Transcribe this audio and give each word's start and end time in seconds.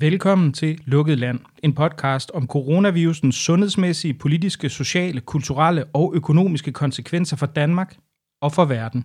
Velkommen 0.00 0.52
til 0.52 0.80
Lukket 0.84 1.18
Land, 1.18 1.40
en 1.62 1.74
podcast 1.74 2.30
om 2.30 2.46
coronavirusens 2.46 3.34
sundhedsmæssige, 3.34 4.14
politiske, 4.14 4.68
sociale, 4.68 5.20
kulturelle 5.20 5.84
og 5.84 6.12
økonomiske 6.14 6.72
konsekvenser 6.72 7.36
for 7.36 7.46
Danmark 7.46 7.96
og 8.40 8.52
for 8.52 8.64
verden. 8.64 9.04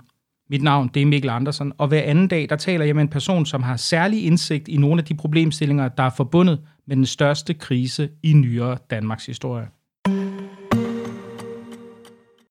Mit 0.50 0.62
navn 0.62 0.90
det 0.94 1.02
er 1.02 1.06
Mikkel 1.06 1.30
Andersen, 1.30 1.74
og 1.78 1.88
hver 1.88 2.02
anden 2.02 2.28
dag 2.28 2.50
der 2.50 2.56
taler 2.56 2.86
jeg 2.86 2.96
med 2.96 3.04
en 3.04 3.10
person, 3.10 3.46
som 3.46 3.64
har 3.64 3.78
særlig 3.78 4.26
indsigt 4.26 4.68
i 4.68 4.78
nogle 4.78 5.02
af 5.02 5.06
de 5.06 5.16
problemstillinger, 5.16 5.88
der 5.88 6.04
er 6.04 6.12
forbundet 6.18 6.62
med 6.88 6.96
den 6.96 7.06
største 7.06 7.54
krise 7.54 8.10
i 8.24 8.34
nyere 8.34 8.78
Danmarks 8.90 9.26
historie. 9.26 9.68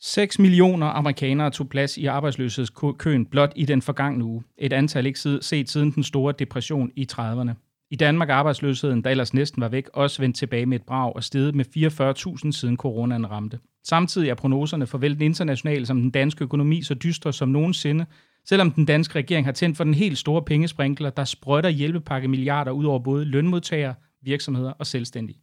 6 0.01 0.39
millioner 0.39 0.87
amerikanere 0.87 1.51
tog 1.51 1.69
plads 1.69 1.97
i 1.97 2.07
arbejdsløshedskøen 2.07 3.27
blot 3.27 3.53
i 3.57 3.65
den 3.65 3.83
forgangne 3.83 4.25
uge. 4.25 4.43
Et 4.59 4.73
antal 4.73 5.07
ikke 5.07 5.19
set 5.41 5.71
siden 5.71 5.91
den 5.91 6.03
store 6.03 6.35
depression 6.39 6.91
i 6.97 7.07
30'erne. 7.13 7.72
I 7.93 7.97
Danmark 7.97 8.31
er 8.31 8.35
arbejdsløsheden, 8.35 9.05
der 9.05 9.11
ellers 9.11 9.35
næsten 9.35 9.63
var 9.63 9.69
væk, 9.69 9.89
også 9.93 10.23
vendt 10.23 10.37
tilbage 10.37 10.67
med 10.67 10.81
et 10.81 10.87
brag 10.87 11.17
og 11.17 11.25
steget 11.25 11.55
med 11.55 11.65
44.000 12.47 12.53
siden 12.53 12.77
coronaen 12.77 13.31
ramte. 13.31 13.59
Samtidig 13.85 14.29
er 14.31 14.35
prognoserne 14.35 14.87
for 14.87 14.99
vel 14.99 15.15
den 15.15 15.23
internationale 15.23 15.87
som 15.87 16.01
den 16.01 16.11
danske 16.11 16.45
økonomi 16.45 16.83
så 16.83 16.95
dystre 16.95 17.33
som 17.33 17.49
nogensinde, 17.49 18.07
selvom 18.49 18.71
den 18.71 18.85
danske 18.85 19.19
regering 19.19 19.47
har 19.47 19.53
tændt 19.53 19.77
for 19.77 19.85
den 19.85 19.95
helt 19.95 20.19
store 20.19 20.43
pengesprinkler, 20.43 21.11
der 21.11 21.25
sprøjter 21.25 21.69
hjælpepakke 21.69 22.29
milliarder 22.29 22.71
ud 22.71 22.85
over 22.85 22.99
både 22.99 23.25
lønmodtagere, 23.25 23.95
virksomheder 24.23 24.71
og 24.71 24.87
selvstændige. 24.87 25.39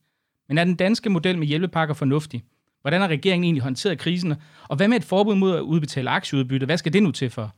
Men 0.47 0.57
er 0.57 0.63
den 0.63 0.75
danske 0.75 1.09
model 1.09 1.37
med 1.37 1.47
hjælpepakker 1.47 1.93
fornuftig? 1.93 2.43
Hvordan 2.81 3.01
har 3.01 3.07
regeringen 3.07 3.43
egentlig 3.43 3.63
håndteret 3.63 3.99
krisen? 3.99 4.35
Og 4.69 4.77
hvad 4.77 4.87
med 4.87 4.97
et 4.97 5.03
forbud 5.03 5.35
mod 5.35 5.55
at 5.55 5.61
udbetale 5.61 6.09
aktieudbytte? 6.09 6.65
Hvad 6.65 6.77
skal 6.77 6.93
det 6.93 7.03
nu 7.03 7.11
til 7.11 7.29
for? 7.29 7.55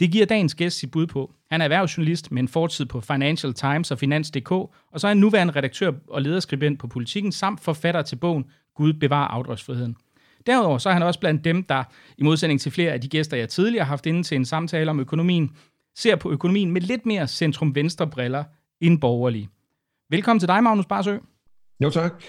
Det 0.00 0.12
giver 0.12 0.26
dagens 0.26 0.54
gæst 0.54 0.78
sit 0.78 0.90
bud 0.90 1.06
på. 1.06 1.32
Han 1.50 1.60
er 1.60 1.64
erhvervsjournalist 1.64 2.32
med 2.32 2.42
en 2.42 2.48
fortid 2.48 2.86
på 2.86 3.00
Financial 3.00 3.54
Times 3.54 3.90
og 3.90 3.98
Finans.dk, 3.98 4.50
og 4.50 4.70
så 4.96 5.06
er 5.06 5.08
han 5.08 5.16
nuværende 5.16 5.56
redaktør 5.56 5.92
og 6.08 6.22
lederskribent 6.22 6.78
på 6.78 6.86
Politiken, 6.86 7.32
samt 7.32 7.60
forfatter 7.60 8.02
til 8.02 8.16
bogen 8.16 8.44
Gud 8.76 8.92
bevarer 8.92 9.28
afdragsfriheden. 9.28 9.96
Derudover 10.46 10.78
så 10.78 10.88
er 10.88 10.92
han 10.92 11.02
også 11.02 11.20
blandt 11.20 11.44
dem, 11.44 11.62
der, 11.62 11.84
i 12.18 12.22
modsætning 12.22 12.60
til 12.60 12.72
flere 12.72 12.92
af 12.92 13.00
de 13.00 13.08
gæster, 13.08 13.36
jeg 13.36 13.48
tidligere 13.48 13.84
har 13.84 13.88
haft 13.88 14.06
inde 14.06 14.22
til 14.22 14.36
en 14.36 14.44
samtale 14.44 14.90
om 14.90 15.00
økonomien, 15.00 15.50
ser 15.96 16.16
på 16.16 16.30
økonomien 16.30 16.70
med 16.70 16.80
lidt 16.80 17.06
mere 17.06 17.28
centrum-venstre 17.28 18.06
briller 18.06 18.44
end 18.80 19.00
borgerlige. 19.00 19.48
Velkommen 20.10 20.40
til 20.40 20.48
dig, 20.48 20.62
Magnus 20.62 20.86
Barsø. 20.86 21.16
Jo, 21.80 21.90
tak. 21.90 22.22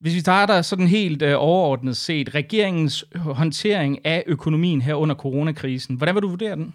Hvis 0.00 0.14
vi 0.14 0.20
starter 0.20 0.62
sådan 0.62 0.86
helt 0.86 1.22
øh, 1.22 1.34
overordnet 1.36 1.96
set, 1.96 2.34
regeringens 2.34 3.04
håndtering 3.16 4.06
af 4.06 4.24
økonomien 4.26 4.82
her 4.82 4.94
under 4.94 5.14
coronakrisen, 5.14 5.96
hvordan 5.96 6.14
vil 6.14 6.22
du 6.22 6.28
vurdere 6.28 6.56
den? 6.56 6.74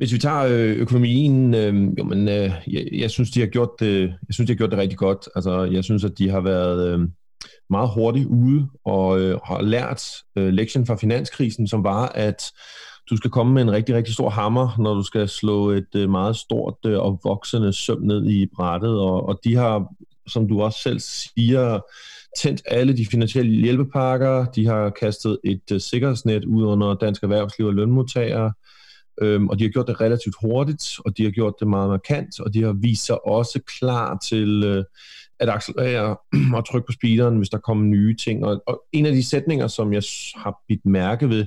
Hvis 0.00 0.12
vi 0.12 0.18
tager 0.18 0.42
øh, 0.42 0.76
økonomien, 0.76 1.54
øh, 1.54 1.98
jo, 1.98 2.04
men, 2.04 2.28
øh, 2.28 2.52
jeg, 2.66 2.88
jeg, 2.92 3.10
synes, 3.10 3.30
de 3.30 3.40
har 3.40 3.46
gjort 3.46 3.70
det, 3.80 4.00
jeg 4.00 4.34
synes, 4.34 4.46
de 4.46 4.52
har 4.52 4.56
gjort 4.56 4.70
det 4.70 4.78
rigtig 4.78 4.98
godt. 4.98 5.28
Altså, 5.34 5.64
jeg 5.64 5.84
synes, 5.84 6.04
at 6.04 6.18
de 6.18 6.30
har 6.30 6.40
været 6.40 6.92
øh, 6.92 7.08
meget 7.70 7.90
hurtigt 7.94 8.26
ude 8.26 8.68
og 8.84 9.20
øh, 9.20 9.38
har 9.44 9.62
lært 9.62 10.02
øh, 10.36 10.48
lektionen 10.48 10.86
fra 10.86 10.96
finanskrisen, 10.96 11.68
som 11.68 11.84
var, 11.84 12.06
at 12.06 12.42
du 13.10 13.16
skal 13.16 13.30
komme 13.30 13.52
med 13.52 13.62
en 13.62 13.72
rigtig, 13.72 13.94
rigtig 13.94 14.14
stor 14.14 14.30
hammer, 14.30 14.76
når 14.78 14.94
du 14.94 15.02
skal 15.02 15.28
slå 15.28 15.70
et 15.70 15.94
øh, 15.96 16.10
meget 16.10 16.36
stort 16.36 16.76
øh, 16.86 16.98
og 16.98 17.20
voksende 17.24 17.72
søm 17.72 18.02
ned 18.02 18.26
i 18.26 18.46
brættet. 18.56 19.00
Og, 19.00 19.28
og 19.28 19.40
de 19.44 19.56
har, 19.56 19.94
som 20.28 20.48
du 20.48 20.62
også 20.62 20.78
selv 20.82 21.00
siger, 21.00 21.80
tændt 22.42 22.62
alle 22.66 22.96
de 22.96 23.06
finansielle 23.10 23.62
hjælpepakker. 23.62 24.44
De 24.44 24.66
har 24.66 24.90
kastet 24.90 25.38
et 25.44 25.72
øh, 25.72 25.80
sikkerhedsnet 25.80 26.44
ud 26.44 26.62
under 26.62 26.94
dansk 26.94 27.22
erhvervsliv 27.22 27.66
og 27.66 27.74
lønmodtagere. 27.74 28.52
Øhm, 29.20 29.48
og 29.48 29.58
de 29.58 29.64
har 29.64 29.70
gjort 29.70 29.86
det 29.86 30.00
relativt 30.00 30.34
hurtigt, 30.42 30.84
og 31.04 31.16
de 31.16 31.24
har 31.24 31.30
gjort 31.30 31.54
det 31.60 31.68
meget 31.68 31.88
markant, 31.88 32.40
og 32.40 32.54
de 32.54 32.62
har 32.62 32.72
vist 32.72 33.06
sig 33.06 33.26
også 33.26 33.60
klar 33.80 34.18
til 34.28 34.64
øh, 34.64 34.84
at 35.40 35.48
accelerere 35.48 36.16
og 36.56 36.68
trykke 36.68 36.86
på 36.86 36.92
speederen, 36.92 37.36
hvis 37.36 37.48
der 37.48 37.58
kommer 37.58 37.84
nye 37.84 38.16
ting. 38.16 38.44
Og, 38.44 38.62
og 38.66 38.82
en 38.92 39.06
af 39.06 39.12
de 39.12 39.28
sætninger, 39.28 39.66
som 39.66 39.92
jeg 39.92 40.02
har 40.36 40.54
bidt 40.68 40.86
mærke 40.86 41.28
ved, 41.28 41.46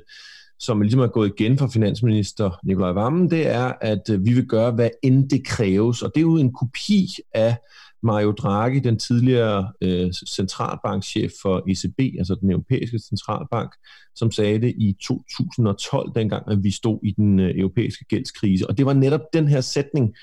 som 0.59 0.81
ligesom 0.81 0.99
er 0.99 1.07
gået 1.07 1.33
igen 1.37 1.57
fra 1.57 1.67
finansminister 1.67 2.59
Nikolaj 2.63 2.91
Vammen, 2.91 3.31
det 3.31 3.47
er, 3.47 3.73
at 3.81 4.09
øh, 4.11 4.25
vi 4.25 4.33
vil 4.33 4.45
gøre, 4.45 4.71
hvad 4.71 4.89
end 5.03 5.29
det 5.29 5.45
kræves. 5.45 6.01
Og 6.01 6.11
det 6.15 6.21
er 6.21 6.25
jo 6.25 6.37
en 6.37 6.53
kopi 6.53 7.07
af 7.33 7.57
Mario 8.03 8.31
Draghi, 8.31 8.79
den 8.79 8.99
tidligere 8.99 9.71
øh, 9.81 10.11
centralbankchef 10.13 11.31
for 11.41 11.63
ECB, 11.67 12.17
altså 12.17 12.35
den 12.41 12.51
europæiske 12.51 12.99
centralbank, 12.99 13.71
som 14.15 14.31
sagde 14.31 14.61
det 14.61 14.73
i 14.77 14.95
2012, 15.01 16.11
dengang 16.15 16.51
at 16.51 16.63
vi 16.63 16.71
stod 16.71 16.99
i 17.03 17.11
den 17.11 17.39
øh, 17.39 17.51
europæiske 17.55 18.05
gældskrise. 18.05 18.69
Og 18.69 18.77
det 18.77 18.85
var 18.85 18.93
netop 18.93 19.21
den 19.33 19.47
her 19.47 19.61
sætning, 19.61 20.15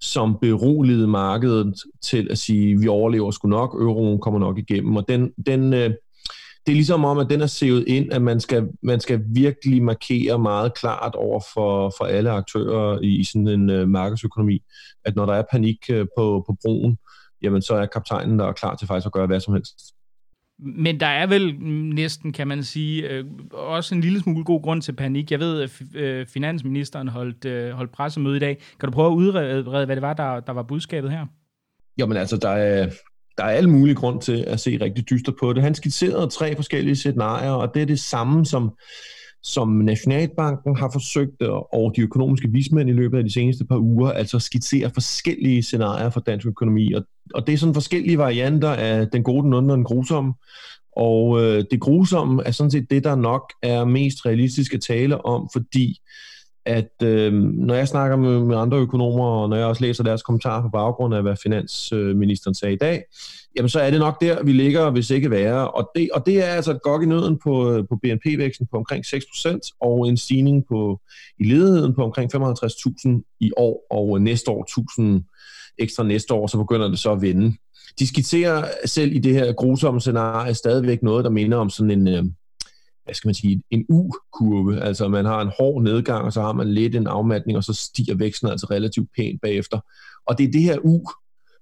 som 0.00 0.38
beroligede 0.40 1.06
markedet 1.06 1.74
til 2.02 2.28
at 2.30 2.38
sige, 2.38 2.80
vi 2.80 2.88
overlever 2.88 3.30
sgu 3.30 3.48
nok, 3.48 3.74
euroen 3.74 4.20
kommer 4.20 4.40
nok 4.40 4.58
igennem. 4.58 4.96
Og 4.96 5.08
den, 5.08 5.32
den, 5.46 5.74
øh, 5.74 5.90
det 6.66 6.72
er 6.72 6.76
ligesom 6.76 7.04
om, 7.04 7.18
at 7.18 7.30
den 7.30 7.40
er 7.40 7.46
sevet 7.46 7.84
ind, 7.88 8.12
at 8.12 8.22
man 8.22 8.40
skal, 8.40 8.68
man 8.82 9.00
skal 9.00 9.24
virkelig 9.26 9.82
markere 9.82 10.38
meget 10.38 10.74
klart 10.74 11.14
over 11.14 11.40
for, 11.54 11.94
for 11.98 12.04
alle 12.04 12.30
aktører 12.30 12.98
i, 13.02 13.08
i 13.20 13.24
sådan 13.24 13.48
en 13.48 13.70
øh, 13.70 13.88
markedsøkonomi, 13.88 14.62
at 15.04 15.16
når 15.16 15.26
der 15.26 15.32
er 15.32 15.42
panik 15.50 15.76
øh, 15.90 16.06
på, 16.18 16.44
på 16.46 16.56
broen, 16.64 16.98
jamen 17.42 17.62
så 17.62 17.74
er 17.74 17.86
kaptajnen 17.86 18.38
der 18.38 18.52
klar 18.52 18.76
til 18.76 18.86
faktisk 18.86 19.06
at 19.06 19.12
gøre 19.12 19.26
hvad 19.26 19.40
som 19.40 19.54
helst. 19.54 19.74
Men 20.58 21.00
der 21.00 21.06
er 21.06 21.26
vel 21.26 21.60
næsten, 21.94 22.32
kan 22.32 22.48
man 22.48 22.64
sige, 22.64 23.08
øh, 23.08 23.24
også 23.52 23.94
en 23.94 24.00
lille 24.00 24.20
smule 24.20 24.44
god 24.44 24.62
grund 24.62 24.82
til 24.82 24.92
panik. 24.92 25.30
Jeg 25.30 25.40
ved, 25.40 25.62
at 25.62 25.82
øh, 25.94 26.26
finansministeren 26.26 27.08
holdt, 27.08 27.44
øh, 27.44 27.70
holdt 27.70 27.92
pressemøde 27.92 28.36
i 28.36 28.40
dag. 28.40 28.62
Kan 28.80 28.86
du 28.86 28.92
prøve 28.92 29.12
at 29.12 29.16
udrede, 29.16 29.62
hvad 29.86 29.96
det 29.96 30.02
var, 30.02 30.14
der, 30.14 30.40
der 30.40 30.52
var 30.52 30.62
budskabet 30.62 31.10
her? 31.10 31.26
Jamen 31.98 32.16
altså, 32.16 32.36
der 32.36 32.48
er, 32.48 32.90
der 33.38 33.44
er 33.44 33.48
alle 33.48 33.70
mulige 33.70 33.94
grund 33.94 34.20
til 34.20 34.44
at 34.46 34.60
se 34.60 34.78
rigtig 34.80 35.10
dyster 35.10 35.32
på 35.40 35.52
det. 35.52 35.62
Han 35.62 35.74
skitserede 35.74 36.30
tre 36.30 36.56
forskellige 36.56 36.96
scenarier, 36.96 37.50
og 37.50 37.74
det 37.74 37.82
er 37.82 37.86
det 37.86 38.00
samme, 38.00 38.46
som 38.46 38.70
som 39.46 39.68
Nationalbanken 39.68 40.76
har 40.76 40.90
forsøgt, 40.92 41.42
og 41.72 41.92
de 41.96 42.00
økonomiske 42.00 42.48
vismænd 42.48 42.88
i 42.88 42.92
løbet 42.92 43.18
af 43.18 43.24
de 43.24 43.32
seneste 43.32 43.64
par 43.64 43.78
uger, 43.78 44.10
altså 44.10 44.38
skitsere 44.38 44.90
forskellige 44.94 45.62
scenarier 45.62 46.10
for 46.10 46.20
dansk 46.20 46.46
økonomi. 46.46 46.92
Og, 46.92 47.02
og 47.34 47.46
det 47.46 47.52
er 47.52 47.58
sådan 47.58 47.74
forskellige 47.74 48.18
varianter 48.18 48.70
af 48.70 49.08
den 49.08 49.22
gode, 49.22 49.42
den 49.42 49.54
onde 49.54 49.72
og 49.72 49.76
den 49.76 49.84
grusomme. 49.84 50.34
Og 50.96 51.42
øh, 51.42 51.64
det 51.70 51.80
grusomme 51.80 52.42
er 52.46 52.50
sådan 52.50 52.70
set 52.70 52.90
det, 52.90 53.04
der 53.04 53.16
nok 53.16 53.52
er 53.62 53.84
mest 53.84 54.26
realistisk 54.26 54.74
at 54.74 54.80
tale 54.80 55.24
om, 55.24 55.48
fordi 55.52 55.98
at 56.66 57.02
øh, 57.02 57.32
når 57.32 57.74
jeg 57.74 57.88
snakker 57.88 58.16
med, 58.16 58.40
med 58.40 58.56
andre 58.56 58.78
økonomer, 58.78 59.24
og 59.24 59.48
når 59.48 59.56
jeg 59.56 59.66
også 59.66 59.82
læser 59.82 60.04
deres 60.04 60.22
kommentarer 60.22 60.62
på 60.62 60.68
baggrund 60.68 61.14
af, 61.14 61.22
hvad 61.22 61.36
finansministeren 61.42 62.54
sagde 62.54 62.74
i 62.74 62.78
dag, 62.78 63.02
jamen 63.56 63.68
så 63.68 63.80
er 63.80 63.90
det 63.90 64.00
nok 64.00 64.20
der, 64.20 64.42
vi 64.42 64.52
ligger, 64.52 64.90
hvis 64.90 65.10
ikke 65.10 65.30
være. 65.30 65.70
Og 65.70 65.90
det, 65.96 66.08
og 66.14 66.26
det 66.26 66.44
er 66.44 66.48
altså 66.48 66.70
et 66.70 66.82
gok 66.82 67.02
i 67.02 67.06
nøden 67.06 67.38
på, 67.44 67.72
øh, 67.72 67.84
på 67.88 67.98
BNP-væksten 68.02 68.66
på 68.70 68.76
omkring 68.76 69.04
6%, 69.06 69.76
og 69.80 70.08
en 70.08 70.16
stigning 70.16 70.64
på, 70.68 71.00
i 71.38 71.44
ledigheden 71.44 71.94
på 71.94 72.04
omkring 72.04 72.34
55.000 72.34 73.36
i 73.40 73.52
år, 73.56 73.86
og 73.90 74.22
næste 74.22 74.50
år 74.50 74.62
1000 74.62 75.22
ekstra 75.78 76.04
næste 76.04 76.34
år, 76.34 76.46
så 76.46 76.58
begynder 76.58 76.88
det 76.88 76.98
så 76.98 77.12
at 77.12 77.22
vende. 77.22 77.56
De 77.98 78.06
skitserer 78.06 78.64
selv 78.84 79.12
i 79.14 79.18
det 79.18 79.34
her 79.34 79.52
grusomme 79.52 80.00
scenarie 80.00 80.54
stadigvæk 80.54 81.02
noget, 81.02 81.24
der 81.24 81.30
minder 81.30 81.58
om 81.58 81.70
sådan 81.70 81.90
en, 81.90 82.08
øh, 82.08 82.24
hvad 83.06 83.14
skal 83.14 83.28
man 83.28 83.34
sige, 83.34 83.62
en 83.70 83.86
U-kurve. 83.88 84.80
Altså 84.80 85.08
man 85.08 85.24
har 85.24 85.40
en 85.40 85.50
hård 85.58 85.82
nedgang, 85.82 86.24
og 86.24 86.32
så 86.32 86.40
har 86.40 86.52
man 86.52 86.72
lidt 86.72 86.96
en 86.96 87.06
afmatning, 87.06 87.58
og 87.58 87.64
så 87.64 87.72
stiger 87.72 88.14
væksten 88.14 88.48
altså 88.48 88.66
relativt 88.70 89.08
pænt 89.16 89.40
bagefter. 89.40 89.80
Og 90.26 90.38
det 90.38 90.44
er 90.48 90.52
det 90.52 90.62
her 90.62 90.78
U, 90.84 91.00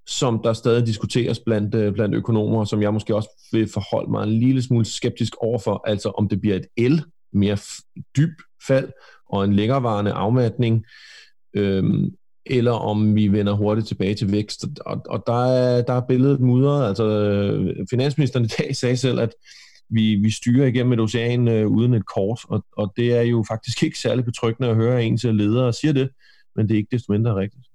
som 0.06 0.40
der 0.44 0.52
stadig 0.52 0.86
diskuteres 0.86 1.40
blandt, 1.40 1.74
øh, 1.74 1.92
blandt 1.92 2.14
økonomer, 2.14 2.64
som 2.64 2.82
jeg 2.82 2.92
måske 2.92 3.14
også 3.14 3.48
vil 3.52 3.68
forholde 3.68 4.10
mig 4.10 4.22
en 4.22 4.38
lille 4.38 4.62
smule 4.62 4.84
skeptisk 4.84 5.32
overfor, 5.40 5.82
altså 5.86 6.08
om 6.08 6.28
det 6.28 6.40
bliver 6.40 6.56
et 6.56 6.92
L, 6.92 7.00
mere 7.32 7.58
dyb 8.16 8.38
fald 8.66 8.88
og 9.28 9.44
en 9.44 9.52
længerevarende 9.52 10.12
afmatning, 10.12 10.84
øhm, 11.54 12.10
eller 12.46 12.72
om 12.72 13.14
vi 13.14 13.28
vender 13.28 13.52
hurtigt 13.52 13.88
tilbage 13.88 14.14
til 14.14 14.32
vækst. 14.32 14.64
Og, 14.80 15.02
og 15.08 15.22
der, 15.26 15.44
er, 15.44 15.82
der 15.82 15.92
er 15.92 16.06
billedet 16.08 16.40
mudret. 16.40 16.88
Altså, 16.88 17.04
øh, 17.04 17.86
finansministeren 17.90 18.44
i 18.44 18.48
dag 18.58 18.76
sagde 18.76 18.96
selv, 18.96 19.20
at 19.20 19.34
vi, 19.94 20.14
vi 20.14 20.30
styrer 20.30 20.66
igennem 20.66 20.92
et 20.92 21.00
ocean 21.00 21.48
øh, 21.48 21.66
uden 21.66 21.94
et 21.94 22.06
kort, 22.06 22.40
og, 22.48 22.64
og 22.76 22.92
det 22.96 23.12
er 23.12 23.22
jo 23.22 23.44
faktisk 23.48 23.82
ikke 23.86 23.98
særlig 23.98 24.24
betryggende 24.24 24.70
at 24.70 24.76
høre 24.76 25.04
en 25.04 25.16
til 25.16 25.34
ledere 25.34 25.72
siger 25.72 25.92
det, 25.92 26.10
men 26.56 26.68
det 26.68 26.74
er 26.74 26.78
ikke 26.78 26.96
desto 26.96 27.12
mindre 27.12 27.34
rigtigt. 27.36 27.66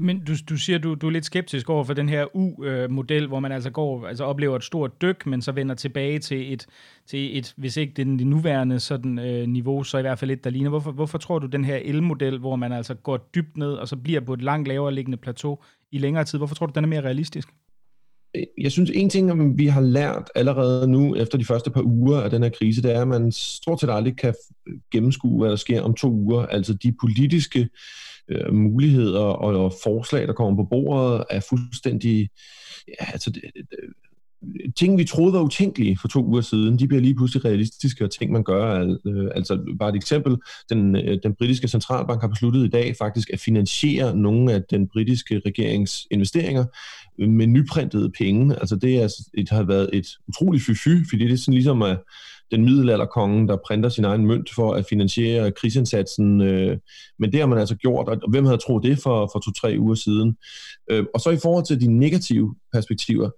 Men 0.00 0.24
du, 0.24 0.32
du 0.48 0.56
siger, 0.56 0.78
du, 0.78 0.94
du 0.94 1.06
er 1.06 1.10
lidt 1.10 1.24
skeptisk 1.24 1.70
over 1.70 1.84
for 1.84 1.94
den 1.94 2.08
her 2.08 2.36
U-model, 2.36 3.26
hvor 3.26 3.40
man 3.40 3.52
altså 3.52 3.70
går, 3.70 4.06
altså 4.06 4.24
oplever 4.24 4.56
et 4.56 4.64
stort 4.64 5.02
dyk, 5.02 5.26
men 5.26 5.42
så 5.42 5.52
vender 5.52 5.74
tilbage 5.74 6.18
til 6.18 6.52
et, 6.52 6.66
til 7.06 7.38
et 7.38 7.54
hvis 7.56 7.76
ikke 7.76 7.92
det, 7.96 8.06
det 8.06 8.26
nuværende 8.26 8.80
sådan, 8.80 9.18
øh, 9.18 9.46
niveau, 9.46 9.82
så 9.82 9.98
i 9.98 10.00
hvert 10.00 10.18
fald 10.18 10.30
et, 10.30 10.44
der 10.44 10.50
ligner. 10.50 10.70
Hvorfor, 10.70 10.92
hvorfor 10.92 11.18
tror 11.18 11.38
du 11.38 11.46
den 11.46 11.64
her 11.64 11.92
L-model, 11.92 12.38
hvor 12.38 12.56
man 12.56 12.72
altså 12.72 12.94
går 12.94 13.16
dybt 13.34 13.56
ned, 13.56 13.72
og 13.72 13.88
så 13.88 13.96
bliver 13.96 14.20
på 14.20 14.32
et 14.32 14.42
langt 14.42 14.68
lavere 14.68 14.94
liggende 14.94 15.18
plateau 15.18 15.58
i 15.92 15.98
længere 15.98 16.24
tid, 16.24 16.38
hvorfor 16.38 16.54
tror 16.54 16.66
du, 16.66 16.72
den 16.74 16.84
er 16.84 16.88
mere 16.88 17.04
realistisk? 17.04 17.48
Jeg 18.58 18.72
synes, 18.72 18.90
en 18.94 19.10
ting, 19.10 19.58
vi 19.58 19.66
har 19.66 19.80
lært 19.80 20.30
allerede 20.34 20.88
nu, 20.88 21.16
efter 21.16 21.38
de 21.38 21.44
første 21.44 21.70
par 21.70 21.82
uger 21.82 22.20
af 22.20 22.30
den 22.30 22.42
her 22.42 22.50
krise, 22.50 22.82
det 22.82 22.94
er, 22.94 23.02
at 23.02 23.08
man 23.08 23.32
stort 23.32 23.80
set 23.80 23.90
aldrig 23.90 24.16
kan 24.16 24.34
gennemskue, 24.90 25.38
hvad 25.40 25.50
der 25.50 25.56
sker 25.56 25.82
om 25.82 25.94
to 25.94 26.10
uger. 26.10 26.46
Altså 26.46 26.74
de 26.74 26.92
politiske 27.00 27.68
øh, 28.28 28.54
muligheder 28.54 29.20
og, 29.20 29.64
og 29.64 29.74
forslag, 29.82 30.26
der 30.26 30.32
kommer 30.32 30.62
på 30.62 30.68
bordet, 30.70 31.24
er 31.30 31.40
fuldstændig... 31.40 32.30
Ja, 32.88 33.12
altså, 33.12 33.30
det, 33.30 33.42
det, 33.54 33.78
ting, 34.76 34.98
vi 34.98 35.04
troede 35.04 35.32
var 35.32 35.40
utænkelige 35.40 35.98
for 36.00 36.08
to 36.08 36.24
uger 36.24 36.40
siden, 36.40 36.78
de 36.78 36.88
bliver 36.88 37.00
lige 37.00 37.14
pludselig 37.14 37.44
realistiske, 37.44 38.04
og 38.04 38.10
ting, 38.10 38.32
man 38.32 38.42
gør. 38.42 38.96
Øh, 39.06 39.30
altså, 39.34 39.74
bare 39.78 39.88
et 39.88 39.96
eksempel. 39.96 40.36
Den, 40.70 40.96
øh, 40.96 41.18
den 41.22 41.34
britiske 41.34 41.68
centralbank 41.68 42.20
har 42.20 42.28
besluttet 42.28 42.64
i 42.64 42.68
dag 42.68 42.96
faktisk 42.98 43.30
at 43.32 43.40
finansiere 43.40 44.16
nogle 44.16 44.52
af 44.52 44.62
den 44.70 44.88
britiske 44.88 45.42
regerings 45.46 46.06
investeringer 46.10 46.64
med 47.18 47.46
nyprintede 47.46 48.10
penge. 48.18 48.56
Altså, 48.60 48.76
det, 48.76 49.02
er, 49.02 49.08
det 49.36 49.50
har 49.50 49.62
været 49.62 49.90
et 49.92 50.06
utroligt 50.28 50.64
fy 50.64 50.88
fordi 51.10 51.24
det 51.24 51.32
er 51.32 51.36
sådan 51.36 51.54
ligesom 51.54 51.82
at 51.82 51.98
den 52.50 52.64
middelalderkongen, 52.64 53.48
der 53.48 53.56
printer 53.66 53.88
sin 53.88 54.04
egen 54.04 54.26
mønt 54.26 54.50
for 54.54 54.74
at 54.74 54.86
finansiere 54.90 55.52
krigsindsatsen. 55.52 56.40
Øh, 56.40 56.78
men 57.18 57.32
det 57.32 57.40
har 57.40 57.46
man 57.46 57.58
altså 57.58 57.74
gjort, 57.74 58.08
og 58.08 58.30
hvem 58.30 58.44
havde 58.44 58.58
troet 58.58 58.84
det 58.84 58.98
for, 59.02 59.30
for 59.32 59.38
to-tre 59.38 59.76
uger 59.78 59.94
siden? 59.94 60.36
Øh, 60.90 61.04
og 61.14 61.20
så 61.20 61.30
i 61.30 61.38
forhold 61.42 61.64
til 61.64 61.80
de 61.80 61.98
negative 61.98 62.54
perspektiver, 62.72 63.30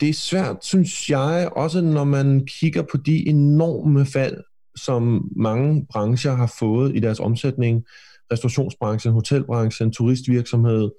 det 0.00 0.08
er 0.08 0.12
svært, 0.14 0.56
synes 0.64 1.10
jeg, 1.10 1.48
også 1.56 1.80
når 1.80 2.04
man 2.04 2.46
kigger 2.46 2.82
på 2.82 2.96
de 2.96 3.28
enorme 3.28 4.06
fald, 4.06 4.36
som 4.76 5.30
mange 5.36 5.86
brancher 5.90 6.34
har 6.34 6.54
fået 6.58 6.96
i 6.96 7.00
deres 7.00 7.20
omsætning, 7.20 7.84
restaurationsbranchen, 8.32 9.12
hotelbranchen, 9.12 9.92
turistvirksomhed, 9.92 10.90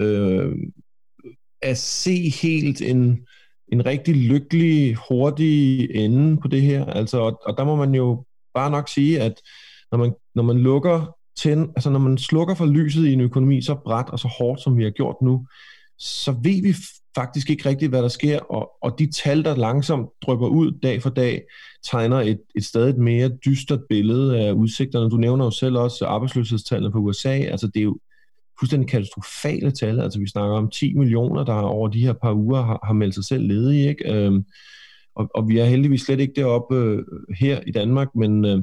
øh, 0.00 0.52
at 1.62 1.78
se 1.78 2.30
helt 2.42 2.82
en, 2.82 3.26
en 3.72 3.86
rigtig 3.86 4.16
lykkelig, 4.16 4.96
hurtig 5.08 5.90
ende 5.90 6.36
på 6.40 6.48
det 6.48 6.62
her. 6.62 6.84
Altså, 6.84 7.18
og, 7.18 7.40
og 7.46 7.56
der 7.56 7.64
må 7.64 7.76
man 7.76 7.94
jo 7.94 8.24
bare 8.54 8.70
nok 8.70 8.88
sige, 8.88 9.20
at 9.20 9.34
når 9.92 9.98
man, 9.98 10.12
når 10.34 10.42
man 10.42 10.58
lukker 10.58 11.16
tænd, 11.42 11.68
altså 11.76 11.90
når 11.90 11.98
man 11.98 12.18
slukker 12.18 12.54
for 12.54 12.66
lyset 12.66 13.06
i 13.06 13.12
en 13.12 13.20
økonomi 13.20 13.62
så 13.62 13.74
bræt 13.74 14.08
og 14.08 14.18
så 14.18 14.28
hårdt, 14.28 14.60
som 14.60 14.78
vi 14.78 14.84
har 14.84 14.90
gjort 14.90 15.16
nu, 15.22 15.46
så 15.98 16.32
ved 16.32 16.62
vi 16.62 16.74
faktisk 17.14 17.50
ikke 17.50 17.68
rigtigt, 17.68 17.90
hvad 17.90 18.02
der 18.02 18.08
sker, 18.08 18.38
og, 18.38 18.70
og 18.82 18.98
de 18.98 19.12
tal, 19.12 19.44
der 19.44 19.56
langsomt 19.56 20.08
drypper 20.22 20.46
ud 20.46 20.72
dag 20.82 21.02
for 21.02 21.10
dag, 21.10 21.42
tegner 21.90 22.16
et, 22.16 22.40
et 22.56 22.64
stadig 22.64 23.00
mere 23.00 23.28
dystert 23.44 23.80
billede 23.88 24.38
af 24.40 24.52
udsigterne. 24.52 25.10
Du 25.10 25.16
nævner 25.16 25.44
jo 25.44 25.50
selv 25.50 25.76
også 25.76 26.06
arbejdsløshedstallene 26.06 26.92
på 26.92 26.98
USA, 26.98 27.34
altså 27.34 27.66
det 27.66 27.80
er 27.80 27.84
jo 27.84 27.98
fuldstændig 28.58 28.88
katastrofale 28.88 29.70
tal, 29.70 30.00
altså 30.00 30.18
vi 30.18 30.26
snakker 30.26 30.56
om 30.56 30.70
10 30.70 30.94
millioner, 30.94 31.44
der 31.44 31.54
over 31.54 31.88
de 31.88 32.00
her 32.00 32.12
par 32.12 32.32
uger 32.32 32.62
har, 32.62 32.80
har 32.84 32.92
meldt 32.92 33.14
sig 33.14 33.24
selv 33.24 33.46
ledige, 33.46 33.88
ikke? 33.88 34.14
Øhm, 34.14 34.44
og, 35.14 35.30
og 35.34 35.48
vi 35.48 35.58
er 35.58 35.64
heldigvis 35.64 36.00
slet 36.00 36.20
ikke 36.20 36.34
deroppe 36.36 36.76
øh, 36.76 37.04
her 37.38 37.60
i 37.66 37.70
Danmark, 37.70 38.08
men 38.14 38.44
øh, 38.44 38.62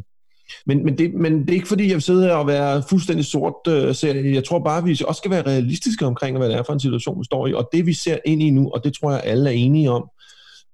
men, 0.66 0.86
men, 0.86 0.98
det, 0.98 1.14
men 1.14 1.42
det 1.42 1.50
er 1.50 1.54
ikke 1.54 1.68
fordi, 1.68 1.88
jeg 1.88 1.94
vil 1.94 2.02
sidde 2.02 2.24
her 2.24 2.34
og 2.34 2.48
være 2.48 2.84
fuldstændig 2.90 3.26
sort. 3.26 3.54
Øh, 3.68 4.34
jeg 4.34 4.44
tror 4.46 4.60
bare, 4.60 4.78
at 4.78 4.86
vi 4.86 5.02
også 5.08 5.20
skal 5.20 5.32
være 5.32 5.48
realistiske 5.48 6.06
omkring, 6.06 6.38
hvad 6.38 6.50
det 6.50 6.58
er 6.58 6.64
for 6.64 6.74
en 6.74 6.80
situation, 6.80 7.20
vi 7.20 7.26
står 7.26 7.48
i. 7.48 7.54
Og 7.54 7.70
det 7.74 7.86
vi 7.86 7.94
ser 7.94 8.18
ind 8.26 8.44
i 8.44 8.50
nu, 8.50 8.70
og 8.70 8.84
det 8.84 8.94
tror 8.94 9.12
jeg 9.12 9.22
alle 9.24 9.50
er 9.50 9.54
enige 9.54 9.92
om, 9.92 10.10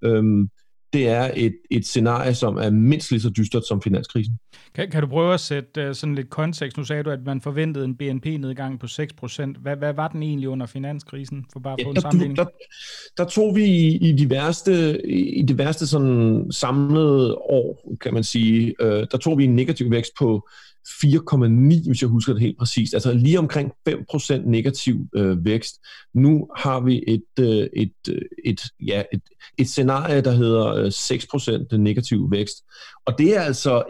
øhm, 0.04 0.48
det 0.94 1.08
er 1.08 1.30
et, 1.36 1.56
et 1.70 1.86
scenarie, 1.86 2.34
som 2.34 2.56
er 2.56 2.70
mindst 2.70 3.10
lige 3.10 3.20
så 3.20 3.30
dystert 3.30 3.66
som 3.68 3.82
finanskrisen. 3.82 4.38
Kan, 4.74 4.90
kan 4.90 5.02
du 5.02 5.08
prøve 5.08 5.34
at 5.34 5.40
sætte 5.40 5.88
uh, 5.88 5.94
sådan 5.94 6.14
lidt 6.14 6.30
kontekst? 6.30 6.76
Nu 6.76 6.84
sagde 6.84 7.02
du, 7.02 7.10
at 7.10 7.18
man 7.26 7.40
forventede 7.40 7.84
en 7.84 7.96
BNP-nedgang 7.96 8.80
på 8.80 8.86
6%. 8.86 9.60
Hvad, 9.60 9.76
hvad 9.76 9.92
var 9.92 10.08
den 10.08 10.22
egentlig 10.22 10.48
under 10.48 10.66
finanskrisen? 10.66 11.44
For 11.52 11.60
bare 11.60 11.72
at 11.72 11.80
få 11.84 11.88
ja, 11.88 11.94
en 11.94 12.00
sammenligning. 12.00 12.36
Der, 12.36 12.46
der 13.16 13.24
tog 13.24 13.56
vi 13.56 13.64
i, 13.64 14.08
i 14.08 14.12
de 14.12 14.30
værste, 14.30 15.06
i 15.10 15.42
de 15.42 15.58
værste 15.58 15.86
sådan 15.86 16.46
samlede 16.50 17.34
år, 17.34 17.96
kan 18.00 18.14
man 18.14 18.24
sige, 18.24 18.74
uh, 18.82 18.88
der 18.88 19.18
tog 19.22 19.38
vi 19.38 19.44
en 19.44 19.56
negativ 19.56 19.90
vækst 19.90 20.12
på 20.18 20.48
4,9, 20.88 21.86
hvis 21.86 22.02
jeg 22.02 22.08
husker 22.08 22.32
det 22.32 22.42
helt 22.42 22.58
præcist. 22.58 22.94
Altså 22.94 23.12
lige 23.12 23.38
omkring 23.38 23.72
5% 23.88 24.34
negativ 24.34 25.00
øh, 25.14 25.44
vækst. 25.44 25.74
Nu 26.14 26.48
har 26.56 26.80
vi 26.80 27.04
et, 27.06 27.24
øh, 27.40 27.68
et, 27.76 27.92
øh, 28.08 28.22
et, 28.44 28.60
ja, 28.86 29.02
et, 29.12 29.22
et 29.58 29.68
scenarie, 29.68 30.20
der 30.20 30.32
hedder 30.32 30.66
øh, 30.74 30.86
6% 31.72 31.76
negativ 31.76 32.30
vækst. 32.30 32.56
Og 33.06 33.18
det 33.18 33.36
er 33.36 33.40
altså 33.40 33.82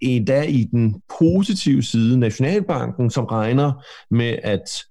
endda 0.00 0.42
i 0.42 0.64
den 0.64 1.02
positive 1.20 1.82
side, 1.82 2.18
Nationalbanken, 2.18 3.10
som 3.10 3.24
regner 3.24 3.84
med, 4.10 4.36
at 4.42 4.82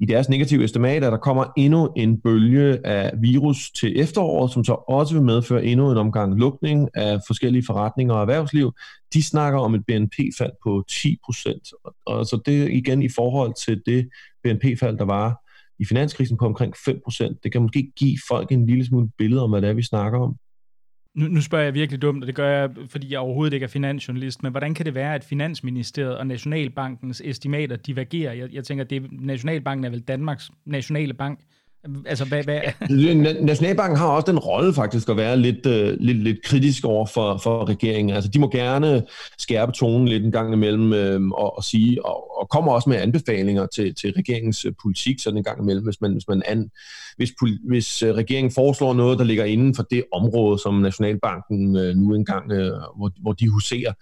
i 0.00 0.06
deres 0.06 0.28
negative 0.28 0.64
estimater, 0.64 1.10
der 1.10 1.16
kommer 1.16 1.44
endnu 1.56 1.92
en 1.96 2.20
bølge 2.20 2.86
af 2.86 3.12
virus 3.20 3.70
til 3.70 4.00
efteråret, 4.00 4.52
som 4.52 4.64
så 4.64 4.72
også 4.72 5.14
vil 5.14 5.22
medføre 5.22 5.64
endnu 5.64 5.90
en 5.90 5.96
omgang 5.96 6.38
lukning 6.38 6.88
af 6.94 7.18
forskellige 7.26 7.64
forretninger 7.66 8.14
og 8.14 8.20
erhvervsliv. 8.20 8.72
De 9.14 9.22
snakker 9.22 9.58
om 9.58 9.74
et 9.74 9.86
BNP-fald 9.86 10.52
på 10.62 10.84
10 11.02 11.18
procent. 11.24 11.68
Og 12.06 12.26
så 12.26 12.40
det 12.46 12.70
igen 12.70 13.02
i 13.02 13.08
forhold 13.08 13.54
til 13.64 13.82
det 13.86 14.08
BNP-fald, 14.44 14.98
der 14.98 15.04
var 15.04 15.40
i 15.78 15.84
finanskrisen 15.84 16.36
på 16.36 16.46
omkring 16.46 16.74
5 16.84 17.00
procent. 17.04 17.38
Det 17.44 17.52
kan 17.52 17.62
måske 17.62 17.92
give 17.96 18.18
folk 18.28 18.52
en 18.52 18.66
lille 18.66 18.86
smule 18.86 19.08
billede 19.18 19.42
om, 19.42 19.50
hvad 19.50 19.62
det 19.62 19.70
er, 19.70 19.74
vi 19.74 19.82
snakker 19.82 20.18
om. 20.18 20.36
Nu, 21.14 21.28
nu 21.28 21.40
spørger 21.40 21.64
jeg 21.64 21.74
virkelig 21.74 22.02
dumt, 22.02 22.22
og 22.22 22.26
det 22.26 22.34
gør 22.34 22.48
jeg, 22.48 22.70
fordi 22.88 23.12
jeg 23.12 23.20
overhovedet 23.20 23.52
ikke 23.52 23.64
er 23.64 23.68
finansjournalist, 23.68 24.42
men 24.42 24.50
hvordan 24.50 24.74
kan 24.74 24.86
det 24.86 24.94
være, 24.94 25.14
at 25.14 25.24
Finansministeriet 25.24 26.16
og 26.16 26.26
Nationalbankens 26.26 27.22
estimater 27.24 27.76
divergerer? 27.76 28.32
Jeg, 28.32 28.52
jeg 28.52 28.64
tænker, 28.64 28.84
at 28.84 29.02
Nationalbanken 29.12 29.84
er 29.84 29.90
vel 29.90 30.00
Danmarks 30.00 30.50
nationale 30.64 31.14
bank. 31.14 31.40
Altså, 32.06 32.24
hvad, 32.24 32.44
hvad? 32.44 32.60
Nationalbanken 33.42 33.98
har 33.98 34.06
også 34.06 34.32
den 34.32 34.38
rolle 34.38 34.74
faktisk 34.74 35.08
at 35.08 35.16
være 35.16 35.36
lidt, 35.36 35.66
uh, 35.66 36.00
lidt, 36.00 36.18
lidt 36.18 36.42
kritisk 36.44 36.84
over 36.84 37.06
for, 37.06 37.36
for 37.36 37.68
regeringen. 37.68 38.14
Altså, 38.14 38.30
de 38.30 38.38
må 38.38 38.50
gerne 38.50 39.02
skærpe 39.38 39.72
tonen 39.72 40.08
lidt 40.08 40.24
en 40.24 40.32
gang 40.32 40.52
imellem 40.52 40.92
uh, 40.92 41.38
og, 41.38 41.56
og 41.56 41.64
sige, 41.64 42.06
og, 42.06 42.40
og 42.40 42.48
kommer 42.48 42.72
også 42.72 42.88
med 42.88 42.96
anbefalinger 42.96 43.66
til, 43.66 43.94
til 43.94 44.12
regeringens 44.12 44.66
uh, 44.66 44.72
politik 44.82 45.20
sådan 45.20 45.36
en 45.36 45.44
gang 45.44 45.60
imellem, 45.62 45.84
hvis 45.84 46.00
man, 46.00 46.12
hvis 46.12 46.28
man 46.28 46.42
an, 46.46 46.70
hvis, 47.16 47.32
hvis 47.68 48.02
uh, 48.02 48.08
regeringen 48.08 48.54
foreslår 48.54 48.94
noget, 48.94 49.18
der 49.18 49.24
ligger 49.24 49.44
inden 49.44 49.74
for 49.74 49.82
det 49.82 50.04
område, 50.12 50.58
som 50.58 50.74
Nationalbanken 50.74 51.76
uh, 51.76 51.96
nu 51.96 52.14
engang, 52.14 52.52
uh, 52.52 52.58
hvor, 52.96 53.10
hvor 53.22 53.32
de 53.32 53.48
huserer. 53.48 53.92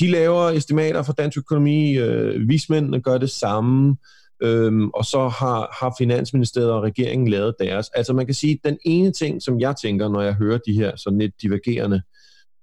De 0.00 0.10
laver 0.10 0.50
estimater 0.50 1.02
for 1.02 1.12
dansk 1.12 1.38
økonomi, 1.38 1.98
uh, 1.98 2.48
vismændene 2.48 3.00
gør 3.00 3.18
det 3.18 3.30
samme, 3.30 3.96
Øhm, 4.44 4.88
og 4.88 5.04
så 5.04 5.28
har, 5.28 5.76
har 5.80 5.94
Finansministeriet 5.98 6.72
og 6.72 6.82
regeringen 6.82 7.28
lavet 7.28 7.54
deres. 7.60 7.88
Altså 7.94 8.12
man 8.12 8.26
kan 8.26 8.34
sige, 8.34 8.52
at 8.52 8.70
den 8.70 8.78
ene 8.84 9.12
ting, 9.12 9.42
som 9.42 9.60
jeg 9.60 9.74
tænker, 9.82 10.08
når 10.08 10.20
jeg 10.20 10.34
hører 10.34 10.58
de 10.66 10.72
her 10.72 10.96
sådan 10.96 11.18
lidt 11.18 11.42
divergerende 11.42 12.02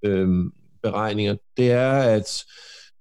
øhm, 0.06 0.52
beregninger, 0.84 1.36
det 1.58 1.72
er, 1.72 1.92
at 1.92 2.44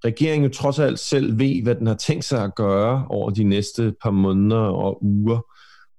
regeringen 0.04 0.50
jo 0.50 0.54
trods 0.54 0.78
alt 0.78 0.98
selv 0.98 1.38
ved, 1.38 1.62
hvad 1.62 1.74
den 1.74 1.86
har 1.86 1.94
tænkt 1.94 2.24
sig 2.24 2.44
at 2.44 2.54
gøre 2.54 3.06
over 3.10 3.30
de 3.30 3.44
næste 3.44 3.94
par 4.02 4.10
måneder 4.10 4.60
og 4.60 5.04
uger. 5.04 5.40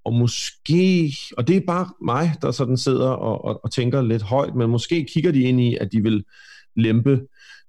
Og 0.05 0.13
måske, 0.13 1.13
og 1.37 1.47
det 1.47 1.57
er 1.57 1.61
bare 1.67 1.89
mig, 2.01 2.31
der 2.41 2.51
sådan 2.51 2.77
sidder 2.77 3.09
og, 3.09 3.45
og, 3.45 3.59
og 3.63 3.71
tænker 3.71 4.01
lidt 4.01 4.21
højt, 4.21 4.55
men 4.55 4.69
måske 4.69 5.07
kigger 5.13 5.31
de 5.31 5.41
ind 5.41 5.61
i, 5.61 5.77
at 5.77 5.91
de 5.91 6.03
vil 6.03 6.23
lempe 6.75 7.21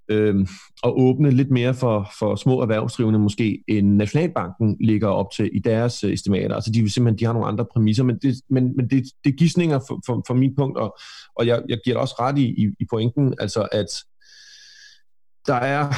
øh, 0.09 0.47
og 0.83 1.01
åbne 1.01 1.31
lidt 1.31 1.51
mere 1.51 1.75
for, 1.75 2.11
for 2.19 2.37
små 2.37 2.61
erhvervsdrivende 2.63 3.19
måske, 3.19 3.65
end 3.69 3.97
Nationalbanken 3.97 4.77
ligger 4.81 5.09
op 5.09 5.27
til 5.37 5.51
i 5.53 5.59
deres 5.59 6.05
øh, 6.05 6.13
estimater. 6.13 6.55
Altså 6.55 6.73
de 6.73 6.81
vil 6.81 6.91
simpelthen, 6.91 7.19
de 7.19 7.25
har 7.25 7.33
nogle 7.33 7.49
andre 7.49 7.67
præmisser, 7.73 8.05
men 8.05 8.19
det, 8.19 8.35
men, 8.51 8.77
men 8.77 8.91
det, 8.91 9.05
det 9.25 9.33
er 9.33 9.37
gissninger 9.37 9.79
for, 9.89 10.01
for, 10.07 10.25
for 10.27 10.35
mit 10.35 10.57
punkt, 10.57 10.79
og, 10.79 10.99
og 11.37 11.47
jeg, 11.47 11.63
jeg 11.69 11.79
giver 11.85 11.95
det 11.95 12.01
også 12.01 12.15
ret 12.21 12.39
i, 12.39 12.65
i, 12.65 12.71
i 12.81 12.85
pointen, 12.91 13.35
altså 13.39 13.69
at 13.73 13.87
der 15.47 15.55
er, 15.55 15.93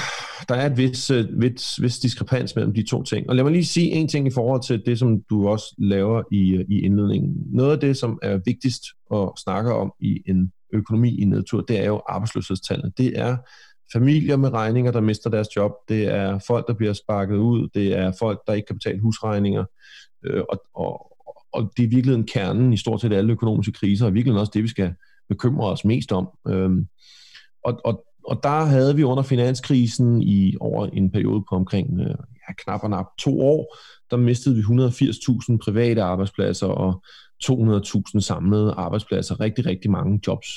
der 0.48 0.54
er 0.54 0.66
et 0.70 0.76
vis, 0.76 1.10
øh, 1.10 1.40
vis, 1.40 1.82
vis 1.82 1.98
diskrepans 1.98 2.56
mellem 2.56 2.74
de 2.74 2.86
to 2.90 3.02
ting. 3.02 3.28
Og 3.28 3.36
lad 3.36 3.44
mig 3.44 3.52
lige 3.52 3.64
sige 3.64 3.90
en 3.90 4.08
ting 4.08 4.26
i 4.26 4.30
forhold 4.30 4.62
til 4.62 4.82
det, 4.86 4.98
som 4.98 5.22
du 5.30 5.48
også 5.48 5.74
laver 5.78 6.22
i, 6.30 6.50
øh, 6.50 6.64
i 6.68 6.80
indledningen. 6.80 7.34
Noget 7.52 7.72
af 7.72 7.80
det, 7.80 7.96
som 7.96 8.18
er 8.22 8.40
vigtigst 8.44 8.82
at 9.14 9.28
snakke 9.44 9.74
om 9.74 9.92
i 10.00 10.22
en 10.26 10.52
økonomi 10.72 11.20
i 11.20 11.24
nedtur, 11.24 11.60
det 11.60 11.80
er 11.80 11.86
jo 11.86 12.02
arbejdsløshedstallene. 12.08 12.92
Det 12.98 13.18
er 13.18 13.36
familier 13.92 14.36
med 14.36 14.52
regninger, 14.52 14.92
der 14.92 15.00
mister 15.00 15.30
deres 15.30 15.48
job. 15.56 15.72
Det 15.88 16.04
er 16.04 16.38
folk, 16.46 16.66
der 16.68 16.74
bliver 16.74 16.92
sparket 16.92 17.36
ud. 17.36 17.68
Det 17.74 17.98
er 17.98 18.12
folk, 18.18 18.40
der 18.46 18.52
ikke 18.52 18.66
kan 18.66 18.76
betale 18.76 19.00
husregninger. 19.00 19.64
Øh, 20.24 20.42
og, 20.48 20.62
og, 20.74 21.16
og 21.52 21.72
det 21.76 21.82
er 21.82 21.86
i 21.86 21.90
virkeligheden 21.90 22.26
kernen 22.26 22.72
i 22.72 22.76
stort 22.76 23.00
set 23.00 23.12
alle 23.12 23.32
økonomiske 23.32 23.72
kriser, 23.72 24.04
og 24.04 24.10
i 24.10 24.14
virkeligheden 24.14 24.40
også 24.40 24.52
det, 24.54 24.62
vi 24.62 24.68
skal 24.68 24.94
bekymre 25.28 25.70
os 25.70 25.84
mest 25.84 26.12
om. 26.12 26.28
Øhm, 26.48 26.86
og, 27.64 27.80
og, 27.84 28.04
og 28.24 28.40
der 28.42 28.64
havde 28.64 28.96
vi 28.96 29.02
under 29.02 29.22
finanskrisen 29.22 30.22
i 30.22 30.56
over 30.60 30.86
en 30.86 31.10
periode 31.10 31.44
på 31.48 31.54
omkring 31.54 32.00
øh, 32.00 32.06
ja, 32.48 32.54
knap 32.58 32.80
og 32.82 32.90
nap 32.90 33.06
to 33.18 33.40
år, 33.40 33.76
der 34.10 34.16
mistede 34.16 34.54
vi 34.54 34.60
180.000 34.60 35.56
private 35.64 36.02
arbejdspladser 36.02 36.66
og 36.66 37.02
200.000 37.44 38.20
samlede 38.20 38.72
arbejdspladser. 38.72 39.40
Rigtig, 39.40 39.66
rigtig 39.66 39.90
mange 39.90 40.20
jobs. 40.26 40.48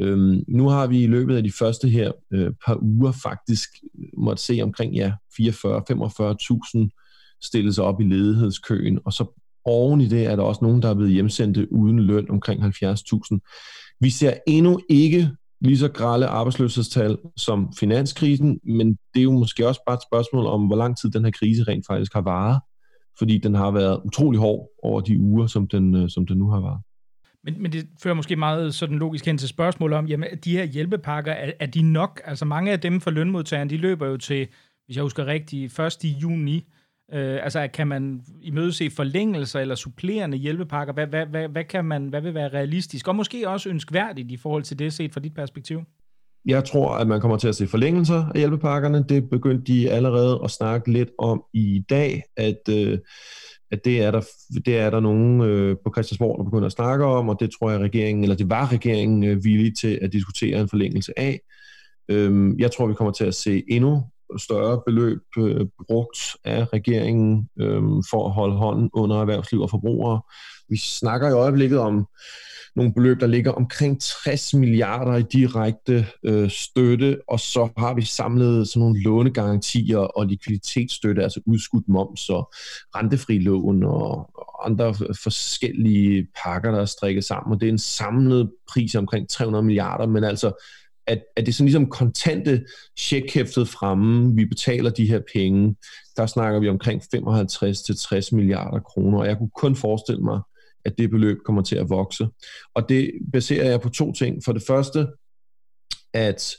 Øhm, 0.00 0.44
nu 0.48 0.68
har 0.68 0.86
vi 0.86 1.02
i 1.02 1.06
løbet 1.06 1.36
af 1.36 1.42
de 1.42 1.52
første 1.52 1.88
her 1.88 2.12
øh, 2.32 2.52
par 2.66 2.78
uger 2.82 3.12
faktisk 3.12 3.68
øh, 3.98 4.08
måtte 4.18 4.42
se 4.42 4.60
omkring 4.62 4.94
ja, 4.94 5.12
44-45.000 5.40 7.38
stille 7.42 7.72
sig 7.72 7.84
op 7.84 8.00
i 8.00 8.04
ledighedskøen, 8.04 8.98
og 9.04 9.12
så 9.12 9.40
oven 9.64 10.00
i 10.00 10.06
det 10.06 10.26
er 10.26 10.36
der 10.36 10.42
også 10.42 10.64
nogen, 10.64 10.82
der 10.82 10.90
er 10.90 10.94
blevet 10.94 11.12
hjemsendte 11.12 11.72
uden 11.72 12.00
løn 12.00 12.30
omkring 12.30 12.62
70.000. 12.64 13.96
Vi 14.00 14.10
ser 14.10 14.34
endnu 14.46 14.80
ikke 14.88 15.30
lige 15.60 15.78
så 15.78 15.88
grælde 15.88 16.26
arbejdsløshedstal 16.26 17.18
som 17.36 17.72
finanskrisen, 17.78 18.60
men 18.64 18.88
det 19.14 19.20
er 19.20 19.22
jo 19.22 19.32
måske 19.32 19.68
også 19.68 19.80
bare 19.86 19.94
et 19.94 20.02
spørgsmål 20.02 20.46
om, 20.46 20.66
hvor 20.66 20.76
lang 20.76 20.98
tid 20.98 21.10
den 21.10 21.24
her 21.24 21.30
krise 21.30 21.62
rent 21.62 21.86
faktisk 21.86 22.14
har 22.14 22.20
varet, 22.20 22.60
fordi 23.18 23.38
den 23.38 23.54
har 23.54 23.70
været 23.70 24.00
utrolig 24.04 24.40
hård 24.40 24.68
over 24.82 25.00
de 25.00 25.20
uger, 25.20 25.46
som 25.46 25.68
den, 25.68 25.94
øh, 25.94 26.10
som 26.10 26.26
den 26.26 26.38
nu 26.38 26.50
har 26.50 26.60
varet. 26.60 26.80
Men, 27.44 27.62
men 27.62 27.72
det 27.72 27.88
fører 28.02 28.14
måske 28.14 28.36
meget 28.36 28.74
sådan 28.74 28.98
logisk 28.98 29.26
hen 29.26 29.38
til 29.38 29.48
spørgsmålet 29.48 29.98
om, 29.98 30.06
jamen 30.06 30.28
de 30.44 30.52
her 30.52 30.64
hjælpepakker, 30.64 31.32
er, 31.32 31.52
er 31.60 31.66
de 31.66 31.82
nok? 31.82 32.20
Altså 32.24 32.44
mange 32.44 32.72
af 32.72 32.80
dem 32.80 33.00
for 33.00 33.10
lønmodtagerne, 33.10 33.70
de 33.70 33.76
løber 33.76 34.06
jo 34.06 34.16
til, 34.16 34.48
hvis 34.86 34.96
jeg 34.96 35.02
husker 35.02 35.26
rigtigt, 35.26 35.78
1. 35.78 36.04
juni. 36.04 36.66
Øh, 37.12 37.38
altså 37.42 37.68
kan 37.74 37.88
man 37.88 38.22
imødese 38.42 38.90
forlængelser 38.90 39.60
eller 39.60 39.74
supplerende 39.74 40.36
hjælpepakker? 40.36 40.94
Hvad, 40.94 41.06
hvad, 41.06 41.26
hvad, 41.26 41.48
hvad, 41.48 41.64
kan 41.64 41.84
man, 41.84 42.08
hvad 42.08 42.20
vil 42.20 42.34
være 42.34 42.48
realistisk? 42.48 43.08
Og 43.08 43.16
måske 43.16 43.48
også 43.48 43.68
ønskværdigt 43.68 44.30
i 44.30 44.36
forhold 44.36 44.62
til 44.62 44.78
det 44.78 44.92
set 44.92 45.12
fra 45.12 45.20
dit 45.20 45.34
perspektiv? 45.34 45.82
Jeg 46.44 46.64
tror, 46.64 46.94
at 46.94 47.08
man 47.08 47.20
kommer 47.20 47.36
til 47.36 47.48
at 47.48 47.54
se 47.54 47.66
forlængelser 47.66 48.24
af 48.24 48.40
hjælpepakkerne. 48.40 49.04
Det 49.08 49.30
begyndte 49.30 49.72
de 49.72 49.90
allerede 49.90 50.40
at 50.44 50.50
snakke 50.50 50.92
lidt 50.92 51.10
om 51.18 51.44
i 51.54 51.84
dag, 51.90 52.22
at 52.36 52.68
øh, 52.70 52.98
at 53.70 53.84
det 53.84 54.02
er 54.02 54.10
der, 54.10 54.20
det 54.64 54.78
er 54.78 54.90
der 54.90 55.00
nogen 55.00 55.40
øh, 55.40 55.76
på 55.84 55.92
Christiansborg, 55.94 56.38
der 56.38 56.44
begynder 56.44 56.66
at 56.66 56.72
snakke 56.72 57.04
om, 57.04 57.28
og 57.28 57.40
det 57.40 57.50
tror 57.50 57.70
jeg 57.70 57.80
regeringen, 57.80 58.24
eller 58.24 58.36
det 58.36 58.50
var 58.50 58.72
regeringen 58.72 59.24
øh, 59.24 59.44
villig 59.44 59.76
til 59.76 59.98
at 60.02 60.12
diskutere 60.12 60.60
en 60.60 60.68
forlængelse 60.68 61.18
af. 61.18 61.40
Øhm, 62.08 62.58
jeg 62.58 62.72
tror, 62.72 62.86
vi 62.86 62.94
kommer 62.94 63.12
til 63.12 63.24
at 63.24 63.34
se 63.34 63.64
endnu 63.68 64.02
større 64.36 64.80
beløb 64.86 65.20
øh, 65.38 65.66
brugt 65.86 66.18
af 66.44 66.72
regeringen 66.72 67.48
øh, 67.60 67.82
for 68.10 68.26
at 68.26 68.32
holde 68.32 68.56
hånden 68.56 68.90
under 68.92 69.20
erhvervsliv 69.20 69.60
og 69.60 69.70
forbrugere. 69.70 70.20
Vi 70.68 70.76
snakker 70.76 71.28
i 71.28 71.32
øjeblikket 71.32 71.78
om 71.78 72.06
nogle 72.78 72.94
beløb, 72.94 73.20
der 73.20 73.26
ligger 73.26 73.52
omkring 73.52 74.00
60 74.00 74.54
milliarder 74.54 75.16
i 75.16 75.22
direkte 75.22 76.06
øh, 76.22 76.50
støtte, 76.50 77.18
og 77.28 77.40
så 77.40 77.68
har 77.76 77.94
vi 77.94 78.02
samlet 78.02 78.68
sådan 78.68 78.80
nogle 78.80 79.02
lånegarantier 79.02 79.98
og 79.98 80.26
likviditetsstøtte, 80.26 81.22
altså 81.22 81.40
udskudt 81.46 81.88
moms 81.88 82.28
og 82.28 82.52
rentefri 82.96 83.38
lån 83.38 83.82
og 83.82 84.30
andre 84.66 84.94
forskellige 85.22 86.26
pakker, 86.44 86.70
der 86.70 86.80
er 86.80 86.84
strikket 86.84 87.24
sammen, 87.24 87.54
og 87.54 87.60
det 87.60 87.68
er 87.68 87.72
en 87.72 87.78
samlet 87.78 88.50
pris 88.72 88.94
omkring 88.94 89.28
300 89.28 89.64
milliarder, 89.64 90.06
men 90.06 90.24
altså 90.24 90.64
at, 91.06 91.22
at 91.36 91.46
det 91.46 91.48
er 91.48 91.52
sådan 91.52 91.66
ligesom 91.66 91.86
kontante 91.86 92.64
checkhæftet 92.98 93.68
fremme, 93.68 94.34
vi 94.34 94.44
betaler 94.44 94.90
de 94.90 95.06
her 95.06 95.20
penge, 95.34 95.76
der 96.16 96.26
snakker 96.26 96.60
vi 96.60 96.68
omkring 96.68 97.02
55-60 97.02 98.28
milliarder 98.32 98.80
kroner, 98.80 99.18
og 99.18 99.26
jeg 99.26 99.38
kunne 99.38 99.50
kun 99.56 99.76
forestille 99.76 100.22
mig, 100.22 100.40
at 100.88 100.98
det 100.98 101.10
beløb 101.10 101.38
kommer 101.44 101.62
til 101.62 101.76
at 101.76 101.90
vokse. 101.90 102.28
Og 102.74 102.88
det 102.88 103.10
baserer 103.32 103.70
jeg 103.70 103.80
på 103.80 103.88
to 103.88 104.12
ting. 104.12 104.44
For 104.44 104.52
det 104.52 104.62
første, 104.66 105.06
at, 106.14 106.54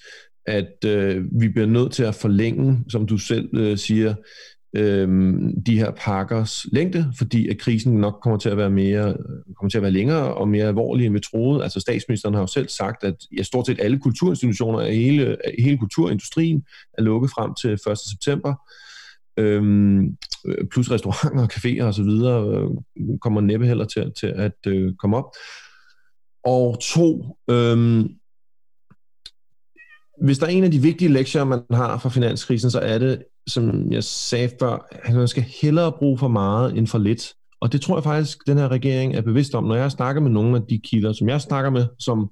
at 0.46 0.86
øh, 0.86 1.26
vi 1.42 1.50
bliver 1.50 1.68
nødt 1.68 1.92
til 1.92 2.04
at 2.04 2.16
forlænge, 2.16 2.84
som 2.90 3.08
du 3.08 3.18
selv 3.18 3.50
øh, 3.58 3.78
siger, 3.78 4.16
øh, 4.76 5.08
de 5.66 5.78
her 5.78 5.92
pakkers 5.92 6.66
længde, 6.72 7.14
fordi 7.18 7.48
at 7.48 7.58
krisen 7.58 7.94
nok 7.94 8.20
kommer 8.24 8.38
til 8.40 8.50
at 8.50 8.58
være 8.58 8.70
mere, 8.70 9.18
kommer 9.56 9.70
til 9.70 9.78
at 9.78 9.82
være 9.82 9.92
længere 9.92 10.34
og 10.34 10.48
mere 10.48 10.68
alvorlig, 10.68 11.06
end 11.06 11.14
vi 11.14 11.20
troede. 11.20 11.64
Altså 11.64 11.80
statsministeren 11.80 12.34
har 12.34 12.42
jo 12.42 12.48
selv 12.48 12.70
sagt, 12.70 13.04
at 13.04 13.16
ja, 13.38 13.44
stort 13.44 13.66
set 13.68 13.80
alle 13.82 14.00
kulturinstitutioner 14.00 14.92
hele, 14.92 15.38
hele 15.60 15.78
kulturindustrien 15.78 16.64
er 16.98 17.02
lukket 17.02 17.32
frem 17.32 17.52
til 17.62 17.72
1. 17.92 17.98
september 18.12 18.56
øhm, 19.40 20.18
øh, 20.46 20.68
plus 20.72 20.92
restauranter 20.92 21.44
og 21.44 21.50
caféer 21.54 21.84
og 21.84 21.94
så 21.94 22.04
videre, 22.04 22.48
øh, 22.48 22.70
kommer 23.22 23.42
næppe 23.42 23.68
heller 23.68 23.86
til, 23.86 24.12
til 24.20 24.28
at 24.28 24.58
øh, 24.68 24.94
komme 24.96 25.18
op. 25.18 25.32
Og 26.44 26.80
to, 26.82 27.38
øhm, 27.50 28.10
hvis 30.22 30.40
der 30.40 30.46
er 30.46 30.52
en 30.52 30.64
af 30.64 30.72
de 30.72 30.82
vigtige 30.82 31.14
lektier, 31.14 31.44
man 31.44 31.62
har 31.72 31.98
fra 31.98 32.10
finanskrisen, 32.10 32.72
så 32.72 32.80
er 32.80 32.98
det, 32.98 33.24
som 33.48 33.92
jeg 33.92 34.04
sagde 34.04 34.50
før, 34.60 34.88
at 34.92 35.16
man 35.16 35.28
skal 35.28 35.46
hellere 35.62 35.92
bruge 35.92 36.18
for 36.18 36.28
meget 36.28 36.78
end 36.78 36.88
for 36.88 36.98
lidt. 36.98 37.34
Og 37.62 37.72
det 37.72 37.82
tror 37.82 37.98
jeg 37.98 38.04
faktisk, 38.04 38.38
den 38.48 38.58
her 38.58 38.68
regering 38.68 39.16
er 39.16 39.22
bevidst 39.22 39.56
om. 39.56 39.64
Når 39.64 39.76
jeg 39.76 39.92
snakker 39.92 40.22
med 40.22 40.32
nogle 40.32 40.56
af 40.56 40.62
de 40.70 40.80
kilder, 40.84 41.14
som 41.14 41.30
jeg 41.30 41.42
snakker 41.42 41.70
med, 41.70 41.86
som, 42.00 42.30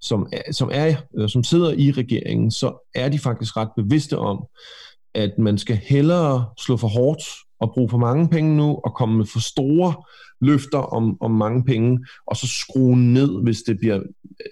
som, 0.00 0.26
er, 0.32 0.52
som, 0.52 0.70
er, 0.72 0.94
som 1.26 1.44
sidder 1.44 1.72
i 1.72 1.90
regeringen, 1.90 2.50
så 2.50 2.88
er 2.94 3.08
de 3.08 3.18
faktisk 3.18 3.56
ret 3.56 3.70
bevidste 3.76 4.18
om, 4.18 4.46
at 5.14 5.38
man 5.38 5.58
skal 5.58 5.76
hellere 5.76 6.46
slå 6.58 6.76
for 6.76 6.88
hårdt 6.88 7.22
og 7.60 7.70
bruge 7.74 7.88
for 7.88 7.98
mange 7.98 8.28
penge 8.28 8.56
nu, 8.56 8.80
og 8.84 8.94
komme 8.94 9.16
med 9.16 9.26
for 9.26 9.40
store 9.40 9.94
løfter 10.40 10.78
om, 10.78 11.16
om 11.20 11.30
mange 11.30 11.64
penge, 11.64 12.06
og 12.26 12.36
så 12.36 12.46
skrue 12.46 12.96
ned, 12.96 13.42
hvis 13.42 13.62
det 13.62 13.78
bliver 13.78 14.00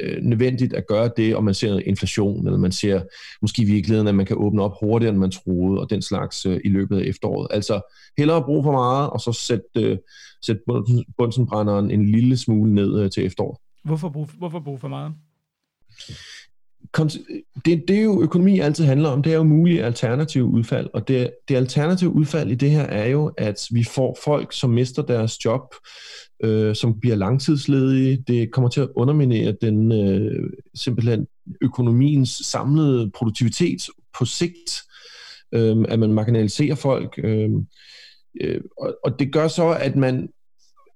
øh, 0.01 0.23
nødvendigt 0.23 0.73
at 0.73 0.87
gøre 0.87 1.11
det, 1.17 1.37
og 1.37 1.45
man 1.45 1.55
ser 1.55 1.79
inflation, 1.79 2.47
eller 2.47 2.59
man 2.59 2.73
ser 2.73 3.03
måske 3.43 3.63
i 3.63 3.65
virkeligheden, 3.65 4.09
at 4.09 4.15
man 4.15 4.27
kan 4.27 4.37
åbne 4.37 4.63
op 4.63 4.73
hurtigere, 4.81 5.11
end 5.11 5.19
man 5.19 5.31
troede, 5.31 5.81
og 5.81 5.91
den 5.91 6.03
slags 6.03 6.47
øh, 6.47 6.61
i 6.65 6.69
løbet 6.69 6.99
af 6.99 7.05
efteråret. 7.05 7.49
Altså 7.51 7.81
hellere 8.19 8.43
bruge 8.43 8.63
for 8.63 8.73
meget, 8.73 9.11
og 9.11 9.21
så 9.21 9.33
sætte, 9.33 9.91
øh, 9.91 9.99
sæt 10.43 10.59
bundsenbrænderen 11.19 11.91
en 11.91 12.09
lille 12.09 12.37
smule 12.37 12.75
ned 12.75 13.01
øh, 13.01 13.11
til 13.11 13.27
efteråret. 13.27 13.59
Hvorfor 13.85 14.09
bruge, 14.09 14.29
hvorfor 14.39 14.61
bruge 14.61 14.79
for 14.79 14.89
meget? 14.89 15.13
Det, 17.65 17.85
det 17.89 17.91
er 17.91 18.03
jo 18.03 18.23
økonomi 18.23 18.61
altid 18.61 18.85
handler 18.85 19.09
om, 19.09 19.23
det 19.23 19.33
er 19.33 19.37
jo 19.37 19.43
mulige 19.43 19.85
alternative 19.85 20.45
udfald, 20.45 20.89
og 20.95 21.09
det, 21.09 21.31
det 21.49 21.57
alternative 21.57 22.11
udfald 22.11 22.51
i 22.51 22.55
det 22.55 22.71
her 22.71 22.83
er 22.83 23.07
jo, 23.07 23.33
at 23.39 23.67
vi 23.71 23.85
får 23.85 24.19
folk, 24.25 24.53
som 24.53 24.71
mister 24.71 25.03
deres 25.03 25.45
job, 25.45 25.75
øh, 26.45 26.75
som 26.75 27.01
bliver 27.01 27.17
langtidsledige. 27.17 28.25
Det 28.27 28.53
kommer 28.53 28.71
til 28.71 28.81
at 28.81 28.89
underminere 28.97 29.55
den 29.61 29.93
øh, 29.93 30.51
simpelthen 30.75 31.27
økonomiens 31.61 32.31
samlede 32.31 33.11
produktivitet 33.11 33.83
på 34.19 34.25
sigt, 34.25 34.83
øh, 35.53 35.85
at 35.89 35.99
man 35.99 36.13
marginaliserer 36.13 36.75
folk. 36.75 37.21
Øh, 37.25 37.51
øh, 38.41 38.61
og, 38.79 38.97
og 39.05 39.19
det 39.19 39.33
gør 39.33 39.49
så, 39.49 39.69
at 39.81 39.97
man 39.97 40.29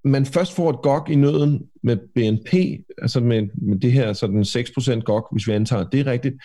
man 0.03 0.25
først 0.25 0.55
får 0.55 0.69
et 0.69 0.81
gok 0.81 1.09
i 1.09 1.15
nøden 1.15 1.61
med 1.83 1.97
BNP, 2.15 2.53
altså 2.97 3.19
med, 3.19 3.47
med 3.53 3.79
det 3.79 3.91
her 3.91 4.13
sådan 4.13 4.41
6% 4.41 4.99
gok, 4.99 5.27
hvis 5.31 5.47
vi 5.47 5.53
antager, 5.53 5.85
at 5.85 5.91
det 5.91 5.99
er 5.99 6.11
rigtigt, 6.11 6.35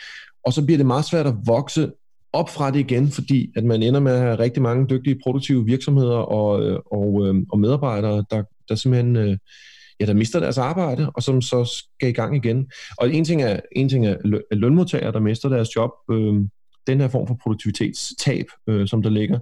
og 0.45 0.53
så 0.53 0.65
bliver 0.65 0.79
det 0.79 0.87
meget 0.87 1.05
svært 1.05 1.27
at 1.27 1.35
vokse 1.47 1.91
op 2.33 2.51
fra 2.51 2.71
det 2.71 2.79
igen, 2.79 3.11
fordi 3.11 3.53
at 3.57 3.65
man 3.65 3.83
ender 3.83 4.01
med 4.01 4.13
at 4.13 4.21
have 4.21 4.39
rigtig 4.39 4.63
mange 4.63 4.87
dygtige 4.87 5.21
produktive 5.23 5.65
virksomheder 5.65 6.17
og, 6.17 6.63
øh, 6.63 6.79
og, 6.87 7.27
øh, 7.27 7.35
og 7.53 7.59
medarbejdere, 7.59 8.25
der, 8.31 8.43
der 8.69 8.75
simpelthen 8.75 9.17
øh, 9.17 9.39
ja, 10.01 10.07
der 10.07 10.15
mister 10.15 10.41
deres 10.41 10.59
arbejde, 10.59 11.11
og 11.11 11.23
som 11.23 11.43
så 11.43 11.65
skal 11.65 12.09
i 12.09 12.13
gang 12.13 12.37
igen. 12.37 12.71
Og 12.99 13.13
en 13.15 13.25
ting 13.25 13.43
er, 13.43 13.61
en 13.73 13.89
ting 13.89 14.07
er 14.07 14.17
lønmodtagere, 14.55 15.13
der 15.13 15.21
mister 15.21 15.49
deres 15.49 15.77
job, 15.77 15.91
øh, 16.11 16.35
den 16.87 17.01
her 17.01 17.09
form 17.09 17.27
for 17.27 17.39
produktivitetstab, 17.43 18.47
øh, 18.67 18.89
som 18.89 19.03
der 19.03 19.11
ligger. 19.11 19.39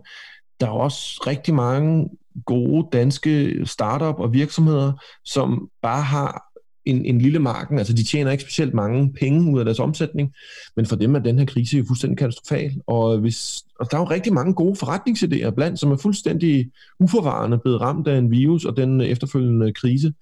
Der 0.60 0.66
er 0.66 0.70
også 0.70 1.24
rigtig 1.26 1.54
mange 1.54 2.08
gode 2.46 2.88
danske 2.92 3.60
startup 3.66 4.14
og 4.18 4.32
virksomheder, 4.32 4.92
som 5.24 5.68
bare 5.82 6.02
har 6.02 6.54
en, 6.84 7.04
en 7.04 7.20
lille 7.20 7.38
marken, 7.38 7.78
altså 7.78 7.92
de 7.92 8.04
tjener 8.04 8.30
ikke 8.30 8.42
specielt 8.42 8.74
mange 8.74 9.12
penge 9.12 9.52
ud 9.52 9.58
af 9.58 9.64
deres 9.64 9.80
omsætning, 9.80 10.32
men 10.76 10.86
for 10.86 10.96
dem 10.96 11.14
er 11.14 11.18
den 11.18 11.38
her 11.38 11.46
krise 11.46 11.78
jo 11.78 11.84
fuldstændig 11.88 12.18
katastrofal, 12.18 12.72
og, 12.86 13.18
hvis, 13.18 13.62
og 13.80 13.90
der 13.90 13.96
er 13.96 14.00
jo 14.00 14.10
rigtig 14.10 14.32
mange 14.32 14.54
gode 14.54 14.76
forretningsidéer 14.82 15.50
blandt, 15.50 15.80
som 15.80 15.92
er 15.92 15.96
fuldstændig 15.96 16.70
uforvarende 17.00 17.58
blevet 17.58 17.80
ramt 17.80 18.08
af 18.08 18.18
en 18.18 18.30
virus 18.30 18.64
og 18.64 18.76
den 18.76 19.00
efterfølgende 19.00 19.72
krise. 19.72 20.12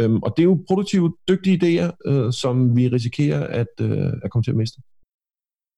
Øhm, 0.00 0.16
og 0.16 0.34
det 0.36 0.42
er 0.42 0.44
jo 0.44 0.64
produktive, 0.68 1.14
dygtige 1.28 1.58
idéer, 1.62 2.10
øh, 2.10 2.32
som 2.32 2.76
vi 2.76 2.88
risikerer 2.88 3.46
at, 3.46 3.66
øh, 3.80 4.12
at 4.22 4.30
komme 4.30 4.42
til 4.42 4.50
at 4.50 4.56
miste 4.56 4.80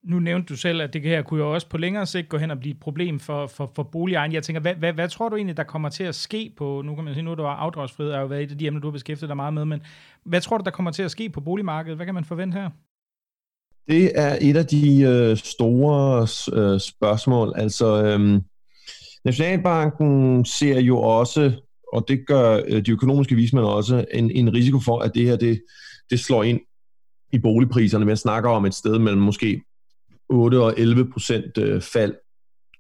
nu 0.07 0.19
nævnte 0.19 0.49
du 0.49 0.57
selv, 0.57 0.81
at 0.83 0.93
det 0.93 1.03
her 1.03 1.23
kunne 1.23 1.43
jo 1.43 1.55
også 1.55 1.69
på 1.69 1.79
længere 1.79 2.07
sigt 2.07 2.29
gå 2.29 2.39
hen 2.39 2.51
og 2.51 2.59
blive 2.61 2.75
et 2.75 2.81
problem 2.81 3.21
for, 3.21 3.47
for, 3.47 3.73
for 3.75 3.83
boligejerne. 3.83 4.35
Jeg 4.35 4.43
tænker, 4.43 4.61
hvad, 4.61 4.75
hvad, 4.75 4.93
hvad 4.93 5.09
tror 5.09 5.29
du 5.29 5.37
egentlig, 5.37 5.57
der 5.57 5.63
kommer 5.63 5.89
til 5.89 6.05
at 6.05 6.15
ske 6.15 6.53
på, 6.57 6.83
nu 6.85 6.95
kan 6.95 7.05
man 7.05 7.15
sige, 7.15 7.25
nu 7.25 7.31
er 7.31 7.35
du 7.35 7.43
afdragsfrihed, 7.43 8.13
er 8.13 8.21
jo 8.21 8.27
været 8.27 8.43
et 8.43 8.51
af 8.51 8.59
de 8.59 8.67
emner, 8.67 8.81
du 8.81 8.87
har 8.87 8.93
beskæftiget 8.93 9.29
dig 9.29 9.37
meget 9.37 9.55
med, 9.55 9.65
men 9.65 9.83
hvad 10.25 10.41
tror 10.41 10.59
du, 10.59 10.65
der 10.65 10.71
kommer 10.71 10.91
til 10.91 11.03
at 11.03 11.11
ske 11.11 11.29
på 11.29 11.41
boligmarkedet? 11.41 11.97
Hvad 11.97 12.07
kan 12.07 12.15
man 12.15 12.25
forvente 12.25 12.59
her? 12.59 12.71
Det 13.89 14.13
er 14.15 14.39
et 14.41 14.57
af 14.57 14.67
de 14.67 15.01
øh, 15.01 15.37
store 15.37 16.23
øh, 16.53 16.81
spørgsmål. 16.81 17.53
Altså, 17.57 18.05
øh, 18.05 18.41
Nationalbanken 19.25 20.45
ser 20.45 20.81
jo 20.81 20.99
også, 20.99 21.53
og 21.93 22.05
det 22.09 22.27
gør 22.27 22.61
øh, 22.67 22.87
de 22.87 22.91
økonomiske 22.91 23.35
vismænd 23.35 23.65
også, 23.65 24.05
en, 24.15 24.31
en 24.31 24.55
risiko 24.55 24.81
for, 24.81 24.99
at 24.99 25.15
det 25.15 25.25
her 25.25 25.37
det, 25.37 25.63
det 26.11 26.21
slår 26.21 26.43
ind 26.43 26.61
i 27.33 27.39
boligpriserne. 27.39 28.05
Man 28.05 28.17
snakker 28.17 28.51
om 28.51 28.65
et 28.65 28.75
sted 28.75 28.99
mellem 28.99 29.23
måske 29.23 29.63
8 30.29 30.63
og 30.63 30.75
11 30.77 31.11
procent 31.13 31.59
øh, 31.59 31.83
fald 31.83 32.15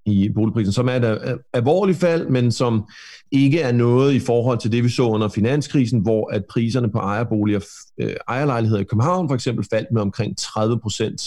i 0.07 0.29
boligprisen, 0.35 0.73
som 0.73 0.88
er 0.88 0.93
et 0.93 1.29
øh, 1.29 1.38
alvorligt 1.53 1.99
fald, 1.99 2.29
men 2.29 2.53
som 2.53 2.88
ikke 3.33 3.61
er 3.61 3.73
noget 3.73 4.15
i 4.15 4.19
forhold 4.19 4.59
til 4.59 4.73
det, 4.73 4.85
vi 4.85 4.88
så 4.88 5.03
under 5.03 5.29
finanskrisen, 5.29 6.00
hvor 6.00 6.31
at 6.33 6.45
priserne 6.50 6.91
på 6.93 6.99
ejerboliger, 6.99 7.61
øh, 8.00 8.15
ejerlejligheder 8.29 8.81
i 8.81 8.85
København 8.85 9.29
for 9.29 9.35
eksempel 9.35 9.67
faldt 9.71 9.88
med 9.93 10.03
omkring 10.03 10.38
30 10.38 10.81
procent 10.81 11.23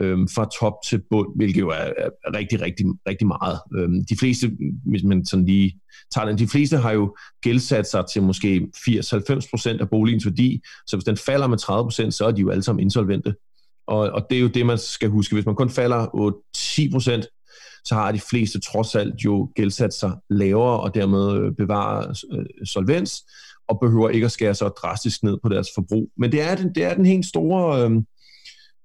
øhm, 0.00 0.28
fra 0.28 0.48
top 0.60 0.72
til 0.88 1.02
bund, 1.10 1.28
hvilket 1.36 1.60
jo 1.60 1.68
er, 1.68 1.92
er 1.98 2.36
rigtig, 2.36 2.60
rigtig, 2.60 2.86
rigtig 3.08 3.26
meget. 3.26 3.58
Øhm, 3.76 4.04
de 4.04 4.16
fleste, 4.18 4.50
hvis 4.84 5.02
man 5.04 5.26
sådan 5.26 5.46
lige 5.46 5.80
tager 6.14 6.26
den, 6.26 6.38
de 6.38 6.48
fleste 6.48 6.76
har 6.76 6.92
jo 6.92 7.16
gældsat 7.42 7.90
sig 7.90 8.04
til 8.12 8.22
måske 8.22 8.68
80-90% 8.76 9.80
af 9.80 9.90
boligens 9.90 10.26
værdi, 10.26 10.60
så 10.86 10.96
hvis 10.96 11.04
den 11.04 11.16
falder 11.16 11.46
med 11.46 11.58
30%, 12.08 12.10
så 12.10 12.24
er 12.26 12.30
de 12.30 12.40
jo 12.40 12.50
alle 12.50 12.62
sammen 12.62 12.82
insolvente. 12.82 13.34
Og, 13.86 13.98
og 13.98 14.26
det 14.30 14.36
er 14.38 14.42
jo 14.42 14.48
det, 14.48 14.66
man 14.66 14.78
skal 14.78 15.08
huske. 15.08 15.34
Hvis 15.34 15.46
man 15.46 15.54
kun 15.54 15.70
falder 15.70 16.06
8-10%, 16.56 17.82
så 17.84 17.94
har 17.94 18.12
de 18.12 18.20
fleste 18.30 18.60
trods 18.60 18.94
alt 18.94 19.14
jo 19.24 19.50
gældsat 19.54 19.94
sig 19.94 20.12
lavere 20.30 20.80
og 20.80 20.94
dermed 20.94 21.32
øh, 21.32 21.52
bevarer 21.52 22.24
øh, 22.32 22.66
solvens 22.66 23.22
og 23.68 23.80
behøver 23.80 24.08
ikke 24.08 24.24
at 24.24 24.32
skære 24.32 24.54
så 24.54 24.68
drastisk 24.68 25.22
ned 25.22 25.38
på 25.42 25.48
deres 25.48 25.68
forbrug. 25.74 26.10
Men 26.16 26.32
det 26.32 26.42
er 26.42 26.54
den, 26.54 26.74
det 26.74 26.84
er 26.84 26.94
den 26.94 27.06
helt 27.06 27.26
store... 27.26 27.84
Øh, 27.84 27.90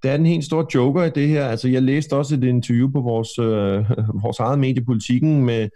det 0.03 0.11
er 0.11 0.17
den 0.17 0.25
helt 0.25 0.45
store 0.45 0.65
joker 0.75 1.03
i 1.03 1.09
det 1.09 1.27
her. 1.27 1.45
Altså, 1.47 1.67
jeg 1.67 1.81
læste 1.81 2.15
også 2.15 2.35
et 2.35 2.43
interview 2.43 2.91
på 2.91 3.01
vores, 3.01 3.39
øh, 3.39 3.89
vores 4.23 4.39
eget 4.39 4.59
mediepolitikken 4.59 5.45
med, 5.45 5.69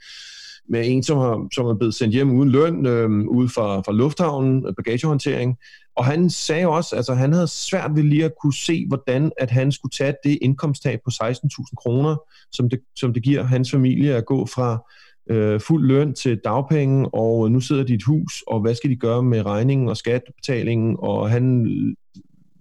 med 0.70 0.82
en, 0.86 1.04
som, 1.04 1.18
har, 1.18 1.48
som 1.56 1.66
er 1.66 1.74
blevet 1.74 1.96
sendt 1.96 2.14
hjem 2.14 2.32
uden 2.32 2.50
løn, 2.50 2.86
øh, 2.86 3.10
ude 3.28 3.50
fra, 3.50 3.80
fra 3.80 3.92
lufthavnen, 3.92 4.76
bagagehåndtering. 4.78 5.58
Og 5.96 6.06
han 6.06 6.30
sagde 6.30 6.68
også, 6.68 6.96
altså 6.96 7.14
han 7.14 7.34
havde 7.34 7.48
svært 7.48 7.92
ved 7.96 8.04
lige 8.04 8.26
at 8.26 8.34
kunne 8.42 8.54
se, 8.54 8.88
hvordan 8.88 9.32
at 9.38 9.52
han 9.52 9.72
skulle 9.72 9.92
tage 9.92 10.16
det 10.24 10.38
indkomsttab 10.42 11.00
på 11.06 11.12
16.000 11.24 11.76
kroner, 11.78 12.16
som 12.52 12.70
det, 12.70 12.80
som 12.96 13.14
det 13.14 13.24
giver 13.24 13.44
hans 13.44 13.72
familie 13.72 14.16
at 14.16 14.26
gå 14.26 14.46
fra 14.46 14.86
øh, 15.30 15.60
fuld 15.60 15.88
løn 15.88 16.14
til 16.14 16.40
dagpenge, 16.44 17.10
og 17.14 17.52
nu 17.52 17.60
sidder 17.60 17.84
de 17.84 17.92
i 17.94 17.96
et 17.96 18.04
hus, 18.04 18.44
og 18.48 18.60
hvad 18.60 18.76
skal 18.76 18.90
de 18.90 18.96
gøre 18.96 19.24
med 19.24 19.46
regningen 19.46 19.90
og 19.90 19.98
skattebetalingen, 19.98 20.96
og 21.00 21.30
han 21.30 21.66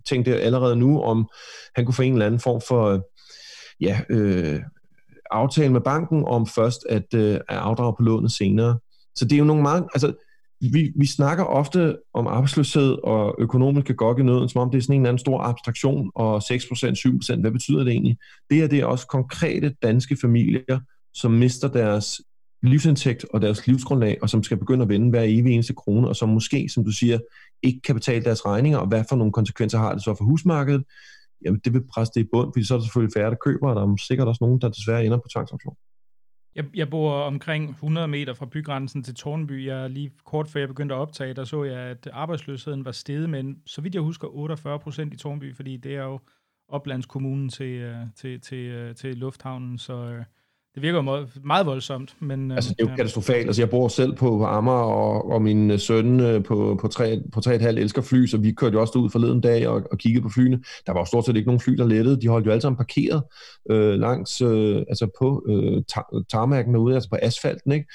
tænkte 0.09 0.41
allerede 0.41 0.77
nu, 0.77 1.03
om 1.03 1.29
han 1.77 1.85
kunne 1.85 1.95
få 1.95 2.03
en 2.03 2.13
eller 2.13 2.27
anden 2.27 2.41
form 2.41 2.61
for 2.69 3.07
ja, 3.81 4.01
øh, 4.11 4.61
aftale 5.31 5.73
med 5.73 5.81
banken 5.81 6.25
om 6.27 6.47
først 6.47 6.87
at, 6.89 7.15
øh, 7.15 7.35
at 7.35 7.43
afdrage 7.49 7.95
på 7.97 8.03
lånet 8.03 8.33
senere. 8.33 8.79
Så 9.15 9.25
det 9.25 9.33
er 9.33 9.39
jo 9.39 9.45
nogle 9.45 9.63
meget, 9.63 9.85
altså 9.95 10.13
vi, 10.73 10.93
vi 10.97 11.07
snakker 11.07 11.45
ofte 11.45 11.97
om 12.15 12.27
arbejdsløshed 12.27 12.97
og 13.05 13.37
økonomiske 13.39 13.95
gok 13.95 14.19
i 14.19 14.23
nøden, 14.23 14.49
som 14.49 14.61
om 14.61 14.71
det 14.71 14.79
er 14.79 14.83
sådan 14.83 14.95
en 14.95 15.01
eller 15.01 15.09
anden 15.09 15.19
stor 15.19 15.41
abstraktion, 15.41 16.11
og 16.15 16.37
6%, 16.37 16.41
7%, 16.43 17.41
hvad 17.41 17.51
betyder 17.51 17.85
det 17.85 17.93
egentlig? 17.93 18.19
Det 18.51 18.63
er 18.63 18.67
det 18.67 18.81
er 18.81 18.87
også 18.87 19.07
konkrete 19.07 19.75
danske 19.83 20.17
familier, 20.21 20.81
som 21.15 21.31
mister 21.31 21.69
deres 21.69 22.21
livsindtægt 22.63 23.27
og 23.31 23.43
deres 23.43 23.67
livsgrundlag, 23.67 24.19
og 24.23 24.31
som 24.31 24.43
skal 24.43 24.57
begynde 24.57 24.83
at 24.83 24.89
vende 24.89 25.11
hver 25.11 25.23
evig 25.23 25.53
eneste 25.53 25.75
krone, 25.75 26.09
og 26.09 26.17
som 26.17 26.29
måske, 26.29 26.69
som 26.69 26.85
du 26.85 26.91
siger, 26.91 27.19
ikke 27.63 27.81
kan 27.81 27.95
betale 27.95 28.25
deres 28.25 28.47
regninger, 28.47 28.79
og 28.79 28.87
hvad 28.87 29.05
for 29.09 29.17
nogle 29.17 29.33
konsekvenser 29.33 29.79
har 29.79 29.95
det 29.95 30.05
så 30.05 30.15
for 30.15 30.25
husmarkedet? 30.25 30.85
Jamen, 31.45 31.61
det 31.65 31.73
vil 31.73 31.83
presse 31.95 32.13
det 32.15 32.21
i 32.21 32.29
bund, 32.33 32.51
fordi 32.55 32.67
så 32.67 32.75
er 32.75 32.79
der 32.79 32.85
selvfølgelig 32.85 33.15
færre, 33.17 33.31
der 33.31 33.37
køber, 33.45 33.69
og 33.69 33.77
der 33.77 33.83
er 33.83 33.97
sikkert 33.97 34.29
også 34.29 34.45
nogen, 34.45 34.61
der 34.61 34.69
desværre 34.69 35.05
ender 35.07 35.17
på 35.17 35.29
tvangsauktion. 35.33 35.77
Jeg, 36.55 36.65
jeg 36.75 36.91
bor 36.91 37.13
omkring 37.13 37.71
100 37.71 38.09
meter 38.09 38.35
fra 38.35 38.47
bygrænsen 38.47 39.03
til 39.03 39.15
Tornby. 39.15 39.67
Jeg 39.67 39.91
lige 39.91 40.13
kort 40.25 40.49
før 40.49 40.61
jeg 40.61 40.69
begyndte 40.69 40.95
at 40.95 40.99
optage, 40.99 41.35
der 41.35 41.45
så 41.45 41.65
jeg, 41.65 41.79
at 41.79 42.09
arbejdsløsheden 42.13 42.85
var 42.85 42.93
steget, 42.93 43.31
men 43.31 43.63
så 43.67 43.81
vidt 43.81 43.95
jeg 43.95 44.03
husker 44.03 44.29
48 44.29 44.79
procent 44.79 45.15
i 45.15 45.17
Tornby, 45.17 45.55
fordi 45.55 45.77
det 45.77 45.97
er 45.97 46.03
jo 46.03 46.21
oplandskommunen 46.69 47.49
til, 47.49 47.67
øh, 47.67 47.97
til, 48.17 48.41
til, 48.41 48.59
øh, 48.67 48.95
til 48.95 49.17
lufthavnen, 49.17 49.79
så 49.79 49.95
øh, 49.95 50.25
det 50.75 50.83
virker 50.83 51.03
meget, 51.03 51.29
meget 51.45 51.67
voldsomt. 51.67 52.17
Men, 52.21 52.51
altså, 52.51 52.71
det 52.71 52.81
er 52.81 52.85
jo 52.85 52.91
ja. 52.91 52.97
katastrofalt. 52.97 53.47
Altså, 53.47 53.63
jeg 53.63 53.71
bor 53.71 53.89
selv 53.89 54.17
på, 54.17 54.45
Amager, 54.45 54.79
og, 54.79 55.31
og 55.31 55.43
min 55.43 55.71
øh, 55.71 55.79
søn 55.79 56.21
øh, 56.21 56.45
på, 56.45 56.79
på, 56.81 56.89
tre, 56.89 57.21
på 57.33 57.41
3,5 57.47 57.67
elsker 57.67 58.03
fly, 58.03 58.27
så 58.27 58.39
vi 58.39 58.53
kørte 58.53 58.75
jo 58.75 58.81
også 58.81 58.99
ud 58.99 59.11
forleden 59.11 59.41
dag 59.41 59.69
og, 59.69 59.83
og 59.93 59.99
kiggede 59.99 60.23
på 60.23 60.29
flyene. 60.29 60.63
Der 60.87 60.93
var 60.93 61.01
jo 61.01 61.05
stort 61.05 61.27
set 61.27 61.37
ikke 61.37 61.47
nogen 61.47 61.61
fly, 61.61 61.73
der 61.73 61.87
lettede. 61.87 62.21
De 62.21 62.29
holdt 62.29 62.47
jo 62.47 62.51
alle 62.51 62.61
sammen 62.61 62.77
parkeret 62.77 63.23
øh, 63.71 63.95
langs, 63.95 64.41
øh, 64.41 64.77
altså 64.77 65.09
på 65.19 65.45
øh, 65.49 65.83
tar- 65.93 66.25
tarmærken 66.31 66.75
derude, 66.75 66.95
altså 66.95 67.11
på 67.11 67.19
asfalten. 67.23 67.73
Ikke? 67.73 67.87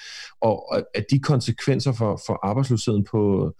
Og, 0.41 0.75
at 0.93 1.05
de 1.11 1.19
konsekvenser 1.19 1.91
for, 1.91 2.21
for 2.27 2.39
arbejdsløsheden 2.43 3.03
på, 3.11 3.53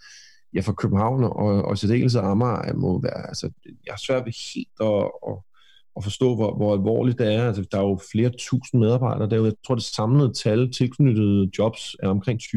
ja, 0.54 0.62
for 0.62 0.74
København 0.74 1.24
og, 1.24 1.66
og 1.66 1.78
særdeleshed 1.78 2.22
Amager 2.22 2.74
må 2.74 3.02
være, 3.02 3.28
altså, 3.28 3.50
jeg 3.66 3.92
er 3.92 4.02
svært 4.08 4.26
ved 4.26 4.34
helt 4.56 4.82
at, 4.82 5.12
at 5.32 5.49
at 5.98 6.04
forstå, 6.04 6.36
hvor, 6.36 6.56
hvor 6.56 6.74
alvorligt 6.74 7.20
det 7.20 7.34
er. 7.34 7.48
Altså, 7.48 7.66
der 7.72 7.78
er 7.78 7.82
jo 7.82 8.00
flere 8.12 8.32
tusind 8.40 8.82
medarbejdere 8.82 9.30
derude. 9.30 9.46
Jeg 9.46 9.54
tror, 9.68 9.76
det 9.76 9.84
samlede 9.84 10.34
tal 10.34 10.72
tilknyttede 10.72 11.50
jobs 11.58 11.96
er 12.04 12.08
omkring 12.08 12.40
20.000. 12.42 12.50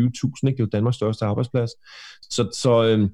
Det 0.42 0.48
er 0.48 0.54
jo 0.60 0.66
Danmarks 0.66 0.96
største 0.96 1.24
arbejdsplads. 1.24 1.70
Så, 2.30 2.48
så, 2.52 2.84
øh, 2.84 3.10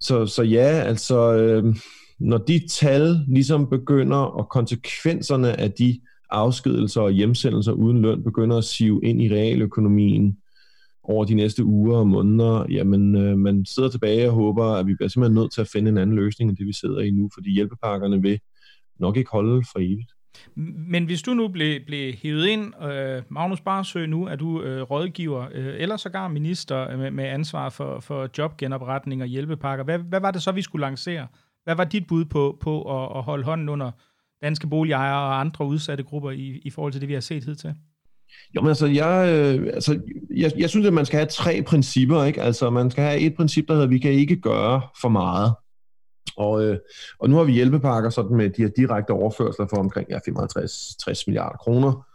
så, 0.00 0.26
så 0.26 0.42
ja, 0.42 0.82
altså, 0.86 1.32
øh, 1.32 1.76
når 2.20 2.38
de 2.38 2.68
tal 2.68 3.24
ligesom 3.28 3.70
begynder, 3.70 4.16
og 4.16 4.48
konsekvenserne 4.48 5.60
af 5.60 5.72
de 5.72 6.00
afskedelser 6.30 7.00
og 7.00 7.10
hjemsendelser 7.10 7.72
uden 7.72 8.02
løn 8.02 8.24
begynder 8.24 8.56
at 8.56 8.64
sive 8.64 9.00
ind 9.02 9.22
i 9.22 9.34
realøkonomien 9.34 10.36
over 11.02 11.24
de 11.24 11.34
næste 11.34 11.64
uger 11.64 11.98
og 11.98 12.08
måneder, 12.08 12.66
jamen 12.70 13.16
øh, 13.16 13.38
man 13.38 13.64
sidder 13.66 13.88
tilbage 13.88 14.28
og 14.28 14.34
håber, 14.34 14.64
at 14.64 14.86
vi 14.86 14.94
bliver 14.94 15.08
simpelthen 15.08 15.34
nødt 15.34 15.52
til 15.52 15.60
at 15.60 15.68
finde 15.68 15.90
en 15.90 15.98
anden 15.98 16.16
løsning 16.16 16.50
end 16.50 16.56
det, 16.56 16.66
vi 16.66 16.72
sidder 16.72 17.00
i 17.00 17.10
nu, 17.10 17.30
fordi 17.34 17.54
hjælpepakkerne 17.54 18.22
vil 18.22 18.40
nok 19.00 19.16
ikke 19.16 19.30
holde 19.30 19.64
for 19.72 19.78
evigt. 19.78 20.12
Men 20.88 21.04
hvis 21.04 21.22
du 21.22 21.34
nu 21.34 21.48
blev, 21.48 21.80
blev 21.86 22.14
hævet 22.22 22.46
ind, 22.46 22.82
øh, 22.84 23.22
Magnus 23.28 23.60
Barsø, 23.60 24.06
nu 24.06 24.26
er 24.26 24.36
du 24.36 24.62
øh, 24.62 24.82
rådgiver, 24.82 25.48
øh, 25.52 25.74
eller 25.78 25.96
sågar 25.96 26.28
minister 26.28 26.96
med, 26.96 27.10
med 27.10 27.24
ansvar 27.24 27.68
for, 27.68 28.00
for 28.00 28.28
jobgenopretning 28.38 29.22
og 29.22 29.28
hjælpepakker. 29.28 29.84
Hvad, 29.84 29.98
hvad 29.98 30.20
var 30.20 30.30
det 30.30 30.42
så, 30.42 30.52
vi 30.52 30.62
skulle 30.62 30.86
lancere? 30.86 31.26
Hvad 31.64 31.76
var 31.76 31.84
dit 31.84 32.06
bud 32.06 32.24
på, 32.24 32.58
på 32.60 33.02
at, 33.02 33.16
at 33.18 33.22
holde 33.22 33.44
hånden 33.44 33.68
under 33.68 33.90
danske 34.42 34.66
boligejere 34.66 35.18
og 35.18 35.40
andre 35.40 35.64
udsatte 35.64 36.04
grupper 36.04 36.30
i, 36.30 36.60
i 36.64 36.70
forhold 36.70 36.92
til 36.92 37.00
det, 37.00 37.08
vi 37.08 37.14
har 37.14 37.20
set 37.20 37.44
hidtil? 37.44 37.74
Jo, 38.56 38.60
men 38.60 38.68
altså, 38.68 38.86
jeg, 38.86 39.28
øh, 39.28 39.66
altså, 39.74 40.00
jeg, 40.36 40.52
jeg 40.58 40.70
synes, 40.70 40.86
at 40.86 40.92
man 40.92 41.06
skal 41.06 41.18
have 41.18 41.28
tre 41.28 41.62
principper. 41.66 42.24
Ikke? 42.24 42.42
Altså, 42.42 42.70
man 42.70 42.90
skal 42.90 43.04
have 43.04 43.20
et 43.20 43.34
princip, 43.34 43.68
der 43.68 43.74
hedder, 43.74 43.86
at 43.86 43.90
vi 43.90 43.98
kan 43.98 44.12
ikke 44.12 44.40
gøre 44.40 44.80
for 45.00 45.08
meget. 45.08 45.54
Og, 46.38 46.64
øh, 46.64 46.78
og 47.18 47.30
nu 47.30 47.36
har 47.36 47.44
vi 47.44 47.52
hjælpepakker 47.52 48.10
sådan 48.10 48.36
med 48.36 48.50
de 48.50 48.62
her 48.62 48.68
direkte 48.68 49.10
overførsler 49.10 49.66
for 49.66 49.76
omkring 49.76 50.08
ja, 50.10 50.18
55-60 50.18 51.24
milliarder 51.26 51.56
kroner. 51.56 52.06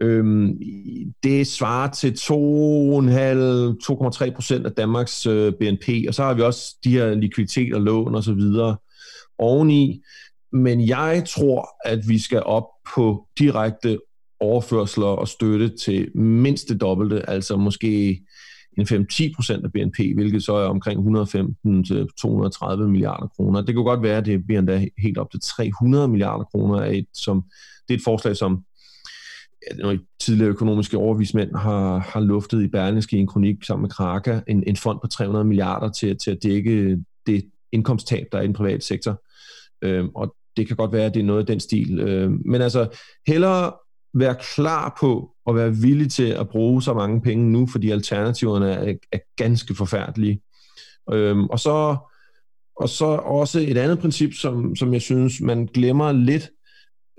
Øhm, 0.00 0.58
det 1.22 1.46
svarer 1.46 1.90
til 1.90 2.10
2,5-2,3 2.10 4.34
procent 4.34 4.66
af 4.66 4.72
Danmarks 4.72 5.26
øh, 5.26 5.52
BNP, 5.52 5.88
og 6.08 6.14
så 6.14 6.22
har 6.22 6.34
vi 6.34 6.42
også 6.42 6.76
de 6.84 6.90
her 6.90 7.14
likviditet 7.14 7.74
og 7.74 7.80
lån 7.80 8.14
og 8.14 8.24
så 8.24 8.32
videre 8.32 8.76
oveni. 9.38 10.02
Men 10.52 10.88
jeg 10.88 11.24
tror, 11.28 11.68
at 11.84 12.08
vi 12.08 12.18
skal 12.18 12.42
op 12.42 12.66
på 12.94 13.26
direkte 13.38 13.98
overførsler 14.40 15.06
og 15.06 15.28
støtte 15.28 15.68
til 15.68 16.18
mindst 16.18 16.68
det 16.68 16.80
dobbelte, 16.80 17.30
altså 17.30 17.56
måske 17.56 18.20
en 18.78 19.06
5-10 19.12 19.34
procent 19.34 19.64
af 19.64 19.72
BNP, 19.72 19.96
hvilket 20.14 20.44
så 20.44 20.54
er 20.54 20.66
omkring 20.66 21.00
115-230 21.00 22.86
milliarder 22.86 23.26
kroner. 23.36 23.60
Det 23.60 23.74
kan 23.74 23.84
godt 23.84 24.02
være, 24.02 24.18
at 24.18 24.26
det 24.26 24.46
bliver 24.46 24.58
endda 24.58 24.88
helt 24.98 25.18
op 25.18 25.30
til 25.30 25.40
300 25.40 26.08
milliarder 26.08 26.44
kroner 26.44 26.80
af 26.80 26.94
et, 26.94 27.06
som, 27.14 27.44
det 27.88 27.94
er 27.94 27.98
et 27.98 28.04
forslag, 28.04 28.36
som 28.36 28.64
ja, 29.78 29.96
tidligere 30.20 30.50
økonomiske 30.50 30.98
overvismænd 30.98 31.56
har, 31.56 31.98
har 31.98 32.20
luftet 32.20 32.62
i 32.62 32.68
Berlingske 32.68 33.16
i 33.16 33.20
en 33.20 33.26
kronik 33.26 33.64
sammen 33.64 33.82
med 33.82 33.90
Kraka, 33.90 34.40
en, 34.46 34.64
en 34.66 34.76
fond 34.76 34.98
på 35.02 35.06
300 35.06 35.44
milliarder 35.44 35.88
til, 35.88 36.18
til 36.18 36.30
at 36.30 36.38
dække 36.42 36.98
det 37.26 37.44
indkomsttab, 37.72 38.26
der 38.32 38.38
er 38.38 38.42
i 38.42 38.46
den 38.46 38.54
private 38.54 38.86
sektor. 38.86 39.22
Øhm, 39.82 40.08
og 40.14 40.34
det 40.56 40.66
kan 40.66 40.76
godt 40.76 40.92
være, 40.92 41.06
at 41.06 41.14
det 41.14 41.20
er 41.20 41.24
noget 41.24 41.40
af 41.40 41.46
den 41.46 41.60
stil. 41.60 42.00
Øhm, 42.00 42.42
men 42.44 42.62
altså, 42.62 42.88
hellere 43.26 43.72
være 44.14 44.36
klar 44.54 44.96
på 45.00 45.33
at 45.48 45.54
være 45.54 45.76
villig 45.76 46.10
til 46.10 46.28
at 46.28 46.48
bruge 46.48 46.82
så 46.82 46.94
mange 46.94 47.20
penge 47.20 47.52
nu, 47.52 47.66
fordi 47.66 47.90
alternativerne 47.90 48.70
er, 48.70 48.94
er 49.12 49.18
ganske 49.36 49.74
forfærdelige. 49.74 50.40
Øhm, 51.12 51.44
og, 51.44 51.60
så, 51.60 51.96
og 52.76 52.88
så 52.88 53.04
også 53.06 53.60
et 53.60 53.78
andet 53.78 53.98
princip, 53.98 54.34
som, 54.34 54.76
som 54.76 54.92
jeg 54.92 55.02
synes, 55.02 55.40
man 55.40 55.66
glemmer 55.66 56.12
lidt 56.12 56.50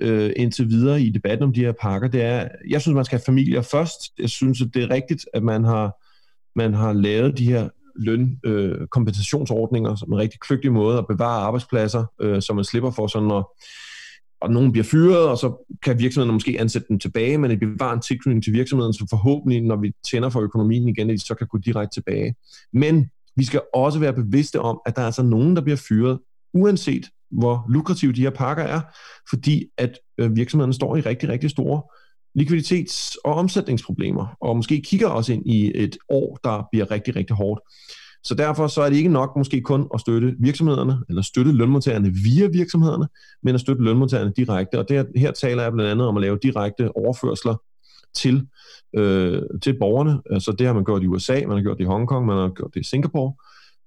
øh, 0.01 0.31
indtil 0.35 0.69
videre 0.69 1.01
i 1.01 1.09
debatten 1.09 1.43
om 1.43 1.53
de 1.53 1.65
her 1.65 1.73
pakker, 1.81 2.07
det 2.07 2.21
er, 2.21 2.47
jeg 2.69 2.81
synes, 2.81 2.95
man 2.95 3.05
skal 3.05 3.17
have 3.17 3.25
familier 3.25 3.61
først. 3.61 3.99
Jeg 4.19 4.29
synes, 4.29 4.61
at 4.61 4.67
det 4.73 4.83
er 4.83 4.89
rigtigt, 4.89 5.25
at 5.33 5.43
man 5.43 5.63
har, 5.63 6.03
man 6.55 6.73
har 6.73 6.93
lavet 6.93 7.37
de 7.37 7.45
her 7.45 7.69
lønkompensationsordninger 7.95 9.91
øh, 9.91 9.97
som 9.97 10.13
en 10.13 10.19
rigtig 10.19 10.39
kløgtig 10.39 10.71
måde 10.71 10.97
at 10.97 11.07
bevare 11.07 11.41
arbejdspladser, 11.41 12.05
øh, 12.21 12.41
så 12.41 12.53
man 12.53 12.63
slipper 12.63 12.91
for 12.91 13.07
sådan 13.07 13.31
at 13.31 13.45
og 14.45 14.51
nogen 14.51 14.71
bliver 14.71 14.83
fyret, 14.83 15.27
og 15.27 15.37
så 15.37 15.77
kan 15.83 15.99
virksomheden 15.99 16.33
måske 16.33 16.57
ansætte 16.59 16.87
dem 16.89 16.99
tilbage, 16.99 17.37
men 17.37 17.51
det 17.51 17.59
bevarer 17.59 17.93
en 17.93 18.01
tilknytning 18.01 18.43
til 18.43 18.53
virksomheden, 18.53 18.93
så 18.93 19.07
forhåbentlig, 19.09 19.61
når 19.61 19.75
vi 19.75 19.91
tænder 20.11 20.29
for 20.29 20.41
økonomien 20.41 20.87
igen, 20.87 21.09
at 21.09 21.13
de 21.13 21.25
så 21.25 21.35
kan 21.35 21.47
gå 21.47 21.57
direkte 21.57 21.95
tilbage. 21.95 22.35
Men 22.73 23.09
vi 23.35 23.43
skal 23.43 23.61
også 23.73 23.99
være 23.99 24.13
bevidste 24.13 24.59
om, 24.59 24.81
at 24.85 24.95
der 24.95 25.01
er 25.01 25.05
altså 25.05 25.23
nogen, 25.23 25.55
der 25.55 25.61
bliver 25.61 25.77
fyret, 25.89 26.19
uanset 26.53 27.05
hvor 27.31 27.65
lukrative 27.69 28.13
de 28.13 28.21
her 28.21 28.29
pakker 28.29 28.63
er, 28.63 28.81
fordi 29.29 29.65
at 29.77 29.89
virksomhederne 30.17 30.35
virksomheden 30.35 30.73
står 30.73 30.95
i 30.95 31.01
rigtig, 31.01 31.29
rigtig 31.29 31.49
store 31.49 31.81
likviditets- 32.39 33.15
og 33.23 33.33
omsætningsproblemer, 33.33 34.37
og 34.41 34.55
måske 34.55 34.81
kigger 34.81 35.07
også 35.07 35.33
ind 35.33 35.43
i 35.45 35.71
et 35.75 35.97
år, 36.09 36.39
der 36.43 36.67
bliver 36.71 36.91
rigtig, 36.91 37.15
rigtig 37.15 37.35
hårdt. 37.35 37.61
Så 38.25 38.35
derfor 38.35 38.67
så 38.67 38.81
er 38.81 38.89
det 38.89 38.97
ikke 38.97 39.09
nok 39.09 39.35
måske 39.35 39.61
kun 39.61 39.87
at 39.93 39.99
støtte 39.99 40.35
virksomhederne, 40.39 40.97
eller 41.09 41.21
støtte 41.21 41.51
lønmodtagerne 41.51 42.13
via 42.23 42.47
virksomhederne, 42.47 43.07
men 43.43 43.55
at 43.55 43.61
støtte 43.61 43.83
lønmodtagerne 43.83 44.33
direkte. 44.37 44.79
Og 44.79 44.89
det, 44.89 45.07
her 45.15 45.31
taler 45.31 45.63
jeg 45.63 45.71
blandt 45.71 45.91
andet 45.91 46.07
om 46.07 46.17
at 46.17 46.21
lave 46.21 46.39
direkte 46.43 46.97
overførsler 46.97 47.55
til, 48.15 48.47
øh, 48.95 49.41
til 49.61 49.79
borgerne. 49.79 50.21
Altså 50.29 50.51
det 50.51 50.67
har 50.67 50.73
man 50.73 50.85
gjort 50.85 51.03
i 51.03 51.07
USA, 51.07 51.41
man 51.47 51.57
har 51.57 51.61
gjort 51.61 51.77
det 51.77 51.83
i 51.83 51.87
Hongkong, 51.87 52.25
man 52.25 52.37
har 52.37 52.49
gjort 52.49 52.73
det 52.73 52.79
i 52.79 52.83
Singapore, 52.83 53.33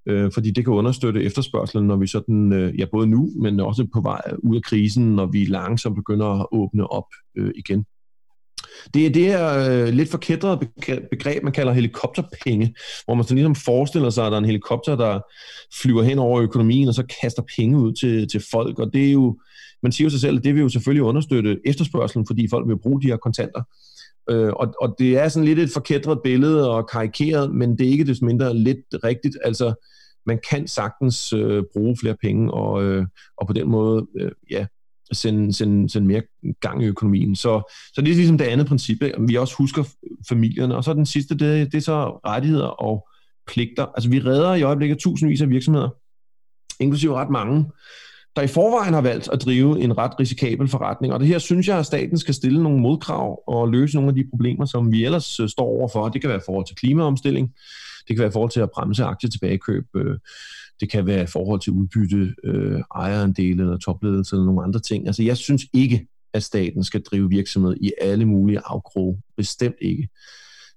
øh, 0.07 0.33
fordi 0.33 0.51
det 0.51 0.65
kan 0.65 0.75
understøtte 0.75 1.23
efterspørgselen, 1.23 1.87
når 1.87 1.97
vi 1.97 2.07
sådan, 2.07 2.53
øh, 2.53 2.79
ja 2.81 2.85
både 2.93 3.07
nu, 3.07 3.31
men 3.43 3.61
også 3.61 3.87
på 3.95 4.01
vej 4.01 4.23
ud 4.39 4.57
af 4.57 4.63
krisen, 4.63 5.17
når 5.17 5.27
vi 5.27 5.45
langsomt 5.45 5.97
begynder 5.97 6.27
at 6.27 6.47
åbne 6.53 6.87
op 6.87 7.07
øh, 7.37 7.51
igen. 7.57 7.85
Det 8.95 9.07
er 9.07 9.11
det 9.11 9.25
her 9.25 9.71
øh, 9.71 9.89
lidt 9.89 10.11
forkædrede 10.11 10.61
begreb, 11.11 11.43
man 11.43 11.53
kalder 11.53 11.73
helikopterpenge, 11.73 12.75
hvor 13.05 13.15
man 13.15 13.25
så 13.25 13.35
ligesom 13.35 13.55
forestiller 13.55 14.11
sig, 14.11 14.27
at 14.27 14.31
der 14.31 14.37
er 14.37 14.39
en 14.39 14.45
helikopter, 14.45 14.97
der 14.97 15.21
flyver 15.83 16.03
hen 16.03 16.19
over 16.19 16.43
økonomien, 16.43 16.89
og 16.89 16.95
så 16.95 17.05
kaster 17.23 17.43
penge 17.57 17.79
ud 17.79 17.93
til, 17.93 18.29
til 18.29 18.43
folk, 18.51 18.79
og 18.79 18.93
det 18.93 19.09
er 19.09 19.13
jo, 19.13 19.39
man 19.83 19.93
siger 19.93 20.07
jo 20.07 20.11
sig 20.11 20.21
selv, 20.21 20.39
at 20.39 20.45
det 20.45 20.55
vil 20.55 20.63
jo 20.63 20.69
selvfølgelig 20.69 21.03
understøtte 21.03 21.61
efterspørgselen, 21.65 22.27
fordi 22.27 22.49
folk 22.51 22.69
vil 22.69 22.79
bruge 22.79 23.03
de 23.03 23.07
her 23.07 23.17
kontanter. 23.17 23.63
Øh, 24.31 24.53
og, 24.53 24.75
og 24.81 24.95
det 24.99 25.19
er 25.19 25.29
sådan 25.29 25.45
lidt 25.45 25.59
et 25.59 25.71
forkædret 25.71 26.21
billede 26.25 26.71
og 26.71 26.89
karikeret, 26.89 27.55
men 27.55 27.79
det 27.79 27.87
er 27.87 27.91
ikke 27.91 28.05
desto 28.05 28.27
mindre 28.27 28.55
lidt 28.55 28.79
rigtigt. 29.05 29.39
Altså, 29.45 29.75
man 30.27 30.39
kan 30.51 30.69
sagtens 30.69 31.33
øh, 31.33 31.63
bruge 31.73 31.97
flere 32.01 32.17
penge, 32.23 32.55
og, 32.55 32.85
øh, 32.85 33.07
og 33.37 33.47
på 33.47 33.53
den 33.53 33.69
måde, 33.69 34.07
øh, 34.21 34.31
ja, 34.51 34.67
sende, 35.13 35.53
sende, 35.53 35.89
sende 35.89 36.07
mere 36.09 36.23
gang 36.61 36.83
i 36.83 36.87
økonomien. 36.87 37.37
Så, 37.37 37.73
så 37.95 38.01
det 38.01 38.11
er 38.11 38.15
ligesom 38.15 38.39
det 38.39 38.45
andet 38.45 38.67
princip, 38.67 39.03
at 39.03 39.15
vi 39.19 39.35
også 39.35 39.55
husker 39.55 39.85
familierne. 40.29 40.77
Og 40.77 40.85
så 40.85 40.95
den 40.95 41.07
sidste, 41.07 41.35
det, 41.39 41.73
det 41.73 41.79
er 41.79 41.83
så 41.83 42.21
rettigheder 42.27 42.67
og 42.67 43.09
pligter. 43.47 43.87
Altså 43.87 44.11
vi 44.11 44.21
redder 44.21 44.55
i 44.55 44.63
øjeblikket 44.63 44.99
tusindvis 44.99 45.43
af 45.43 45.51
virksomheder, 45.51 45.89
inklusive 46.81 47.15
ret 47.15 47.31
mange, 47.31 47.65
der 48.37 48.43
i 48.43 48.47
forvejen 48.47 48.95
har 48.95 49.01
valgt 49.01 49.29
at 49.33 49.43
drive 49.43 49.81
en 49.81 49.99
ret 49.99 50.21
risikabel 50.21 50.69
forretning. 50.69 51.13
Og 51.13 51.21
det 51.21 51.29
her 51.29 51.39
synes 51.39 51.69
jeg, 51.69 51.79
at 51.79 51.87
staten 51.87 52.19
skal 52.19 52.35
stille 52.35 52.63
nogle 52.63 52.81
modkrav 52.81 53.43
og 53.47 53.69
løse 53.69 53.95
nogle 53.95 54.09
af 54.09 54.15
de 54.15 54.25
problemer, 54.31 54.65
som 54.65 54.93
vi 54.93 55.05
ellers 55.05 55.41
øh, 55.41 55.49
står 55.49 55.65
overfor. 55.65 56.09
Det 56.09 56.21
kan 56.21 56.29
være 56.29 56.39
i 56.39 56.47
forhold 56.47 56.67
til 56.67 56.77
klimaomstilling, 56.77 57.55
det 58.09 58.17
kan 58.17 58.19
være 58.19 58.29
i 58.29 58.33
forhold 58.33 58.51
til 58.51 58.61
at 58.61 58.71
bremse 58.71 59.05
aktietilbagekøb, 59.05 59.85
tilbagekøb 59.93 60.21
det 60.81 60.91
kan 60.91 61.07
være 61.07 61.23
i 61.23 61.27
forhold 61.27 61.61
til 61.61 61.73
udbytte, 61.73 62.35
øh, 62.45 62.81
ejerandele 62.95 63.63
eller 63.63 63.79
topledelse 63.79 64.37
eller 64.37 64.47
nogle 64.47 64.63
andre 64.63 64.81
ting. 64.81 65.07
Altså 65.07 65.23
jeg 65.23 65.37
synes 65.37 65.67
ikke, 65.73 66.07
at 66.35 66.43
staten 66.43 66.85
skal 66.85 67.03
drive 67.03 67.31
virksomhed 67.31 67.77
i 67.81 67.93
alle 68.01 68.25
mulige 68.25 68.61
afkroge. 68.65 69.23
Bestemt 69.37 69.77
ikke. 69.81 70.09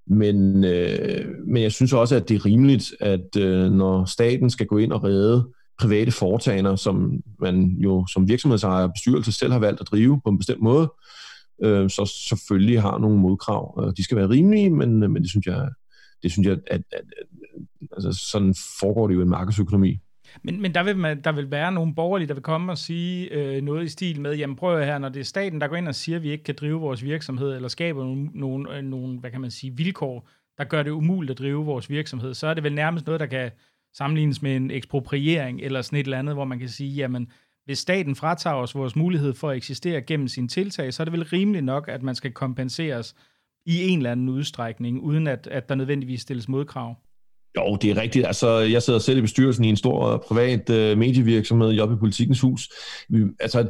Men, 0.08 0.64
øh, 0.64 1.26
men 1.48 1.64
jeg 1.64 1.72
synes 1.72 1.94
også, 1.94 2.16
at 2.16 2.30
det 2.30 2.36
er 2.36 2.46
rimeligt, 2.46 2.92
at 3.00 3.36
øh, 3.38 3.72
når 3.72 4.06
staten 4.06 4.50
skal 4.50 4.66
gå 4.66 4.78
ind 4.78 4.92
og 4.92 5.04
redde 5.04 5.48
private 5.80 6.12
foretagender, 6.12 6.76
som 6.76 7.22
man 7.40 7.76
jo 7.80 8.06
som 8.14 8.28
virksomhedsejer 8.28 8.84
og 8.84 8.94
bestyrelse 8.94 9.32
selv 9.32 9.52
har 9.52 9.60
valgt 9.60 9.82
at 9.82 9.88
drive 9.88 10.22
på 10.24 10.30
en 10.30 10.38
bestemt 10.38 10.62
måde, 10.62 10.94
øh, 11.64 11.90
så 11.90 12.14
selvfølgelig 12.30 12.82
har 12.82 12.98
nogle 12.98 13.20
modkrav. 13.20 13.84
Øh, 13.84 13.94
de 13.98 14.04
skal 14.04 14.18
være 14.18 14.30
rimelige, 14.30 14.70
men, 14.70 15.04
øh, 15.04 15.12
men 15.12 15.22
det 15.22 15.30
synes 15.30 15.46
jeg, 15.46 15.70
det 16.24 16.32
synes 16.32 16.48
jeg 16.48 16.54
at, 16.54 16.62
at, 16.68 16.82
at, 16.92 17.04
altså 17.92 18.30
sådan 18.32 18.56
foregår 18.80 19.08
det 19.08 19.16
jo 19.16 19.20
i 19.20 19.24
en 19.24 19.30
markedsøkonomi. 19.30 20.00
Men, 20.44 20.62
men 20.62 20.74
der, 20.74 20.84
vil 20.84 20.98
man, 20.98 21.22
der 21.22 21.32
vil 21.32 21.52
være 21.52 21.72
nogle 21.72 21.96
borgerlige, 21.96 22.28
der 22.28 22.34
vil 22.34 22.44
komme 22.44 22.72
og 22.72 22.78
sige 22.78 23.34
øh, 23.34 23.62
noget 23.62 23.86
i 23.86 23.90
stil 23.90 24.22
med, 24.22 24.36
jamen 24.36 24.56
prøv 24.56 24.84
her, 24.84 24.98
når 24.98 25.10
det 25.10 25.20
er 25.20 25.24
staten, 25.24 25.62
der 25.62 25.68
går 25.68 25.76
ind 25.76 25.88
og 25.88 25.96
siger, 25.96 26.16
at 26.16 26.24
vi 26.24 26.32
ikke 26.32 26.44
kan 26.44 26.56
drive 26.56 26.80
vores 26.80 27.04
virksomhed, 27.04 27.56
eller 27.56 27.68
skaber 27.68 28.04
nogle, 28.04 28.30
nogle, 28.34 28.78
øh, 28.78 28.84
nogle 28.84 29.20
hvad 29.20 29.32
kan 29.32 29.42
man 29.42 29.52
sige, 29.52 29.78
vilkår, 29.78 30.30
der 30.58 30.64
gør 30.64 30.84
det 30.84 30.92
umuligt 30.92 31.32
at 31.32 31.40
drive 31.40 31.66
vores 31.66 31.90
virksomhed, 31.90 32.34
så 32.34 32.48
er 32.48 32.54
det 32.54 32.64
vel 32.64 32.74
nærmest 32.74 33.06
noget, 33.06 33.20
der 33.20 33.26
kan 33.26 33.52
sammenlignes 33.94 34.42
med 34.42 34.56
en 34.56 34.72
ekspropriering, 34.72 35.62
eller 35.62 35.82
sådan 35.82 36.00
et 36.00 36.04
eller 36.04 36.20
andet, 36.20 36.36
hvor 36.36 36.46
man 36.46 36.60
kan 36.60 36.70
sige, 36.70 36.96
jamen 36.96 37.32
hvis 37.66 37.80
staten 37.80 38.16
fratager 38.16 38.56
os 38.56 38.76
vores 38.76 38.96
mulighed 38.96 39.34
for 39.34 39.50
at 39.50 39.58
eksistere 39.58 40.02
gennem 40.02 40.28
sine 40.28 40.48
tiltag, 40.48 40.94
så 40.94 41.04
er 41.04 41.06
det 41.06 41.12
vel 41.12 41.24
rimeligt 41.24 41.66
nok, 41.66 41.88
at 41.88 42.04
man 42.04 42.16
skal 42.16 42.32
kompenseres 42.32 43.16
i 43.66 43.88
en 43.88 44.00
eller 44.00 44.12
anden 44.12 44.30
udstrækning, 44.30 45.02
uden 45.02 45.28
at, 45.28 45.48
at 45.52 45.70
der 45.70 45.76
nødvendigvis 45.76 46.22
stilles 46.22 46.48
modkrav. 46.48 46.96
Jo, 47.58 47.76
det 47.76 47.92
er 47.92 48.02
rigtigt. 48.02 48.26
Altså, 48.28 48.60
jeg 48.60 48.84
sidder 48.84 49.00
selv 49.00 49.18
i 49.18 49.22
bestyrelsen 49.22 49.66
i 49.66 49.70
en 49.70 49.78
stor 49.78 50.18
privat 50.18 50.70
øh, 50.70 50.98
medievirksomhed, 50.98 51.72
job 51.72 51.92
i 51.92 51.96
Politikens 51.96 52.42
Hus. 52.42 52.70
Vi, 53.10 53.24
altså, 53.40 53.68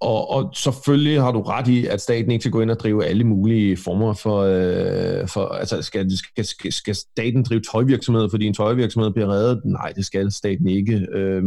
og, 0.00 0.30
og 0.30 0.52
selvfølgelig 0.54 1.22
har 1.22 1.32
du 1.32 1.42
ret 1.42 1.68
i, 1.68 1.86
at 1.86 2.00
staten 2.00 2.30
ikke 2.30 2.42
skal 2.42 2.52
gå 2.52 2.60
ind 2.60 2.70
og 2.70 2.80
drive 2.80 3.04
alle 3.04 3.24
mulige 3.24 3.76
former 3.76 4.14
for... 4.14 4.40
Øh, 4.40 5.28
for 5.28 5.46
altså, 5.46 5.82
skal, 5.82 6.18
skal, 6.18 6.44
skal, 6.44 6.72
skal 6.72 6.94
staten 6.94 7.42
drive 7.42 7.60
tøjvirksomhed, 7.72 8.30
fordi 8.30 8.46
en 8.46 8.54
tøjvirksomhed 8.54 9.10
bliver 9.10 9.28
reddet? 9.28 9.62
Nej, 9.64 9.92
det 9.96 10.06
skal 10.06 10.32
staten 10.32 10.68
ikke. 10.68 11.06
Øh, 11.12 11.42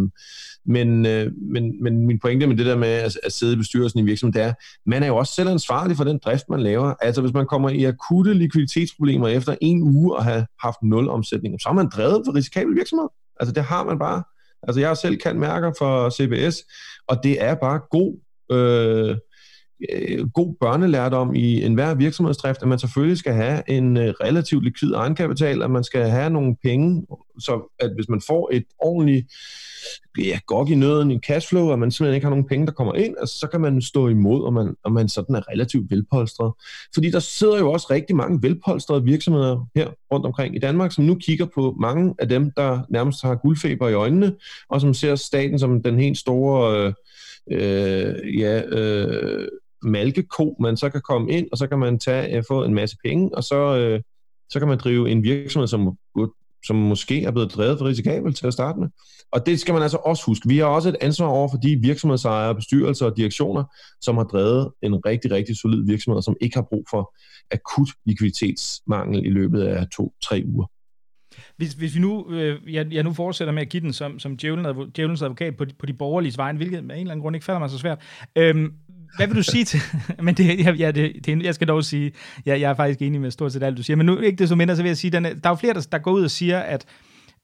men, 0.65 1.06
øh, 1.06 1.32
men, 1.52 1.84
men 1.84 2.08
min 2.08 2.19
pointe 2.19 2.48
med 2.48 2.58
det 2.58 2.65
der 2.65 2.78
med 2.78 2.88
at, 2.88 3.17
at 3.24 3.34
sidde 3.34 3.54
i 3.54 3.58
bestyrelsen 3.58 4.00
i 4.00 4.04
virksomheden, 4.04 4.41
det 4.41 4.50
er, 4.50 4.54
man 4.86 5.04
er 5.04 5.08
jo 5.08 5.17
også 5.17 5.34
selv 5.34 5.50
ansvarlig 5.50 5.98
for 5.98 6.04
den 6.04 6.19
drift, 6.26 6.50
man 6.50 6.60
laver. 6.60 6.93
Altså 7.02 7.22
hvis 7.22 7.34
man 7.34 7.48
kommer 7.48 7.69
i 7.69 7.84
akutte 7.84 8.34
likviditetsproblemer 8.34 9.28
efter 9.28 9.56
en 9.62 9.82
uge 9.82 10.15
og 10.15 10.24
har 10.24 10.48
haft 10.62 10.78
nul 10.84 11.10
omsætning, 11.10 11.62
så 11.62 11.69
har 11.69 11.74
man 11.74 11.89
drevet 11.89 12.22
for 12.26 12.36
risikabel 12.36 12.76
virksomhed. 12.76 13.08
Altså 13.39 13.54
det 13.54 13.63
har 13.63 13.84
man 13.84 14.00
bare. 14.00 14.24
Altså 14.63 14.80
jeg 14.80 14.89
har 14.89 14.93
selv 14.93 15.17
kan 15.17 15.39
mærker 15.39 15.72
for 15.78 16.10
CBS, 16.10 16.63
og 17.08 17.24
det 17.24 17.43
er 17.43 17.56
bare 17.56 17.80
god, 17.91 18.19
øh, 18.52 19.17
øh, 19.91 20.30
god 20.30 20.56
børnelærdom 20.62 21.36
i 21.36 21.63
enhver 21.63 21.93
virksomhedsdrift, 21.93 22.62
at 22.62 22.67
man 22.67 22.80
selvfølgelig 22.80 23.17
skal 23.17 23.34
have 23.34 23.63
en 23.67 23.98
øh, 23.98 24.13
relativt 24.22 24.63
likvid 24.63 24.93
egenkapital, 24.93 25.63
at 25.63 25.72
man 25.72 25.84
skal 25.84 26.10
have 26.10 26.30
nogle 26.30 26.56
penge, 26.63 27.08
så 27.39 27.76
at 27.80 27.91
hvis 27.95 28.10
man 28.10 28.22
får 28.28 28.50
et 28.54 28.65
ordentligt 28.80 29.28
ja, 30.18 30.39
gok 30.48 30.70
i 30.70 30.76
nøden, 30.76 31.12
i 31.12 31.20
cashflow, 31.20 31.70
og 31.70 31.80
man 31.80 31.92
simpelthen 31.92 32.15
ikke 32.15 32.26
har 32.26 32.30
nogen 32.30 32.48
penge, 32.48 32.65
der 32.65 32.72
kommer 32.72 32.94
ind, 32.94 33.15
og 33.15 33.28
så 33.28 33.48
kan 33.52 33.62
man 33.62 33.82
stå 33.82 34.08
imod, 34.08 34.44
og 34.44 34.54
man, 34.54 34.76
og 34.84 34.92
man 34.92 35.10
sådan 35.10 35.36
er 35.36 35.52
relativt 35.52 35.92
velpolstret. 35.92 36.54
Fordi 36.94 37.12
der 37.12 37.20
sidder 37.20 37.58
jo 37.58 37.72
også 37.72 37.88
rigtig 37.89 38.15
mange 38.15 38.39
velpolstrede 38.42 39.04
virksomheder 39.04 39.68
her 39.76 39.88
rundt 40.12 40.26
omkring 40.26 40.56
i 40.56 40.60
Danmark, 40.60 40.92
som 40.92 41.04
nu 41.04 41.15
kigger 41.15 41.46
på 41.56 41.76
mange 41.80 42.15
af 42.20 42.30
dem, 42.30 42.52
der 42.58 42.80
nærmest 42.89 43.22
har 43.22 43.36
guldfeber 43.36 43.88
i 43.88 43.94
øjnene, 43.94 44.36
og 44.70 44.82
som 44.82 44.94
ser 44.94 45.15
staten 45.15 45.60
som 45.60 45.84
den 45.84 46.00
helt 46.00 46.18
store 46.18 46.78
øh, 46.78 46.94
øh, 47.52 48.39
ja, 48.39 48.62
øh, 48.65 49.48
malkeko, 49.82 50.56
man 50.60 50.78
så 50.78 50.89
kan 50.89 51.02
komme 51.02 51.32
ind, 51.32 51.48
og 51.52 51.58
så 51.58 51.68
kan 51.68 51.80
man 51.80 52.00
tage, 52.00 52.38
øh, 52.38 52.44
få 52.48 52.63
en 52.63 52.74
masse 52.74 52.98
penge, 53.06 53.36
og 53.38 53.44
så, 53.44 53.78
øh, 53.78 54.02
så 54.50 54.60
kan 54.60 54.68
man 54.68 54.78
drive 54.78 55.10
en 55.10 55.24
virksomhed, 55.24 55.68
som, 55.68 55.98
som 56.65 56.76
måske 56.76 57.24
er 57.24 57.32
blevet 57.32 57.54
drevet 57.54 57.78
for 57.78 57.86
risikabelt 57.86 58.38
til 58.38 58.48
at 58.48 58.54
starte 58.54 58.80
med. 58.80 58.88
Og 59.32 59.45
det 59.45 59.60
skal 59.60 59.74
man 59.74 59.84
altså 59.84 59.98
også 59.98 60.24
huske. 60.26 60.48
Vi 60.48 60.58
har 60.58 60.65
også 60.65 60.89
et 60.89 60.95
ansvar 61.02 61.28
over 61.28 61.50
for 61.50 61.58
de 61.58 61.80
virksomhedsejere, 61.82 62.56
bestyrelser 62.56 63.06
og 63.06 63.17
direktioner, 63.17 63.63
som 64.02 64.17
har 64.17 64.24
drevet 64.24 64.72
en 64.82 65.06
rigtig, 65.06 65.32
rigtig 65.32 65.58
solid 65.58 65.86
virksomhed, 65.86 66.22
som 66.22 66.36
ikke 66.41 66.56
har 66.56 66.67
brug 66.69 66.86
for 66.89 67.15
akut 67.52 67.89
likviditetsmangel 68.06 69.26
i 69.26 69.30
løbet 69.30 69.62
af 69.62 69.88
to-tre 69.88 70.43
uger. 70.45 70.65
Hvis, 71.58 71.74
hvis 71.74 71.95
vi 71.95 72.00
nu, 72.00 72.32
øh, 72.32 72.74
jeg, 72.74 72.93
jeg 72.93 73.04
nu 73.04 73.13
fortsætter 73.13 73.54
med 73.54 73.62
at 73.62 73.69
give 73.69 73.84
den 73.84 73.93
som, 73.93 74.19
som 74.19 74.38
djævelens 74.38 75.22
advokat 75.22 75.58
på 75.58 75.65
de, 75.65 75.74
på 75.80 75.86
de 75.86 75.93
borgerlige 75.93 76.38
vejen, 76.38 76.58
hvilket 76.58 76.78
af 76.78 76.82
en 76.82 76.91
eller 76.91 77.12
anden 77.12 77.22
grund 77.22 77.36
ikke 77.36 77.45
falder 77.45 77.60
mig 77.60 77.69
så 77.69 77.78
svært. 77.78 78.02
Øhm, 78.36 78.74
hvad 79.15 79.28
vil 79.28 79.36
du 79.36 79.43
sige 79.43 79.65
til... 79.65 79.80
men 80.26 80.36
det, 80.36 80.65
ja, 80.65 80.72
ja, 80.72 80.91
det, 80.91 81.26
det, 81.26 81.43
jeg 81.43 81.56
skal 81.56 81.67
dog 81.67 81.84
sige, 81.84 82.12
ja, 82.45 82.60
jeg 82.60 82.69
er 82.69 82.76
faktisk 82.76 83.02
enig 83.02 83.22
med 83.22 83.32
stort 83.32 83.54
set 83.54 83.63
alt, 83.63 83.78
du 83.78 83.84
siger, 83.84 83.98
men 83.98 84.06
nu 84.06 84.17
ikke 84.17 84.38
det 84.38 84.50
så 84.50 84.56
mindre, 84.56 84.76
så 84.76 84.82
vil 84.82 84.89
jeg 84.89 84.98
sige, 84.98 85.12
den, 85.12 85.24
der 85.24 85.30
er 85.43 85.50
jo 85.50 85.56
flere, 85.56 85.74
der, 85.74 85.88
der 85.91 85.98
går 85.98 86.12
ud 86.12 86.24
og 86.24 86.32
siger, 86.32 86.60
at 86.60 86.86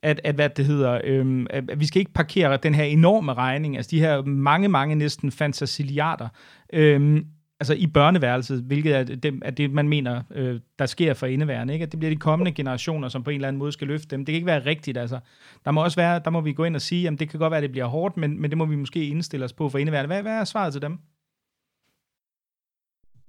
at, 0.01 0.21
at, 0.23 0.35
hvad 0.35 0.49
det 0.49 0.65
hedder, 0.65 1.01
øhm, 1.03 1.47
at 1.49 1.79
vi 1.79 1.85
skal 1.85 1.99
ikke 1.99 2.13
parkere 2.13 2.57
den 2.57 2.75
her 2.75 2.83
enorme 2.83 3.33
regning, 3.33 3.75
altså 3.75 3.91
de 3.91 3.99
her 3.99 4.21
mange, 4.21 4.67
mange 4.67 4.95
næsten 4.95 5.31
fantasiliarder, 5.31 6.27
øhm, 6.73 7.25
altså 7.59 7.73
i 7.73 7.87
børneværelset, 7.87 8.61
hvilket 8.61 8.95
er 8.95 9.03
det, 9.03 9.39
er 9.41 9.51
det 9.51 9.71
man 9.71 9.89
mener, 9.89 10.21
øh, 10.35 10.59
der 10.79 10.85
sker 10.85 11.13
for 11.13 11.25
indeværende, 11.25 11.73
ikke? 11.73 11.83
at 11.83 11.91
det 11.91 11.99
bliver 11.99 12.13
de 12.13 12.19
kommende 12.19 12.51
generationer, 12.51 13.07
som 13.07 13.23
på 13.23 13.29
en 13.29 13.35
eller 13.35 13.47
anden 13.47 13.59
måde 13.59 13.71
skal 13.71 13.87
løfte 13.87 14.07
dem. 14.07 14.19
Det 14.19 14.33
kan 14.33 14.35
ikke 14.35 14.45
være 14.45 14.65
rigtigt, 14.65 14.97
altså. 14.97 15.19
Der 15.65 15.71
må 15.71 15.83
også 15.83 15.95
være, 15.95 16.21
der 16.25 16.29
må 16.29 16.41
vi 16.41 16.53
gå 16.53 16.63
ind 16.63 16.75
og 16.75 16.81
sige, 16.81 17.07
at 17.07 17.19
det 17.19 17.29
kan 17.29 17.39
godt 17.39 17.51
være, 17.51 17.57
at 17.57 17.63
det 17.63 17.71
bliver 17.71 17.85
hårdt, 17.85 18.17
men, 18.17 18.41
men 18.41 18.51
det 18.51 18.57
må 18.57 18.65
vi 18.65 18.75
måske 18.75 19.05
indstille 19.05 19.45
os 19.45 19.53
på 19.53 19.69
for 19.69 19.77
indeværende. 19.77 20.07
Hvad, 20.07 20.21
hvad 20.21 20.33
er 20.33 20.43
svaret 20.43 20.73
til 20.73 20.81
dem? 20.81 20.99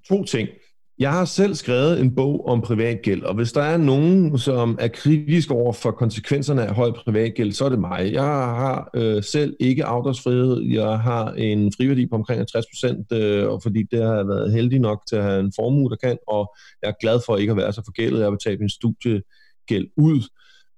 To 0.08 0.24
ting. 0.24 0.48
Jeg 0.98 1.12
har 1.12 1.24
selv 1.24 1.54
skrevet 1.54 2.00
en 2.00 2.14
bog 2.14 2.46
om 2.48 2.60
privatgæld, 2.60 3.22
og 3.22 3.34
hvis 3.34 3.52
der 3.52 3.62
er 3.62 3.76
nogen, 3.76 4.38
som 4.38 4.76
er 4.80 4.88
kritisk 4.88 5.50
over 5.50 5.72
for 5.72 5.90
konsekvenserne 5.90 6.66
af 6.66 6.74
høj 6.74 6.90
privatgæld, 6.90 7.52
så 7.52 7.64
er 7.64 7.68
det 7.68 7.78
mig. 7.78 8.12
Jeg 8.12 8.22
har 8.22 8.90
øh, 8.94 9.22
selv 9.22 9.56
ikke 9.60 9.84
afdragsfrihed. 9.84 10.62
Jeg 10.62 10.98
har 10.98 11.32
en 11.32 11.72
friværdi 11.76 12.06
på 12.06 12.14
omkring 12.14 12.48
60 12.48 12.64
procent, 12.72 13.12
øh, 13.12 13.48
fordi 13.62 13.82
det 13.90 14.02
har 14.02 14.24
været 14.24 14.52
heldig 14.52 14.78
nok 14.78 15.02
til 15.08 15.16
at 15.16 15.24
have 15.24 15.40
en 15.40 15.52
formue, 15.56 15.90
der 15.90 15.96
kan, 15.96 16.18
og 16.28 16.54
jeg 16.82 16.88
er 16.88 16.94
glad 17.00 17.20
for 17.26 17.36
ikke 17.36 17.50
at 17.50 17.56
være 17.56 17.72
så 17.72 17.82
forgældet. 17.84 18.18
Jeg 18.18 18.26
har 18.26 18.30
betalt 18.30 18.60
min 18.60 18.68
studiegæld 18.68 19.88
ud. 19.96 20.28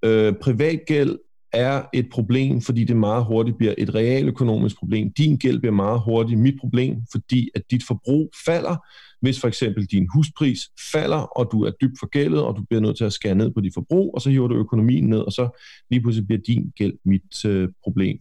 Øh, 0.05 0.35
privatgæld 0.43 1.19
er 1.53 1.83
et 1.93 2.07
problem, 2.13 2.61
fordi 2.61 2.85
det 2.85 2.97
meget 2.97 3.25
hurtigt 3.25 3.59
bliver 3.59 3.75
et 3.79 3.95
realøkonomisk 3.95 4.77
problem. 4.79 5.13
Din 5.13 5.37
gæld 5.37 5.61
bliver 5.61 5.75
meget 5.75 6.01
hurtigt 6.01 6.41
mit 6.41 6.55
problem, 6.61 6.97
fordi 7.13 7.51
at 7.55 7.63
dit 7.71 7.83
forbrug 7.87 8.31
falder, 8.47 8.77
hvis 9.21 9.41
for 9.41 9.49
eksempel 9.49 9.87
din 9.87 10.09
huspris 10.15 10.61
falder, 10.93 11.39
og 11.39 11.49
du 11.53 11.65
er 11.65 11.71
dybt 11.71 11.99
forgældet, 12.01 12.43
og 12.43 12.57
du 12.57 12.65
bliver 12.69 12.81
nødt 12.81 12.97
til 12.97 13.05
at 13.05 13.13
skære 13.13 13.35
ned 13.35 13.51
på 13.51 13.61
dit 13.61 13.75
forbrug, 13.75 14.15
og 14.15 14.21
så 14.21 14.31
hiver 14.31 14.49
du 14.49 14.55
økonomien 14.55 15.07
ned, 15.07 15.19
og 15.19 15.33
så 15.33 15.61
lige 15.91 16.01
pludselig 16.01 16.27
bliver 16.27 16.41
din 16.47 16.73
gæld 16.77 16.95
mit 17.05 17.45
øh, 17.45 17.69
problem. 17.85 18.19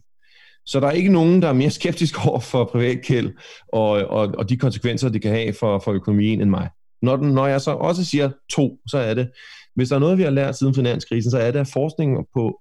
Så 0.66 0.80
der 0.80 0.86
er 0.86 0.92
ikke 0.92 1.12
nogen, 1.12 1.42
der 1.42 1.48
er 1.48 1.52
mere 1.52 1.70
skeptisk 1.80 2.26
over 2.26 2.40
for 2.40 2.64
privatgæld 2.64 3.32
og, 3.72 3.90
og, 3.90 4.34
og 4.38 4.48
de 4.48 4.56
konsekvenser, 4.56 5.08
det 5.08 5.22
kan 5.22 5.30
have 5.30 5.52
for, 5.52 5.78
for 5.78 5.92
økonomien 5.92 6.40
end 6.40 6.50
mig. 6.50 6.68
Når, 7.02 7.16
den, 7.16 7.28
når 7.28 7.46
jeg 7.46 7.60
så 7.60 7.70
også 7.70 8.04
siger 8.04 8.30
to, 8.50 8.78
så 8.86 8.98
er 8.98 9.14
det, 9.14 9.30
hvis 9.74 9.88
der 9.88 9.94
er 9.94 10.00
noget, 10.00 10.18
vi 10.18 10.22
har 10.22 10.30
lært 10.30 10.58
siden 10.58 10.74
finanskrisen, 10.74 11.30
så 11.30 11.38
er 11.38 11.50
det, 11.50 11.58
at 11.58 11.70
forskningen 11.72 12.26
på 12.34 12.60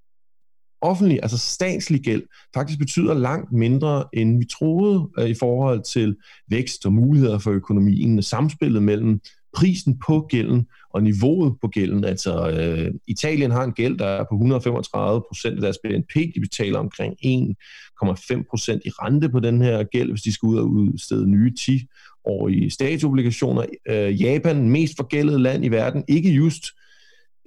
offentlig, 0.81 1.19
altså 1.21 1.37
statslig 1.37 2.01
gæld, 2.01 2.23
faktisk 2.53 2.79
betyder 2.79 3.13
langt 3.13 3.51
mindre, 3.51 4.05
end 4.13 4.39
vi 4.39 4.45
troede 4.45 5.09
øh, 5.19 5.29
i 5.29 5.33
forhold 5.33 5.83
til 5.83 6.15
vækst 6.49 6.85
og 6.85 6.93
muligheder 6.93 7.39
for 7.39 7.51
økonomien. 7.51 8.21
Samspillet 8.21 8.83
mellem 8.83 9.21
prisen 9.53 9.99
på 10.07 10.27
gælden 10.29 10.67
og 10.93 11.03
niveauet 11.03 11.55
på 11.61 11.67
gælden. 11.67 12.03
Altså, 12.03 12.49
øh, 12.49 12.93
Italien 13.07 13.51
har 13.51 13.63
en 13.63 13.71
gæld, 13.71 13.97
der 13.97 14.05
er 14.05 14.23
på 14.23 14.35
135 14.35 15.21
procent 15.29 15.55
af 15.55 15.61
deres 15.61 15.77
BNP. 15.83 16.13
De 16.35 16.39
betaler 16.39 16.79
omkring 16.79 17.13
1,5 17.25 18.43
procent 18.49 18.81
i 18.85 18.89
rente 18.89 19.29
på 19.29 19.39
den 19.39 19.61
her 19.61 19.83
gæld, 19.83 20.09
hvis 20.09 20.21
de 20.21 20.33
skal 20.33 20.47
ud 20.47 20.57
og 20.57 20.67
udstede 20.67 21.29
nye 21.29 21.53
10 21.65 21.87
år 22.25 22.49
i 22.49 22.69
statsobligationer. 22.69 23.65
Øh, 23.89 24.21
Japan, 24.21 24.69
mest 24.69 24.93
forgældet 24.97 25.41
land 25.41 25.65
i 25.65 25.67
verden, 25.67 26.03
ikke 26.07 26.29
just 26.29 26.65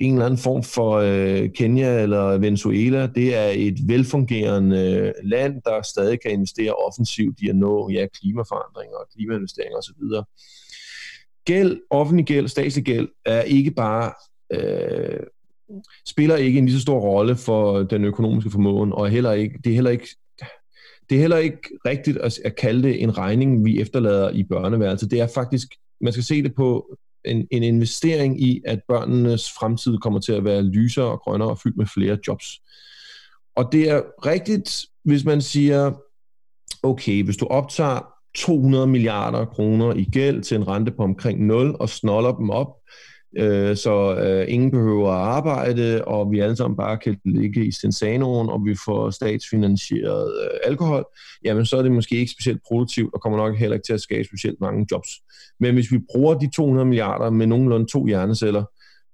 en 0.01 0.13
eller 0.13 0.27
anden 0.27 0.39
form 0.39 0.63
for 0.63 0.91
øh, 0.93 1.49
Kenya 1.55 2.03
eller 2.03 2.39
Venezuela. 2.39 3.07
Det 3.07 3.37
er 3.37 3.53
et 3.55 3.79
velfungerende 3.89 4.79
øh, 4.81 5.13
land, 5.23 5.63
der 5.65 5.83
stadig 5.83 6.21
kan 6.21 6.31
investere 6.31 6.75
offensivt 6.75 7.41
i 7.41 7.49
at 7.49 7.57
nå 7.57 7.91
ja, 7.91 8.07
klimaforandringer 8.21 8.97
og 8.97 9.07
klimainvesteringer 9.17 9.79
osv. 9.79 10.25
Gæld, 11.45 11.81
offentlig 11.91 12.27
gæld, 12.27 12.49
statslig 12.49 12.85
gæld 12.85 13.09
er 13.25 13.43
ikke 13.43 13.71
bare 13.71 14.13
øh, 14.53 15.21
spiller 16.07 16.37
ikke 16.37 16.59
en 16.59 16.67
lige 16.67 16.77
så 16.77 16.83
stor 16.83 17.01
rolle 17.01 17.37
for 17.37 17.83
den 17.83 18.05
økonomiske 18.05 18.51
formåen, 18.51 18.93
og 18.93 19.11
heller 19.11 19.33
ikke, 19.33 19.59
det 19.65 19.71
er 19.71 19.75
heller 19.75 19.91
ikke 19.91 20.09
det 21.11 21.17
er 21.17 21.21
heller 21.21 21.37
ikke 21.37 21.59
rigtigt 21.87 22.19
at, 22.19 22.39
at 22.45 22.57
kalde 22.57 22.83
det 22.83 23.03
en 23.03 23.19
regning, 23.19 23.65
vi 23.65 23.81
efterlader 23.81 24.31
i 24.31 24.43
børneværelset. 24.45 25.11
Det 25.11 25.21
er 25.21 25.27
faktisk, 25.35 25.69
man 26.01 26.13
skal 26.13 26.25
se 26.25 26.43
det 26.43 26.55
på 26.55 26.97
en, 27.25 27.47
en 27.51 27.63
investering 27.63 28.43
i, 28.43 28.63
at 28.67 28.81
børnenes 28.89 29.53
fremtid 29.59 29.99
kommer 29.99 30.21
til 30.21 30.33
at 30.33 30.45
være 30.45 30.63
lysere 30.63 31.05
og 31.05 31.21
grønnere 31.21 31.51
og 31.51 31.59
fyldt 31.59 31.77
med 31.77 31.87
flere 31.87 32.19
jobs. 32.29 32.47
Og 33.57 33.73
det 33.73 33.91
er 33.91 34.03
rigtigt, 34.27 34.87
hvis 35.05 35.25
man 35.25 35.43
siger, 35.43 35.93
okay, 36.83 37.25
hvis 37.25 37.37
du 37.37 37.47
optager 37.47 38.01
200 38.35 38.87
milliarder 38.87 39.45
kroner 39.45 39.95
i 39.95 40.05
gæld 40.05 40.43
til 40.43 40.57
en 40.57 40.69
rente 40.69 40.93
på 40.93 41.03
omkring 41.03 41.47
0 41.47 41.77
og 41.81 41.89
snoller 41.89 42.33
dem 42.33 42.51
op, 42.51 42.77
øh, 43.39 43.77
så 43.77 44.17
øh, 44.17 44.45
ingen 44.49 44.71
behøver 44.71 45.11
at 45.11 45.21
arbejde, 45.21 46.05
og 46.05 46.31
vi 46.31 46.41
alle 46.41 46.57
sammen 46.57 46.77
bare 46.77 46.99
kan 46.99 47.21
ligge 47.25 47.67
i 47.67 47.73
Sensanoen, 47.73 48.49
og 48.49 48.65
vi 48.65 48.77
får 48.85 49.11
statsfinansieret 49.11 50.33
øh, 50.43 50.59
alkohol, 50.65 51.05
jamen 51.45 51.67
så 51.67 51.77
er 51.77 51.83
det 51.83 51.93
måske 51.93 52.17
ikke 52.17 52.33
specielt 52.33 52.61
produktivt, 52.69 53.15
og 53.15 53.21
kommer 53.21 53.39
nok 53.39 53.57
heller 53.57 53.75
ikke 53.75 53.87
til 53.87 53.93
at 53.93 54.01
skabe 54.01 54.25
specielt 54.25 54.61
mange 54.61 54.87
jobs. 54.91 55.09
Men 55.61 55.75
hvis 55.75 55.93
vi 55.93 55.99
bruger 56.13 56.35
de 56.35 56.51
200 56.57 56.87
milliarder 56.87 57.31
med 57.31 57.47
nogenlunde 57.47 57.87
to 57.93 58.07
hjerneceller, 58.07 58.65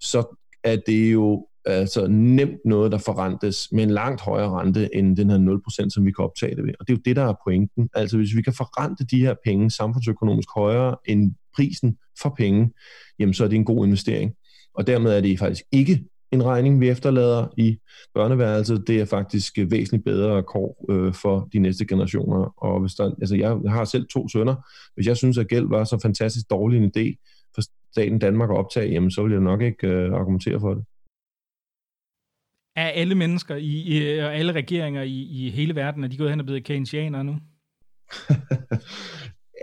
så 0.01 0.39
er 0.65 0.77
det 0.87 1.13
jo 1.13 1.47
altså 1.67 2.07
nemt 2.07 2.61
noget, 2.65 2.93
der 2.93 2.99
forrentes 2.99 3.69
med 3.73 3.83
en 3.83 3.91
langt 3.91 4.21
højere 4.21 4.51
rente 4.51 4.97
end 4.97 5.17
den 5.17 5.31
her 5.31 5.61
0%, 5.85 5.91
som 5.91 6.07
vi 6.07 6.13
kan 6.13 6.25
optage 6.25 6.57
det 6.57 6.65
ved. 6.65 6.75
Og 6.81 6.89
det 6.89 6.93
er 6.93 6.97
jo 6.97 7.03
det, 7.05 7.17
der 7.17 7.25
er 7.25 7.35
pointen. 7.45 7.89
Altså 7.95 8.17
hvis 8.17 8.37
vi 8.37 8.43
kan 8.43 8.53
forrente 8.53 9.05
de 9.05 9.21
her 9.21 9.35
penge 9.45 9.71
samfundsøkonomisk 9.71 10.49
højere 10.55 10.97
end 11.05 11.35
prisen 11.55 11.99
for 12.23 12.35
penge, 12.39 12.73
jamen 13.19 13.35
så 13.35 13.45
er 13.45 13.49
det 13.49 13.57
en 13.57 13.65
god 13.65 13.87
investering. 13.87 14.33
Og 14.75 14.87
dermed 14.87 15.13
er 15.13 15.21
det 15.21 15.39
faktisk 15.39 15.65
ikke 15.73 16.05
en 16.33 16.45
regning, 16.45 16.81
vi 16.81 16.89
efterlader 16.89 17.47
i 17.57 17.79
børneværelset. 18.15 18.85
Det 18.87 19.01
er 19.01 19.05
faktisk 19.05 19.59
væsentligt 19.59 20.05
bedre 20.05 20.43
kår 20.43 20.85
øh, 20.91 21.15
for 21.15 21.49
de 21.53 21.59
næste 21.59 21.87
generationer. 21.87 22.55
Og 22.57 22.81
hvis 22.81 22.95
der, 22.95 23.05
altså 23.21 23.37
jeg 23.37 23.59
har 23.69 23.85
selv 23.85 24.07
to 24.07 24.29
sønner. 24.29 24.55
Hvis 24.95 25.07
jeg 25.07 25.17
synes, 25.17 25.39
at 25.39 25.49
gæld 25.49 25.69
var 25.69 25.85
så 25.85 25.99
fantastisk 26.03 26.51
dårlig 26.51 26.79
en 26.79 26.93
idé 26.97 27.25
for 27.55 27.63
staten 27.93 28.19
Danmark 28.19 28.51
at 28.51 28.57
optage, 28.57 28.91
jamen 28.91 29.11
så 29.11 29.23
vil 29.23 29.33
jeg 29.33 29.41
nok 29.41 29.63
ikke 29.63 29.89
øh, 29.89 30.13
argumentere 30.13 30.61
for 30.61 30.75
det. 30.75 30.85
Er 32.77 32.89
alle 32.89 33.15
mennesker 33.15 33.57
i, 33.57 33.83
i, 33.83 34.19
og 34.19 34.35
alle 34.35 34.53
regeringer 34.53 35.03
i, 35.03 35.29
i 35.31 35.51
hele 35.51 35.75
verden, 35.75 36.05
er 36.05 36.09
de 36.09 36.17
gået 36.17 36.31
hen 36.31 36.41
og 36.41 36.47
blevet 36.47 36.65
keynesianere 36.65 37.25
nu? 37.25 37.37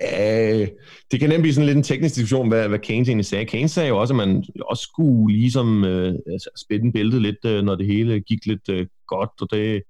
Æh, 0.02 0.68
det 1.12 1.20
kan 1.20 1.30
nemt 1.30 1.42
blive 1.42 1.54
sådan 1.54 1.66
lidt 1.66 1.78
en 1.78 1.84
teknisk 1.84 2.16
diskussion, 2.16 2.48
hvad, 2.48 2.68
hvad 2.68 2.80
Keynes 2.80 3.08
egentlig 3.08 3.26
sagde. 3.26 3.46
Keynes 3.46 3.72
sagde 3.72 3.90
jo 3.90 3.98
også, 3.98 4.14
at 4.14 4.18
man 4.18 4.44
også 4.62 4.84
skulle 4.84 5.38
ligesom 5.38 5.84
øh, 5.86 6.16
altså, 6.32 6.50
spænde 6.66 6.92
bæltet 6.92 7.22
lidt, 7.22 7.46
øh, 7.46 7.64
når 7.64 7.76
det 7.76 7.86
hele 7.86 8.20
gik 8.20 8.46
lidt 8.46 8.70
øh, 8.70 8.88
godt, 9.08 9.30
og 9.42 9.48
det, 9.52 9.84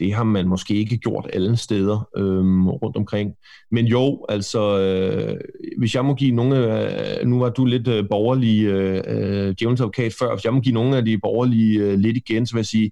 det 0.00 0.14
har 0.14 0.24
man 0.24 0.48
måske 0.48 0.74
ikke 0.74 0.96
gjort 0.96 1.30
alle 1.32 1.56
steder 1.56 2.08
øh, 2.16 2.66
rundt 2.66 2.96
omkring. 2.96 3.32
Men 3.70 3.86
jo, 3.86 4.26
altså, 4.28 4.78
øh, 4.78 5.40
hvis 5.78 5.94
jeg 5.94 6.04
må 6.04 6.14
give 6.14 6.30
nogle, 6.30 6.56
af, 6.56 7.26
nu 7.26 7.38
var 7.38 7.48
du 7.48 7.64
lidt 7.64 7.88
øh, 7.88 8.08
borgerlig 8.10 8.64
øh, 8.64 9.02
øh 9.06 9.54
advokat 9.70 10.14
før, 10.18 10.34
hvis 10.34 10.44
jeg 10.44 10.54
må 10.54 10.60
give 10.60 10.74
nogle 10.74 10.96
af 10.96 11.04
de 11.04 11.18
borgerlige 11.18 11.80
øh, 11.80 11.98
lidt 11.98 12.16
igen, 12.16 12.46
så 12.46 12.54
vil 12.54 12.58
jeg 12.58 12.66
sige, 12.66 12.90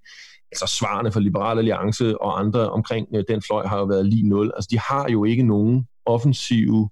altså 0.52 0.76
svarene 0.78 1.12
for 1.12 1.20
Liberal 1.20 1.58
Alliance 1.58 2.22
og 2.22 2.40
andre 2.40 2.70
omkring 2.70 3.08
øh, 3.14 3.24
den 3.28 3.42
fløj 3.42 3.66
har 3.66 3.78
jo 3.78 3.84
været 3.84 4.06
lige 4.06 4.28
nul. 4.28 4.52
Altså 4.54 4.68
de 4.70 4.78
har 4.78 5.08
jo 5.12 5.24
ikke 5.24 5.42
nogen 5.42 5.86
offensive 6.06 6.90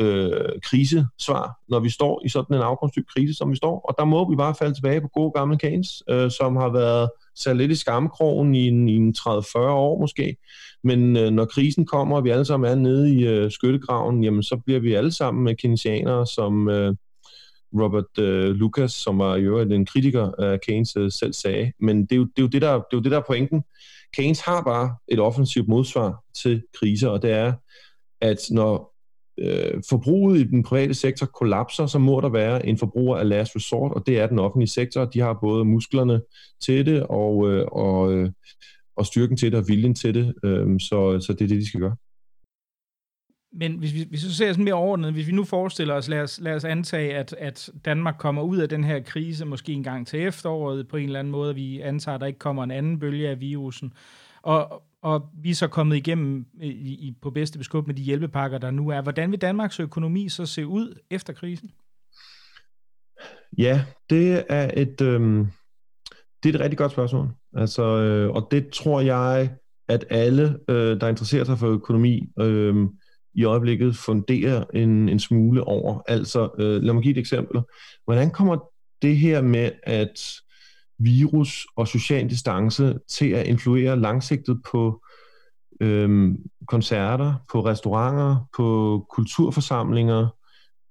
øh, 0.00 0.60
krisesvar, 0.62 1.58
når 1.68 1.80
vi 1.80 1.90
står 1.90 2.22
i 2.24 2.28
sådan 2.28 2.56
en 2.56 2.62
afgrundsdyb 2.62 3.06
krise, 3.14 3.34
som 3.34 3.50
vi 3.50 3.56
står. 3.56 3.80
Og 3.88 3.94
der 3.98 4.04
må 4.04 4.30
vi 4.30 4.36
bare 4.36 4.54
falde 4.54 4.74
tilbage 4.74 5.00
på 5.00 5.08
gode 5.08 5.32
gamle 5.34 5.58
Keynes, 5.58 6.02
øh, 6.10 6.30
som 6.30 6.56
har 6.56 6.68
været 6.68 7.10
sat 7.36 7.56
lidt 7.56 7.70
i 7.70 7.74
skamkrogen 7.74 8.54
i 8.54 8.68
en, 8.68 8.88
i 8.88 8.96
en 8.96 9.14
30-40 9.18 9.58
år 9.58 10.00
måske. 10.00 10.36
Men 10.84 11.16
øh, 11.16 11.30
når 11.30 11.44
krisen 11.44 11.86
kommer, 11.86 12.16
og 12.16 12.24
vi 12.24 12.30
alle 12.30 12.44
sammen 12.44 12.70
er 12.70 12.74
nede 12.74 13.14
i 13.14 13.26
øh, 13.26 13.50
skyttegraven, 13.50 14.24
jamen 14.24 14.42
så 14.42 14.56
bliver 14.64 14.80
vi 14.80 14.94
alle 14.94 15.12
sammen 15.12 15.44
med 15.44 15.56
keynesianere, 15.56 16.26
som 16.26 16.68
øh, 16.68 16.94
Robert 17.74 18.18
øh, 18.18 18.50
Lucas, 18.50 18.92
som 18.92 19.18
var 19.18 19.36
i 19.36 19.42
øvrigt 19.42 19.72
en 19.72 19.86
kritiker 19.86 20.30
af 20.38 20.60
Keynes, 20.60 20.96
øh, 20.96 21.12
selv 21.12 21.32
sagde. 21.32 21.72
Men 21.80 22.02
det 22.02 22.12
er, 22.12 22.16
jo, 22.16 22.24
det, 22.24 22.38
er 22.38 22.42
jo 22.42 22.48
det, 22.48 22.62
der, 22.62 22.72
det 22.72 22.78
er 22.78 22.96
jo 22.96 23.00
det, 23.00 23.10
der 23.10 23.18
er 23.18 23.24
pointen. 23.26 23.62
Keynes 24.16 24.40
har 24.40 24.62
bare 24.62 24.96
et 25.08 25.20
offensivt 25.20 25.68
modsvar 25.68 26.24
til 26.42 26.62
kriser, 26.80 27.08
og 27.08 27.22
det 27.22 27.30
er, 27.30 27.52
at 28.20 28.38
når 28.50 28.95
øh, 29.38 29.82
forbruget 29.88 30.40
i 30.40 30.44
den 30.44 30.62
private 30.62 30.94
sektor 30.94 31.26
kollapser, 31.26 31.86
så 31.86 31.98
må 31.98 32.20
der 32.20 32.28
være 32.28 32.66
en 32.66 32.78
forbruger 32.78 33.16
af 33.16 33.28
last 33.28 33.56
resort, 33.56 33.92
og 33.92 34.06
det 34.06 34.18
er 34.18 34.26
den 34.26 34.38
offentlige 34.38 34.68
sektor. 34.68 35.04
De 35.04 35.20
har 35.20 35.38
både 35.42 35.64
musklerne 35.64 36.20
til 36.64 36.86
det 36.86 37.02
og, 37.02 37.50
øh, 37.50 37.66
og, 37.72 38.12
øh, 38.12 38.30
og 38.96 39.06
styrken 39.06 39.36
til 39.36 39.52
det 39.52 39.60
og 39.60 39.68
viljen 39.68 39.94
til 39.94 40.14
det, 40.14 40.34
øh, 40.44 40.80
så, 40.80 41.20
så 41.20 41.32
det 41.32 41.44
er 41.44 41.48
det, 41.48 41.60
de 41.60 41.68
skal 41.68 41.80
gøre. 41.80 41.96
Men 43.52 43.72
hvis 43.78 43.94
vi, 43.94 44.06
hvis 44.08 44.24
vi 44.24 44.30
ser 44.30 44.52
sådan 44.52 44.64
mere 44.64 44.74
overordnet, 44.74 45.12
hvis 45.12 45.26
vi 45.26 45.32
nu 45.32 45.44
forestiller 45.44 45.94
os, 45.94 46.08
lad 46.08 46.20
os, 46.20 46.40
lad 46.40 46.54
os 46.54 46.64
antage, 46.64 47.14
at, 47.14 47.32
at 47.38 47.70
Danmark 47.84 48.14
kommer 48.18 48.42
ud 48.42 48.58
af 48.58 48.68
den 48.68 48.84
her 48.84 49.00
krise 49.00 49.44
måske 49.44 49.72
en 49.72 49.82
gang 49.82 50.06
til 50.06 50.22
efteråret 50.22 50.88
på 50.88 50.96
en 50.96 51.04
eller 51.04 51.18
anden 51.18 51.30
måde, 51.30 51.54
vi 51.54 51.80
antager, 51.80 52.14
at 52.14 52.20
der 52.20 52.26
ikke 52.26 52.38
kommer 52.38 52.64
en 52.64 52.70
anden 52.70 52.98
bølge 52.98 53.28
af 53.28 53.40
virusen, 53.40 53.92
og, 54.42 54.82
og 55.02 55.28
vi 55.42 55.50
er 55.50 55.54
så 55.54 55.68
kommet 55.68 55.96
igennem 55.96 56.46
øh, 56.62 56.68
i, 56.68 57.08
i, 57.08 57.16
på 57.22 57.30
bedste 57.30 57.58
beskub 57.58 57.86
med 57.86 57.94
de 57.94 58.02
hjælpepakker, 58.02 58.58
der 58.58 58.70
nu 58.70 58.88
er. 58.88 59.00
Hvordan 59.02 59.30
vil 59.30 59.40
Danmarks 59.40 59.80
økonomi 59.80 60.28
så 60.28 60.46
se 60.46 60.66
ud 60.66 60.94
efter 61.10 61.32
krisen? 61.32 61.70
Ja, 63.58 63.84
det 64.10 64.44
er 64.48 64.70
et, 64.76 65.00
øh, 65.00 65.46
det 66.42 66.50
er 66.50 66.54
et 66.54 66.60
rigtig 66.60 66.78
godt 66.78 66.92
spørgsmål. 66.92 67.28
Altså, 67.56 67.82
øh, 67.82 68.30
og 68.30 68.48
det 68.50 68.70
tror 68.72 69.00
jeg, 69.00 69.56
at 69.88 70.04
alle, 70.10 70.58
øh, 70.68 71.00
der 71.00 71.08
interesserer 71.08 71.44
sig 71.44 71.58
for 71.58 71.66
økonomi, 71.66 72.28
øh, 72.40 72.86
i 73.34 73.44
øjeblikket 73.44 73.96
funderer 73.96 74.64
en, 74.74 75.08
en 75.08 75.18
smule 75.18 75.64
over. 75.64 76.02
Altså, 76.08 76.50
øh, 76.58 76.82
lad 76.82 76.94
mig 76.94 77.02
give 77.02 77.12
et 77.12 77.18
eksempel. 77.18 77.60
Hvordan 78.04 78.30
kommer 78.30 78.58
det 79.02 79.16
her 79.16 79.42
med, 79.42 79.70
at 79.82 80.20
virus 80.98 81.66
og 81.76 81.88
social 81.88 82.30
distance 82.30 82.98
til 83.08 83.30
at 83.30 83.46
influere 83.46 84.00
langsigtet 84.00 84.60
på 84.72 85.04
øhm, 85.80 86.36
koncerter, 86.68 87.34
på 87.52 87.64
restauranter, 87.64 88.48
på 88.56 89.06
kulturforsamlinger? 89.10 90.28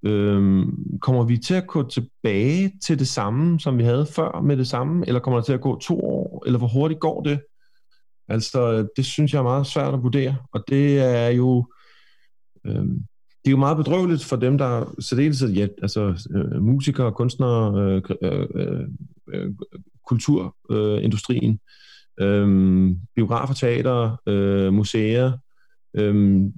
Øhm, 0.06 1.00
kommer 1.02 1.24
vi 1.24 1.38
til 1.38 1.54
at 1.54 1.68
gå 1.68 1.90
tilbage 1.90 2.72
til 2.86 3.00
det 3.00 3.08
samme, 3.08 3.60
som 3.60 3.78
vi 3.78 3.84
havde 3.84 4.06
før 4.06 4.42
med 4.42 4.58
det 4.58 4.68
samme, 4.68 5.08
eller 5.08 5.20
kommer 5.20 5.40
det 5.40 5.46
til 5.46 5.54
at 5.54 5.62
gå 5.62 5.80
to 5.80 6.00
år, 6.00 6.44
eller 6.46 6.58
hvor 6.58 6.68
hurtigt 6.68 7.00
går 7.00 7.22
det? 7.22 7.40
Altså, 8.28 8.88
det 8.96 9.06
synes 9.06 9.34
jeg 9.34 9.40
er 9.40 9.44
meget 9.44 9.68
svært 9.68 9.94
at 9.94 10.04
vurdere, 10.04 10.38
og 10.52 10.64
det 10.68 11.00
er 11.00 11.30
jo 11.30 11.68
øhm, 12.66 13.06
det 13.46 13.50
er 13.50 13.52
jo 13.52 13.58
meget 13.58 13.78
bedrøveligt 13.78 14.24
for 14.26 14.36
dem, 14.36 14.58
der 14.58 14.96
særdeles 15.00 15.44
ja, 15.56 15.68
altså 15.82 16.30
øh, 16.36 16.64
musikere, 16.64 17.12
kunstnere, 17.12 17.82
øh, 17.82 18.02
øh, 18.22 18.88
øh, 19.34 19.52
kulturindustrien, 20.08 21.60
øhm, 22.22 22.96
biografer, 23.16 23.54
teater, 23.54 24.18
øh, 24.28 24.74
museer. 24.74 25.32
Øhm, 25.98 26.52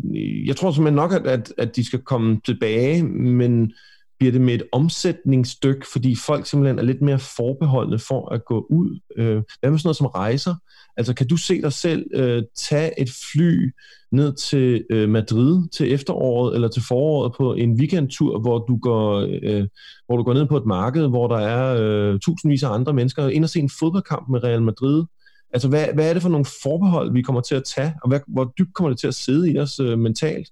jeg 0.46 0.56
tror 0.56 0.72
simpelthen 0.72 0.96
nok, 0.96 1.14
at, 1.14 1.28
at, 1.28 1.54
at 1.58 1.76
de 1.76 1.86
skal 1.86 2.00
komme 2.02 2.42
tilbage, 2.46 3.04
men 3.04 3.74
bliver 4.20 4.32
det 4.32 4.42
med 4.42 4.54
et 4.54 4.64
omsætningsstykke, 4.72 5.86
fordi 5.94 6.16
folk 6.16 6.46
simpelthen 6.46 6.80
er 6.80 6.84
lidt 6.84 7.02
mere 7.02 7.20
forbeholdende 7.20 8.00
for 8.00 8.34
at 8.34 8.46
gå 8.46 8.66
ud. 8.70 9.00
Øh, 9.18 9.44
hvad 9.60 9.72
med 9.72 9.80
sådan 9.80 9.88
noget 9.88 9.98
som 9.98 10.06
rejser? 10.06 10.56
Altså, 10.98 11.14
kan 11.14 11.28
du 11.28 11.38
se 11.38 11.62
dig 11.62 11.74
selv 11.74 12.06
øh, 12.14 12.44
tage 12.70 13.02
et 13.02 13.10
fly 13.32 13.72
ned 14.12 14.36
til 14.36 14.86
øh, 14.90 15.10
Madrid 15.10 15.70
til 15.70 15.94
efteråret 15.94 16.56
eller 16.56 16.68
til 16.68 16.82
foråret 16.88 17.34
på 17.38 17.54
en 17.54 17.80
weekendtur, 17.80 18.40
hvor 18.40 18.60
du 18.60 18.78
går, 18.78 19.28
øh, 19.44 19.68
hvor 20.06 20.18
du 20.18 20.24
går 20.24 20.34
ned 20.34 20.46
på 20.46 20.58
et 20.58 20.66
marked, 20.66 21.08
hvor 21.08 21.28
der 21.28 21.38
er 21.38 21.78
øh, 21.80 22.20
tusindvis 22.20 22.64
af 22.64 22.70
andre 22.70 22.94
mennesker, 22.94 23.28
ind 23.28 23.44
og 23.44 23.50
se 23.50 23.60
en 23.60 23.70
fodboldkamp 23.80 24.30
med 24.30 24.44
Real 24.44 24.62
Madrid? 24.62 25.06
Altså, 25.54 25.68
hvad, 25.68 25.86
hvad 25.94 26.10
er 26.10 26.14
det 26.14 26.22
for 26.22 26.30
nogle 26.30 26.46
forbehold, 26.64 27.14
vi 27.14 27.22
kommer 27.22 27.42
til 27.42 27.56
at 27.56 27.64
tage, 27.76 27.94
og 28.04 28.10
hvad, 28.10 28.20
hvor 28.28 28.54
dybt 28.58 28.74
kommer 28.74 28.90
det 28.90 29.00
til 29.00 29.08
at 29.08 29.16
sidde 29.16 29.52
i 29.52 29.60
os 29.60 29.80
øh, 29.80 30.00
mentalt? 30.00 30.48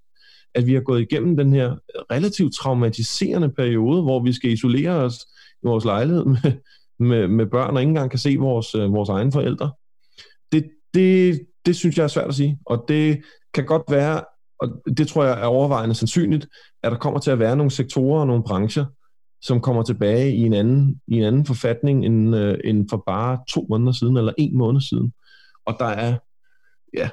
At 0.56 0.66
vi 0.66 0.74
har 0.74 0.82
gået 0.82 1.02
igennem 1.02 1.38
den 1.38 1.54
her 1.54 1.76
relativt 2.12 2.56
traumatiserende 2.56 3.50
periode, 3.50 4.02
hvor 4.02 4.24
vi 4.24 4.34
skal 4.34 4.52
isolere 4.52 4.92
os 4.92 5.16
i 5.64 5.68
vores 5.68 5.86
lejlighed 5.86 6.26
med, 6.26 6.52
med, 7.00 7.28
med 7.28 7.46
børn, 7.46 7.76
og 7.76 7.82
ikke 7.82 7.90
engang 7.90 8.10
kan 8.10 8.20
se 8.20 8.36
vores, 8.40 8.76
øh, 8.76 8.94
vores 8.94 9.10
egne 9.10 9.32
forældre. 9.32 9.72
Det, 10.52 10.70
det, 10.94 11.42
det 11.66 11.76
synes 11.76 11.98
jeg 11.98 12.04
er 12.04 12.08
svært 12.08 12.28
at 12.28 12.36
sige, 12.36 12.60
og 12.66 12.86
det 12.88 13.22
kan 13.54 13.66
godt 13.66 13.84
være, 13.90 14.22
og 14.60 14.82
det 14.98 15.08
tror 15.08 15.24
jeg 15.24 15.42
er 15.42 15.46
overvejende 15.46 15.96
sandsynligt, 15.96 16.48
at 16.84 16.92
der 16.92 16.98
kommer 16.98 17.20
til 17.20 17.32
at 17.32 17.40
være 17.40 17.56
nogle 17.56 17.72
sektorer 17.72 18.20
og 18.20 18.28
nogle 18.28 18.44
brancher, 18.44 18.86
som 19.42 19.62
kommer 19.62 19.84
tilbage 19.84 20.36
i 20.36 20.40
en 20.40 20.54
anden, 20.54 21.02
i 21.08 21.16
en 21.18 21.24
anden 21.24 21.46
forfatning 21.46 22.06
end, 22.06 22.36
øh, 22.36 22.58
end 22.64 22.90
for 22.90 23.04
bare 23.08 23.40
to 23.50 23.66
måneder 23.70 23.92
siden, 23.92 24.18
eller 24.18 24.34
en 24.38 24.58
måned 24.58 24.82
siden. 24.82 25.14
Og 25.66 25.76
der 25.80 25.86
er 25.86 26.18
ja, 26.94 27.10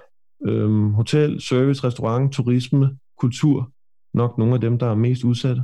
øh, 0.46 0.92
hotel, 0.92 1.42
service, 1.42 1.85
restaurant, 1.85 2.33
turisme, 2.33 2.98
kultur 3.22 3.72
nok 4.14 4.38
nogle 4.38 4.54
af 4.54 4.61
dem, 4.61 4.78
der 4.78 4.90
er 4.90 4.94
mest 4.94 5.24
udsatte. 5.24 5.62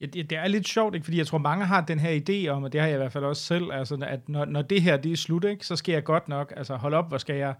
Ja, 0.00 0.06
det, 0.06 0.30
det 0.30 0.38
er 0.38 0.48
lidt 0.48 0.68
sjovt, 0.68 0.94
ikke? 0.94 1.04
fordi 1.04 1.18
jeg 1.18 1.26
tror, 1.26 1.38
mange 1.38 1.64
har 1.64 1.80
den 1.80 1.98
her 1.98 2.20
idé 2.20 2.48
om, 2.48 2.62
og 2.62 2.72
det 2.72 2.80
har 2.80 2.88
jeg 2.88 2.96
i 2.96 2.98
hvert 2.98 3.12
fald 3.12 3.24
også 3.24 3.42
selv, 3.42 3.72
altså, 3.72 3.98
at 4.02 4.28
når, 4.28 4.44
når 4.44 4.62
det 4.62 4.82
her 4.82 4.96
det 4.96 5.12
er 5.12 5.16
slut, 5.16 5.44
ikke, 5.44 5.66
så 5.66 5.76
skal 5.76 5.92
jeg 5.92 6.04
godt 6.04 6.28
nok, 6.28 6.52
altså 6.56 6.76
hold 6.76 6.94
op, 6.94 7.08
hvor 7.08 7.18
skal 7.18 7.36
jeg 7.36 7.54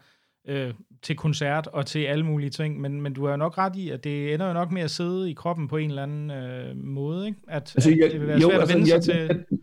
øh, 0.48 0.74
til 1.02 1.16
koncert 1.16 1.66
og 1.66 1.86
til 1.86 1.98
alle 2.04 2.26
mulige 2.26 2.50
ting, 2.50 2.80
men, 2.80 3.00
men 3.00 3.12
du 3.12 3.24
har 3.24 3.30
jo 3.30 3.36
nok 3.36 3.58
ret 3.58 3.76
i, 3.76 3.90
at 3.90 4.04
det 4.04 4.34
ender 4.34 4.46
jo 4.46 4.52
nok 4.52 4.72
med 4.72 4.82
at 4.82 4.90
sidde 4.90 5.30
i 5.30 5.34
kroppen 5.34 5.68
på 5.68 5.76
en 5.76 5.90
eller 5.90 6.02
anden 6.02 6.30
øh, 6.30 6.76
måde, 6.76 7.26
ikke? 7.26 7.38
At, 7.48 7.72
altså, 7.76 7.90
jeg, 7.90 8.04
at 8.04 8.12
det 8.12 8.20
vil 8.20 8.28
være 8.28 8.40
svært 8.40 8.52
jo, 8.52 8.60
altså, 8.60 8.72
at 8.72 8.78
vende 8.78 8.94
jeg, 8.94 9.02
sig 9.02 9.14
til... 9.14 9.44
Jeg, 9.50 9.58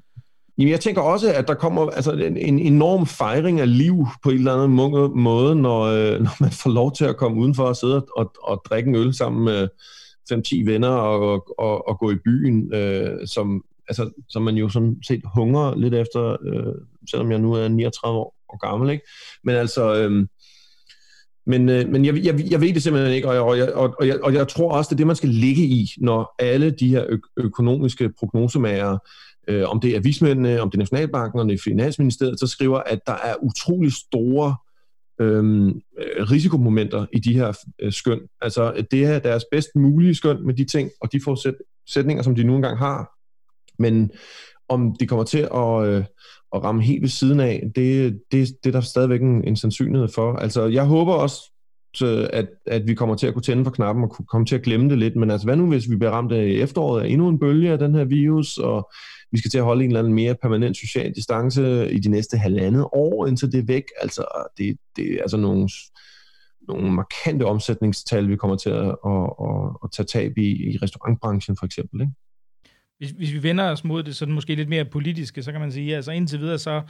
Jamen, 0.58 0.72
jeg 0.72 0.80
tænker 0.80 1.02
også, 1.02 1.34
at 1.34 1.48
der 1.48 1.54
kommer 1.54 1.90
altså, 1.90 2.12
en, 2.12 2.38
en 2.38 2.60
enorm 2.60 3.06
fejring 3.06 3.60
af 3.60 3.78
liv 3.78 4.06
på 4.24 4.30
en 4.30 4.38
eller 4.38 4.54
anden 4.54 5.22
måde, 5.22 5.56
når, 5.56 5.82
øh, 5.82 6.20
når 6.26 6.44
man 6.44 6.52
får 6.52 6.70
lov 6.70 6.96
til 6.96 7.06
at 7.06 7.18
komme 7.18 7.42
udenfor 7.42 7.64
og 7.64 7.76
sidde 7.76 8.06
og, 8.18 8.32
og 8.44 8.62
drikke 8.66 8.90
en 8.90 8.96
øl 8.96 9.14
sammen 9.14 9.46
med 9.46 9.68
5-10 10.34 10.66
venner 10.66 10.90
og, 10.90 11.60
og, 11.60 11.88
og 11.88 12.00
gå 12.00 12.12
i 12.12 12.16
byen, 12.26 12.74
øh, 12.74 13.28
som, 13.28 13.64
altså, 13.88 14.10
som 14.30 14.42
man 14.42 14.56
jo 14.56 14.70
sådan 14.70 14.96
set 15.08 15.22
hunger 15.36 15.76
lidt 15.76 15.94
efter, 15.94 16.38
øh, 16.46 16.74
selvom 17.10 17.32
jeg 17.32 17.40
nu 17.40 17.54
er 17.54 17.68
39 17.68 18.18
år, 18.18 18.36
år 18.50 18.68
gammel. 18.70 18.90
Ikke? 18.90 19.06
Men 19.44 19.56
altså... 19.56 19.96
Øh, 19.96 20.28
men, 21.50 21.70
øh, 21.70 21.90
men 21.90 22.06
jeg, 22.06 22.26
jeg, 22.26 22.52
jeg 22.52 22.62
ved 22.62 22.74
det 22.74 22.84
simpelthen 22.84 23.14
ikke, 23.14 23.28
og 23.28 23.34
jeg, 23.34 23.42
og, 23.42 23.58
jeg, 23.58 23.74
og, 23.74 24.08
jeg, 24.08 24.24
og 24.24 24.34
jeg 24.34 24.48
tror 24.48 24.72
også, 24.72 24.90
det 24.90 24.96
er 24.96 24.98
det, 24.98 25.08
man 25.08 25.16
skal 25.16 25.30
ligge 25.30 25.62
i, 25.64 25.88
når 25.98 26.36
alle 26.40 26.72
de 26.72 26.88
her 26.88 27.06
ø- 27.10 27.44
økonomiske 27.44 28.10
prognosemager 28.20 28.98
øh, 29.48 29.70
om 29.70 29.80
det 29.80 29.96
er 29.96 30.00
vismændene, 30.00 30.62
om 30.62 30.70
det 30.70 30.78
er 30.78 30.82
Nationalbanken, 30.82 31.40
om 31.40 31.48
det 31.48 31.56
er 31.56 31.62
Finansministeriet, 31.64 32.40
så 32.40 32.48
skriver, 32.48 32.78
at 32.78 33.00
der 33.08 33.14
er 33.24 33.36
utrolig 33.42 33.94
store 33.94 34.56
øhm, 35.22 35.68
øh, 35.68 36.32
risikomomenter 36.32 37.06
i 37.14 37.20
de 37.20 37.34
her 37.34 37.54
øh, 37.80 37.94
skøn. 37.94 38.20
Altså, 38.42 38.86
det 38.92 39.06
er 39.06 39.20
deres 39.20 39.44
bedst 39.52 39.70
mulige 39.76 40.16
skøn 40.16 40.46
med 40.46 40.54
de 40.54 40.66
ting 40.66 40.92
og 41.02 41.12
de 41.12 41.22
forudsætninger, 41.24 42.24
som 42.24 42.36
de 42.36 42.44
nu 42.44 42.56
engang 42.56 42.78
har. 42.78 43.12
Men 43.80 44.12
om 44.70 44.96
de 45.00 45.08
kommer 45.08 45.26
til 45.26 45.48
at, 45.54 45.88
øh, 45.88 46.06
at 46.56 46.64
ramme 46.64 46.84
helt 46.84 47.02
ved 47.02 47.10
siden 47.10 47.40
af, 47.40 47.72
det, 47.76 48.20
det, 48.32 48.48
det 48.64 48.70
er 48.70 48.72
der 48.72 48.82
stadigvæk 48.82 49.22
en, 49.22 49.44
en 49.44 49.56
sandsynlighed 49.56 50.08
for. 50.16 50.34
Altså, 50.34 50.66
jeg 50.66 50.86
håber 50.86 51.14
også, 51.14 51.52
at, 52.06 52.48
at 52.66 52.88
vi 52.88 52.94
kommer 52.94 53.16
til 53.16 53.28
at 53.28 53.34
kunne 53.34 53.44
tænde 53.44 53.64
for 53.64 53.72
knappen 53.72 54.04
og 54.04 54.10
kunne 54.10 54.26
komme 54.26 54.46
til 54.46 54.56
at 54.56 54.62
glemme 54.62 54.90
det 54.90 55.00
lidt. 55.00 55.16
Men 55.16 55.32
altså, 55.32 55.48
hvad 55.48 55.56
nu, 55.56 55.68
hvis 55.68 55.90
vi 55.90 55.96
bliver 55.96 56.12
ramt 56.12 56.32
af 56.32 56.44
efteråret 56.44 57.04
af 57.04 57.08
endnu 57.08 57.30
en 57.30 57.40
bølge 57.40 57.72
af 57.72 57.80
den 57.80 57.96
her 57.96 58.04
virus, 58.04 58.58
og 58.58 58.92
vi 59.32 59.38
skal 59.38 59.52
til 59.52 59.58
at 59.58 59.64
holde 59.64 59.84
en 59.84 59.90
eller 59.90 60.00
anden 60.00 60.14
mere 60.14 60.36
permanent 60.42 60.78
social 60.78 61.14
distance 61.16 61.92
i 61.92 62.00
de 62.00 62.10
næste 62.10 62.38
halvandet 62.38 62.84
år, 62.84 63.28
indtil 63.28 63.52
det 63.52 63.60
er 63.60 63.66
væk. 63.68 63.84
Altså, 64.02 64.52
det, 64.58 64.78
det 64.96 65.14
er 65.14 65.22
altså 65.22 65.38
nogle, 65.38 65.70
nogle 66.68 66.92
markante 66.92 67.44
omsætningstal, 67.44 68.30
vi 68.30 68.36
kommer 68.36 68.58
til 68.58 68.70
at, 68.70 68.96
at, 69.06 69.30
at, 69.42 69.78
at 69.84 69.92
tage 69.92 70.06
tab 70.06 70.38
i, 70.38 70.72
i 70.74 70.78
restaurantbranchen 70.78 71.58
for 71.60 71.66
eksempel. 71.66 72.02
Ikke? 72.02 72.14
Hvis, 72.98 73.10
hvis 73.10 73.34
vi 73.34 73.44
vender 73.44 73.72
os 73.72 73.84
mod 73.84 74.04
det 74.04 74.16
sådan 74.16 74.34
måske 74.34 74.56
lidt 74.56 74.70
mere 74.70 74.86
politiske, 74.86 75.44
så 75.44 75.52
kan 75.52 75.62
man 75.62 75.72
sige, 75.72 75.96
altså 75.96 76.12
indtil 76.12 76.40
videre 76.40 76.58
så 76.58 76.82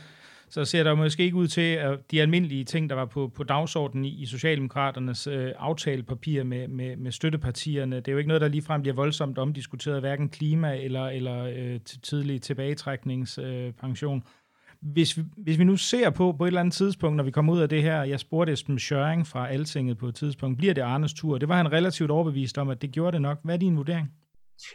så 0.49 0.65
ser 0.65 0.83
der 0.83 0.95
måske 0.95 1.23
ikke 1.23 1.35
ud 1.35 1.47
til, 1.47 1.61
at 1.61 2.11
de 2.11 2.21
almindelige 2.21 2.63
ting, 2.63 2.89
der 2.89 2.95
var 2.95 3.05
på, 3.05 3.31
på 3.35 3.43
dagsordenen 3.43 4.05
i, 4.05 4.21
i 4.21 4.25
Socialdemokraternes 4.25 5.27
øh, 5.27 5.51
aftalepapir 5.57 6.43
med, 6.43 6.67
med, 6.67 6.95
med 6.95 7.11
støttepartierne, 7.11 7.95
det 7.95 8.07
er 8.07 8.11
jo 8.11 8.17
ikke 8.17 8.27
noget, 8.27 8.41
der 8.41 8.47
ligefrem 8.47 8.81
bliver 8.81 8.95
voldsomt 8.95 9.37
omdiskuteret, 9.37 9.99
hverken 9.99 10.29
klima 10.29 10.77
eller, 10.77 11.07
eller 11.07 11.43
øh, 11.43 11.79
tidlig 12.03 12.41
tilbagetrækningspension. 12.41 14.17
Øh, 14.17 14.23
hvis 14.81 15.17
vi, 15.17 15.23
hvis 15.37 15.59
vi 15.59 15.63
nu 15.63 15.77
ser 15.77 16.09
på 16.09 16.31
på 16.31 16.43
et 16.43 16.47
eller 16.47 16.59
andet 16.59 16.73
tidspunkt, 16.73 17.17
når 17.17 17.23
vi 17.23 17.31
kommer 17.31 17.53
ud 17.53 17.59
af 17.59 17.69
det 17.69 17.83
her, 17.83 18.03
jeg 18.03 18.19
spurgte 18.19 18.53
Esben 18.53 18.79
Schøring 18.79 19.27
fra 19.27 19.49
Altinget 19.49 19.97
på 19.97 20.07
et 20.07 20.15
tidspunkt, 20.15 20.57
bliver 20.57 20.73
det 20.73 20.81
Arnes 20.81 21.13
tur? 21.13 21.37
Det 21.37 21.49
var 21.49 21.57
han 21.57 21.71
relativt 21.71 22.11
overbevist 22.11 22.57
om, 22.57 22.69
at 22.69 22.81
det 22.81 22.91
gjorde 22.91 23.11
det 23.11 23.21
nok. 23.21 23.39
Hvad 23.43 23.53
er 23.53 23.59
din 23.59 23.77
vurdering? 23.77 24.11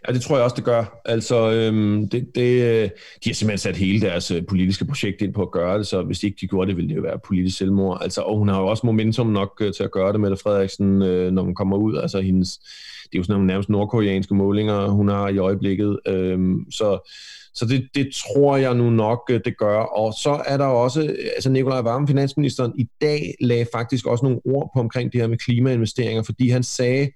Ja, 0.08 0.12
det 0.12 0.22
tror 0.22 0.36
jeg 0.36 0.44
også, 0.44 0.56
det 0.56 0.64
gør. 0.64 1.00
Altså, 1.04 1.52
øhm, 1.52 2.08
det, 2.08 2.26
det, 2.34 2.62
øh, 2.62 2.90
de 3.24 3.30
har 3.30 3.34
simpelthen 3.34 3.58
sat 3.58 3.76
hele 3.76 4.00
deres 4.00 4.30
øh, 4.30 4.42
politiske 4.48 4.84
projekt 4.84 5.22
ind 5.22 5.34
på 5.34 5.42
at 5.42 5.50
gøre 5.50 5.78
det, 5.78 5.86
så 5.86 6.02
hvis 6.02 6.22
ikke 6.22 6.36
de 6.40 6.46
gjorde 6.46 6.68
det, 6.68 6.76
ville 6.76 6.88
det 6.88 6.96
jo 6.96 7.02
være 7.02 7.18
politisk 7.26 7.58
selvmord. 7.58 7.98
Altså, 8.02 8.20
og 8.20 8.38
hun 8.38 8.48
har 8.48 8.60
jo 8.60 8.66
også 8.66 8.86
momentum 8.86 9.26
nok 9.26 9.52
øh, 9.60 9.72
til 9.72 9.82
at 9.84 9.90
gøre 9.90 10.12
det, 10.12 10.20
med 10.20 10.36
Frederiksen, 10.36 11.02
øh, 11.02 11.32
når 11.32 11.42
hun 11.42 11.54
kommer 11.54 11.76
ud. 11.76 11.96
Altså, 11.96 12.20
hendes, 12.20 12.58
det 13.02 13.14
er 13.14 13.18
jo 13.18 13.22
sådan 13.22 13.32
nogle 13.32 13.46
nærmest 13.46 13.68
nordkoreanske 13.68 14.34
målinger, 14.34 14.88
hun 14.88 15.08
har 15.08 15.28
i 15.28 15.38
øjeblikket. 15.38 15.98
Øhm, 16.06 16.70
så 16.70 17.10
så 17.54 17.66
det, 17.66 17.88
det 17.94 18.08
tror 18.14 18.56
jeg 18.56 18.74
nu 18.74 18.90
nok, 18.90 19.30
det 19.44 19.58
gør. 19.58 19.78
Og 19.78 20.12
så 20.12 20.42
er 20.46 20.56
der 20.56 20.64
også, 20.64 21.16
altså 21.34 21.50
Nikolaj 21.50 21.80
Varme, 21.80 22.08
finansministeren, 22.08 22.72
i 22.78 22.86
dag 23.00 23.34
lagde 23.40 23.66
faktisk 23.72 24.06
også 24.06 24.24
nogle 24.24 24.40
ord 24.44 24.70
på 24.74 24.80
omkring 24.80 25.12
det 25.12 25.20
her 25.20 25.28
med 25.28 25.38
klimainvesteringer, 25.38 26.22
fordi 26.22 26.48
han 26.48 26.62
sagde, 26.62 27.10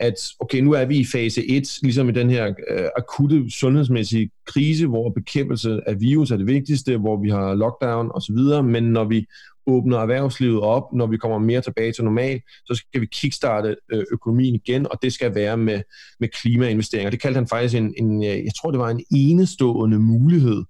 at 0.00 0.14
okay, 0.40 0.60
nu 0.60 0.72
er 0.72 0.84
vi 0.84 0.96
i 0.96 1.04
fase 1.12 1.46
1, 1.50 1.78
ligesom 1.82 2.08
i 2.08 2.12
den 2.12 2.30
her 2.30 2.54
øh, 2.70 2.88
akutte 2.96 3.50
sundhedsmæssige 3.50 4.30
krise, 4.46 4.86
hvor 4.86 5.10
bekæmpelse 5.10 5.80
af 5.86 6.00
virus 6.00 6.30
er 6.30 6.36
det 6.36 6.46
vigtigste, 6.46 6.98
hvor 6.98 7.22
vi 7.22 7.30
har 7.30 7.54
lockdown 7.54 8.10
osv., 8.14 8.64
men 8.64 8.82
når 8.84 9.04
vi 9.04 9.26
åbner 9.66 9.98
erhvervslivet 9.98 10.60
op, 10.60 10.92
når 10.92 11.06
vi 11.06 11.16
kommer 11.16 11.38
mere 11.38 11.60
tilbage 11.60 11.92
til 11.92 12.04
normal, 12.04 12.40
så 12.66 12.74
skal 12.74 13.00
vi 13.00 13.06
kickstarte 13.06 13.76
øh, 13.92 14.04
økonomien 14.12 14.54
igen, 14.54 14.86
og 14.92 14.98
det 15.02 15.12
skal 15.12 15.34
være 15.34 15.56
med, 15.56 15.82
med 16.20 16.28
klimainvesteringer. 16.28 17.10
Det 17.10 17.20
kaldte 17.20 17.38
han 17.38 17.48
faktisk 17.48 17.74
en, 17.74 17.94
en, 17.96 18.24
øh, 18.24 18.28
jeg 18.44 18.52
tror 18.60 18.70
det 18.70 18.80
var 18.80 18.90
en 18.90 19.04
enestående 19.10 19.98
mulighed 19.98 20.64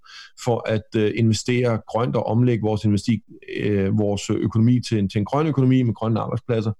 for 0.44 0.68
at 0.68 0.88
øh, 0.96 1.12
investere 1.16 1.80
grønt 1.86 2.16
og 2.16 2.26
omlægge 2.26 2.62
vores, 2.62 2.84
investi, 2.84 3.22
øh, 3.56 3.98
vores 3.98 4.30
økonomi 4.30 4.80
til 4.80 4.98
en, 4.98 5.08
til 5.08 5.18
en 5.18 5.24
grøn 5.24 5.46
økonomi 5.46 5.82
med 5.82 5.94
grønne 5.94 6.20
arbejdspladser. 6.20 6.72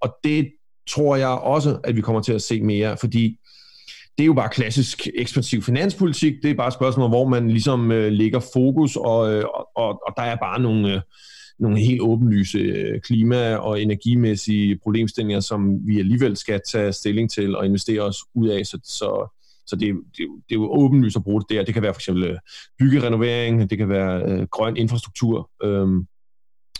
Og 0.00 0.16
det, 0.24 0.50
tror 0.88 1.16
jeg 1.16 1.28
også, 1.28 1.78
at 1.84 1.96
vi 1.96 2.00
kommer 2.00 2.22
til 2.22 2.32
at 2.32 2.42
se 2.42 2.60
mere, 2.62 2.96
fordi 2.96 3.38
det 4.18 4.24
er 4.24 4.26
jo 4.26 4.34
bare 4.34 4.48
klassisk 4.48 5.08
ekspansiv 5.14 5.62
finanspolitik. 5.62 6.34
Det 6.42 6.50
er 6.50 6.54
bare 6.54 6.68
et 6.68 6.74
spørgsmål, 6.74 7.08
hvor 7.08 7.28
man 7.28 7.50
ligesom 7.50 7.92
øh, 7.92 8.12
lægger 8.12 8.40
fokus, 8.52 8.96
og, 8.96 9.32
øh, 9.32 9.44
og, 9.76 9.88
og 10.06 10.12
der 10.16 10.22
er 10.22 10.36
bare 10.36 10.60
nogle, 10.60 10.94
øh, 10.94 11.00
nogle 11.58 11.78
helt 11.78 12.00
åbenlyse 12.00 12.58
øh, 12.58 13.00
klima- 13.00 13.56
og 13.56 13.82
energimæssige 13.82 14.78
problemstillinger, 14.82 15.40
som 15.40 15.86
vi 15.86 15.98
alligevel 15.98 16.36
skal 16.36 16.60
tage 16.72 16.92
stilling 16.92 17.30
til 17.30 17.56
og 17.56 17.66
investere 17.66 18.00
os 18.00 18.16
ud 18.34 18.48
af. 18.48 18.66
Så, 18.66 18.78
så, 18.84 19.38
så 19.66 19.76
det, 19.76 19.94
det, 20.16 20.26
det 20.48 20.54
er 20.54 20.60
jo 20.60 20.72
åbenlyst 20.72 21.16
at 21.16 21.24
bruge 21.24 21.40
det 21.40 21.50
der. 21.50 21.64
Det 21.64 21.74
kan 21.74 21.82
være 21.82 21.94
for 21.94 21.98
eksempel 21.98 22.24
øh, 22.24 22.38
byggerenovering, 22.78 23.70
det 23.70 23.78
kan 23.78 23.88
være 23.88 24.22
øh, 24.22 24.46
grøn 24.50 24.76
infrastruktur. 24.76 25.50
Øh, 25.64 25.88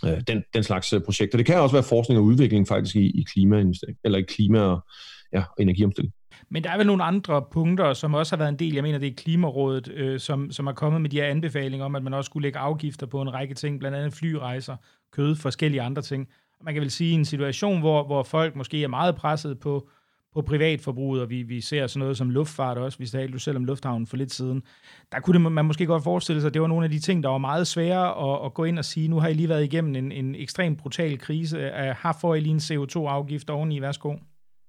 øh, 0.05 0.21
den, 0.27 0.43
den 0.53 0.63
slags 0.63 0.93
øh, 0.93 1.01
projekter. 1.01 1.37
Det 1.37 1.45
kan 1.45 1.59
også 1.59 1.75
være 1.75 1.83
forskning 1.83 2.19
og 2.19 2.25
udvikling 2.25 2.67
faktisk 2.67 2.95
i, 2.95 3.19
i 3.19 3.25
klima 3.33 3.65
eller 4.03 4.17
i 4.17 4.21
klima 4.21 4.59
og, 4.59 4.85
ja, 5.33 5.39
og 5.39 5.61
energiomstilling. 5.61 6.13
Men 6.49 6.63
der 6.63 6.69
er 6.69 6.77
vel 6.77 6.87
nogle 6.87 7.03
andre 7.03 7.43
punkter, 7.51 7.93
som 7.93 8.13
også 8.13 8.35
har 8.35 8.37
været 8.37 8.49
en 8.49 8.59
del, 8.59 8.73
jeg 8.73 8.83
mener 8.83 8.97
det 8.97 9.07
er 9.07 9.15
Klimarådet, 9.15 9.91
øh, 9.93 10.19
som, 10.19 10.51
som 10.51 10.67
er 10.67 10.71
kommet 10.71 11.01
med 11.01 11.09
de 11.09 11.17
her 11.17 11.27
anbefalinger 11.27 11.85
om, 11.85 11.95
at 11.95 12.03
man 12.03 12.13
også 12.13 12.27
skulle 12.27 12.45
lægge 12.45 12.59
afgifter 12.59 13.05
på 13.05 13.21
en 13.21 13.33
række 13.33 13.53
ting, 13.53 13.79
blandt 13.79 13.97
andet 13.97 14.13
flyrejser, 14.13 14.75
kød, 15.11 15.35
forskellige 15.35 15.81
andre 15.81 16.01
ting. 16.01 16.27
Man 16.63 16.73
kan 16.73 16.81
vel 16.81 16.91
sige, 16.91 17.11
i 17.11 17.13
en 17.13 17.25
situation, 17.25 17.79
hvor, 17.79 18.03
hvor 18.03 18.23
folk 18.23 18.55
måske 18.55 18.83
er 18.83 18.87
meget 18.87 19.15
presset 19.15 19.59
på, 19.59 19.89
på 20.37 20.41
privatforbruget, 20.41 21.21
og 21.21 21.29
vi, 21.29 21.43
vi 21.43 21.61
ser 21.61 21.87
sådan 21.87 21.99
noget 21.99 22.17
som 22.17 22.29
luftfart 22.29 22.77
også. 22.77 22.97
Vi 22.97 23.07
talte 23.07 23.33
jo 23.33 23.39
selv 23.39 23.57
om 23.57 23.65
lufthavnen 23.65 24.07
for 24.07 24.17
lidt 24.17 24.33
siden. 24.33 24.63
Der 25.11 25.19
kunne 25.19 25.33
det, 25.33 25.51
man 25.51 25.65
måske 25.65 25.85
godt 25.85 26.03
forestille 26.03 26.41
sig, 26.41 26.47
at 26.47 26.53
det 26.53 26.61
var 26.61 26.67
nogle 26.67 26.85
af 26.85 26.91
de 26.91 26.99
ting, 26.99 27.23
der 27.23 27.29
var 27.29 27.37
meget 27.37 27.67
svære 27.67 28.33
at, 28.33 28.45
at 28.45 28.53
gå 28.53 28.63
ind 28.63 28.79
og 28.79 28.85
sige, 28.85 29.07
nu 29.07 29.19
har 29.19 29.27
I 29.27 29.33
lige 29.33 29.49
været 29.49 29.63
igennem 29.63 29.95
en, 29.95 30.11
en 30.11 30.35
ekstrem 30.35 30.75
brutal 30.75 31.19
krise. 31.19 31.71
Har 31.95 32.17
får 32.21 32.35
I 32.35 32.39
lige 32.39 32.53
en 32.53 32.57
CO2-afgift 32.59 33.49
oveni? 33.49 33.81
Værsgo. 33.81 34.15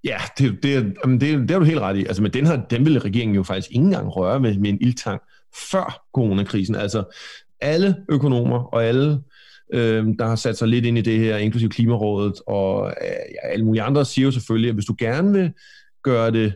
Ja, 0.04 0.18
det, 0.38 0.62
det, 0.62 0.96
det, 1.04 1.20
det 1.20 1.50
er 1.50 1.58
du 1.58 1.64
helt 1.64 1.80
ret 1.80 1.96
i. 1.96 2.04
Altså, 2.04 2.22
men 2.22 2.32
den, 2.32 2.46
her, 2.46 2.56
den 2.56 2.84
ville 2.84 2.98
regeringen 2.98 3.34
jo 3.34 3.42
faktisk 3.42 3.70
ikke 3.70 3.84
engang 3.84 4.16
røre 4.16 4.40
med, 4.40 4.58
med 4.58 4.70
en 4.70 4.78
ildtang 4.80 5.20
før 5.70 6.06
coronakrisen. 6.14 6.74
Altså, 6.74 7.04
alle 7.60 7.96
økonomer 8.08 8.58
og 8.58 8.84
alle, 8.84 9.20
øh, 9.72 10.06
der 10.18 10.26
har 10.26 10.36
sat 10.36 10.58
sig 10.58 10.68
lidt 10.68 10.84
ind 10.84 10.98
i 10.98 11.00
det 11.00 11.18
her, 11.18 11.36
inklusive 11.36 11.70
Klimarådet 11.70 12.34
og 12.46 12.86
øh, 12.86 13.06
ja, 13.08 13.48
alle 13.52 13.64
mulige 13.64 13.82
andre, 13.82 14.04
siger 14.04 14.24
jo 14.24 14.30
selvfølgelig, 14.30 14.68
at 14.68 14.74
hvis 14.74 14.84
du 14.84 14.94
gerne 14.98 15.32
vil 15.32 15.52
gøre 16.02 16.30
det 16.30 16.52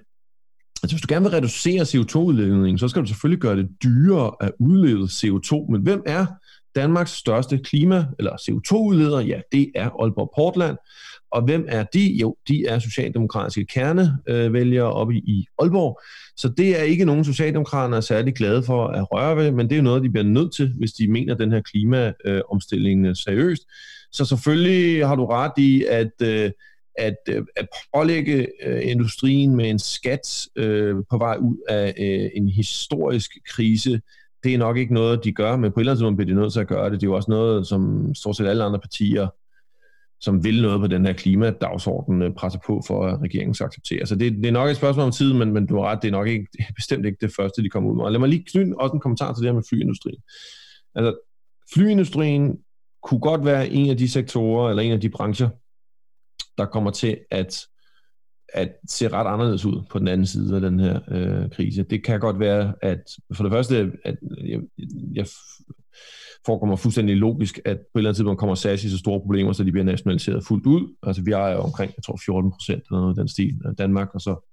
Altså, 0.82 0.96
hvis 0.96 1.02
du 1.02 1.14
gerne 1.14 1.24
vil 1.24 1.32
reducere 1.32 1.82
CO2-udledningen, 1.82 2.78
så 2.78 2.88
skal 2.88 3.02
du 3.02 3.06
selvfølgelig 3.06 3.40
gøre 3.40 3.56
det 3.56 3.68
dyrere 3.82 4.32
at 4.40 4.52
udlede 4.60 5.04
CO2. 5.04 5.70
Men 5.70 5.82
hvem 5.82 6.02
er 6.06 6.26
Danmarks 6.74 7.10
største 7.10 7.58
klima- 7.58 8.06
eller 8.18 8.32
CO2-udleder? 8.32 9.20
Ja, 9.20 9.40
det 9.52 9.72
er 9.74 9.90
Aalborg 10.02 10.30
Portland. 10.34 10.76
Og 11.32 11.42
hvem 11.42 11.64
er 11.68 11.82
de? 11.82 12.16
Jo, 12.20 12.36
de 12.48 12.66
er 12.66 12.78
socialdemokratiske 12.78 13.64
kernevælgere 13.64 14.92
oppe 14.92 15.14
i, 15.14 15.46
Aalborg. 15.58 16.00
Så 16.36 16.48
det 16.48 16.80
er 16.80 16.82
ikke 16.82 17.04
nogen 17.04 17.24
socialdemokrater 17.24 17.96
er 17.96 18.00
særlig 18.00 18.34
glade 18.34 18.62
for 18.62 18.86
at 18.86 19.12
røre 19.12 19.36
ved, 19.36 19.50
men 19.50 19.70
det 19.70 19.78
er 19.78 19.82
noget, 19.82 20.02
de 20.02 20.10
bliver 20.10 20.24
nødt 20.24 20.54
til, 20.54 20.72
hvis 20.78 20.92
de 20.92 21.08
mener 21.08 21.34
den 21.34 21.52
her 21.52 21.60
klimaomstilling 21.60 23.06
øh, 23.06 23.16
seriøst. 23.16 23.62
Så 24.12 24.24
selvfølgelig 24.24 25.06
har 25.06 25.14
du 25.14 25.26
ret 25.26 25.52
i, 25.56 25.84
at, 25.84 26.12
øh, 26.22 26.50
at, 26.98 27.16
øh, 27.28 27.42
at 27.56 27.68
pålægge 27.94 28.46
øh, 28.66 28.80
industrien 28.90 29.56
med 29.56 29.70
en 29.70 29.78
skat 29.78 30.46
øh, 30.56 30.96
på 31.10 31.18
vej 31.18 31.36
ud 31.36 31.56
af 31.68 31.94
øh, 31.98 32.30
en 32.34 32.48
historisk 32.48 33.30
krise, 33.48 34.00
det 34.44 34.54
er 34.54 34.58
nok 34.58 34.76
ikke 34.76 34.94
noget, 34.94 35.24
de 35.24 35.32
gør, 35.32 35.56
men 35.56 35.72
på 35.72 35.80
et 35.80 35.82
eller 35.82 35.92
andet 35.92 35.98
tidspunkt 35.98 36.16
bliver 36.16 36.34
de 36.34 36.40
nødt 36.40 36.52
til 36.52 36.60
at 36.60 36.68
gøre 36.68 36.90
det. 36.90 37.00
Det 37.00 37.06
er 37.06 37.10
jo 37.10 37.16
også 37.16 37.30
noget, 37.30 37.66
som 37.66 38.14
stort 38.14 38.36
set 38.36 38.46
alle 38.46 38.64
andre 38.64 38.80
partier 38.80 39.28
som 40.22 40.44
vil 40.44 40.62
noget 40.62 40.80
på 40.80 40.86
den 40.86 41.06
her 41.06 41.12
klimadagsorden, 41.12 42.22
øh, 42.22 42.34
presser 42.34 42.60
på 42.66 42.82
for, 42.86 43.06
at 43.06 43.20
regeringen 43.22 43.54
skal 43.54 43.64
acceptere. 43.64 44.06
Så 44.06 44.14
det, 44.14 44.32
det 44.32 44.46
er 44.46 44.52
nok 44.52 44.70
et 44.70 44.76
spørgsmål 44.76 45.06
om 45.06 45.12
tid, 45.12 45.32
men, 45.32 45.52
men 45.52 45.66
du 45.66 45.76
har 45.76 45.84
ret, 45.84 46.02
det 46.02 46.08
er 46.08 46.12
nok 46.12 46.28
ikke, 46.28 46.46
det 46.52 46.60
er 46.68 46.72
bestemt 46.76 47.06
ikke 47.06 47.18
det 47.20 47.32
første, 47.36 47.62
de 47.62 47.68
kommer 47.68 47.90
ud 47.90 47.96
med. 47.96 48.04
Og 48.04 48.12
lad 48.12 48.20
mig 48.20 48.28
lige 48.28 48.44
knytte 48.52 48.74
også 48.78 48.92
en 48.92 49.00
kommentar 49.00 49.32
til 49.32 49.42
det 49.42 49.48
her 49.48 49.54
med 49.54 49.62
flyindustrien. 49.68 50.22
Altså, 50.94 51.16
flyindustrien 51.74 52.58
kunne 53.02 53.20
godt 53.20 53.44
være 53.44 53.68
en 53.68 53.90
af 53.90 53.96
de 53.96 54.08
sektorer, 54.08 54.70
eller 54.70 54.82
en 54.82 54.92
af 54.92 55.00
de 55.00 55.10
brancher, 55.10 55.48
der 56.58 56.66
kommer 56.66 56.90
til 56.90 57.18
at, 57.30 57.66
at 58.48 58.72
se 58.88 59.08
ret 59.08 59.26
anderledes 59.26 59.64
ud 59.64 59.82
på 59.90 59.98
den 59.98 60.08
anden 60.08 60.26
side 60.26 60.54
af 60.54 60.60
den 60.60 60.80
her 60.80 61.00
øh, 61.08 61.50
krise. 61.50 61.82
Det 61.82 62.04
kan 62.04 62.20
godt 62.20 62.40
være, 62.40 62.74
at 62.82 63.02
for 63.34 63.42
det 63.44 63.52
første, 63.52 63.92
at 64.04 64.16
jeg, 64.44 64.60
jeg 65.14 65.26
forekommer 66.46 66.76
fuldstændig 66.76 67.16
logisk, 67.16 67.60
at 67.64 67.76
på 67.76 67.98
et 67.98 68.00
eller 68.00 68.10
andet 68.10 68.16
tidspunkt 68.16 68.38
kommer 68.38 68.54
SAS 68.54 68.84
i 68.84 68.90
så 68.90 68.98
store 68.98 69.20
problemer, 69.20 69.52
så 69.52 69.64
de 69.64 69.72
bliver 69.72 69.84
nationaliseret 69.84 70.44
fuldt 70.44 70.66
ud. 70.66 70.94
Altså 71.02 71.22
vi 71.22 71.32
ejer 71.32 71.56
omkring, 71.56 71.92
jeg 71.96 72.04
tror 72.04 72.18
14 72.24 72.50
procent 72.50 72.82
eller 72.90 73.00
noget 73.00 73.18
af 73.18 73.20
den 73.20 73.28
stil 73.28 73.60
af 73.64 73.76
Danmark, 73.76 74.14
og 74.14 74.20
så 74.20 74.52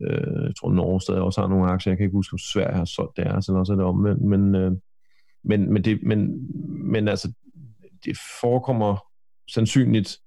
øh, 0.00 0.44
jeg 0.46 0.56
tror 0.60 0.72
Norge 0.72 1.00
stadig 1.00 1.20
også 1.20 1.40
har 1.40 1.48
nogle 1.48 1.70
aktier. 1.70 1.90
Jeg 1.90 1.98
kan 1.98 2.04
ikke 2.04 2.16
huske, 2.16 2.34
om 2.34 2.38
Sverige 2.38 2.76
har 2.76 2.84
solgt 2.84 3.16
deres, 3.16 3.48
eller 3.48 3.60
også 3.60 3.72
er 3.72 3.76
det 3.76 3.86
omvendt. 3.86 4.22
Men, 4.22 4.54
øh, 4.54 4.72
men, 5.44 5.72
men, 5.72 5.84
det, 5.84 6.02
men, 6.02 6.48
men 6.92 7.08
altså, 7.08 7.32
det 8.04 8.16
forekommer 8.40 9.04
sandsynligt, 9.50 10.18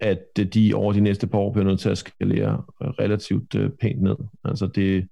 at 0.00 0.24
de 0.54 0.74
over 0.74 0.92
de 0.92 1.00
næste 1.00 1.26
par 1.26 1.38
år 1.38 1.52
bliver 1.52 1.66
nødt 1.66 1.80
til 1.80 1.88
at 1.88 1.98
skalere 1.98 2.64
relativt 2.80 3.54
øh, 3.54 3.70
pænt 3.80 4.02
ned. 4.02 4.16
Altså 4.44 4.66
det, 4.66 5.08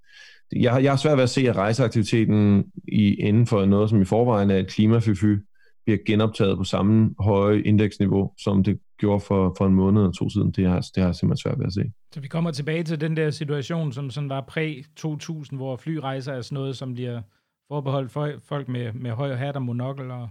jeg, 0.53 0.82
jeg 0.82 0.92
har 0.92 0.97
svært 0.97 1.16
ved 1.16 1.22
at 1.22 1.30
se, 1.30 1.49
at 1.49 1.57
rejseaktiviteten 1.57 2.64
i, 2.88 3.14
inden 3.14 3.47
for 3.47 3.64
noget, 3.64 3.90
som 3.90 4.03
i 4.03 4.05
forvejen 4.05 4.51
er 4.51 4.57
et 4.57 4.68
klimafyfy, 4.68 5.36
bliver 5.84 5.99
genoptaget 6.07 6.59
på 6.59 6.64
samme 6.64 7.14
høje 7.18 7.61
indeksniveau, 7.61 8.32
som 8.38 8.64
det 8.64 8.78
gjorde 8.99 9.20
for, 9.20 9.55
for 9.59 9.66
en 9.66 9.74
måned 9.74 10.03
eller 10.03 10.12
to 10.12 10.30
siden. 10.30 10.51
Det 10.51 10.66
har, 10.66 10.80
det 10.80 10.97
har 10.97 11.05
jeg 11.05 11.14
simpelthen 11.14 11.42
svært 11.42 11.59
ved 11.59 11.66
at 11.66 11.72
se. 11.72 11.92
Så 12.12 12.20
vi 12.20 12.28
kommer 12.28 12.51
tilbage 12.51 12.82
til 12.82 13.01
den 13.01 13.16
der 13.16 13.30
situation, 13.30 13.92
som 13.92 14.11
sådan 14.11 14.28
var 14.28 14.40
præ-2000, 14.40 15.57
hvor 15.57 15.76
flyrejser 15.76 16.32
er 16.32 16.40
sådan 16.40 16.55
noget, 16.55 16.76
som 16.76 16.94
bliver 16.94 17.22
forbeholdt 17.68 18.12
for 18.12 18.32
folk 18.49 18.68
med, 18.68 18.92
med 18.92 19.11
høj 19.11 19.34
hat 19.34 19.57
og 19.57 19.62
monokkel 19.62 20.11
og 20.11 20.28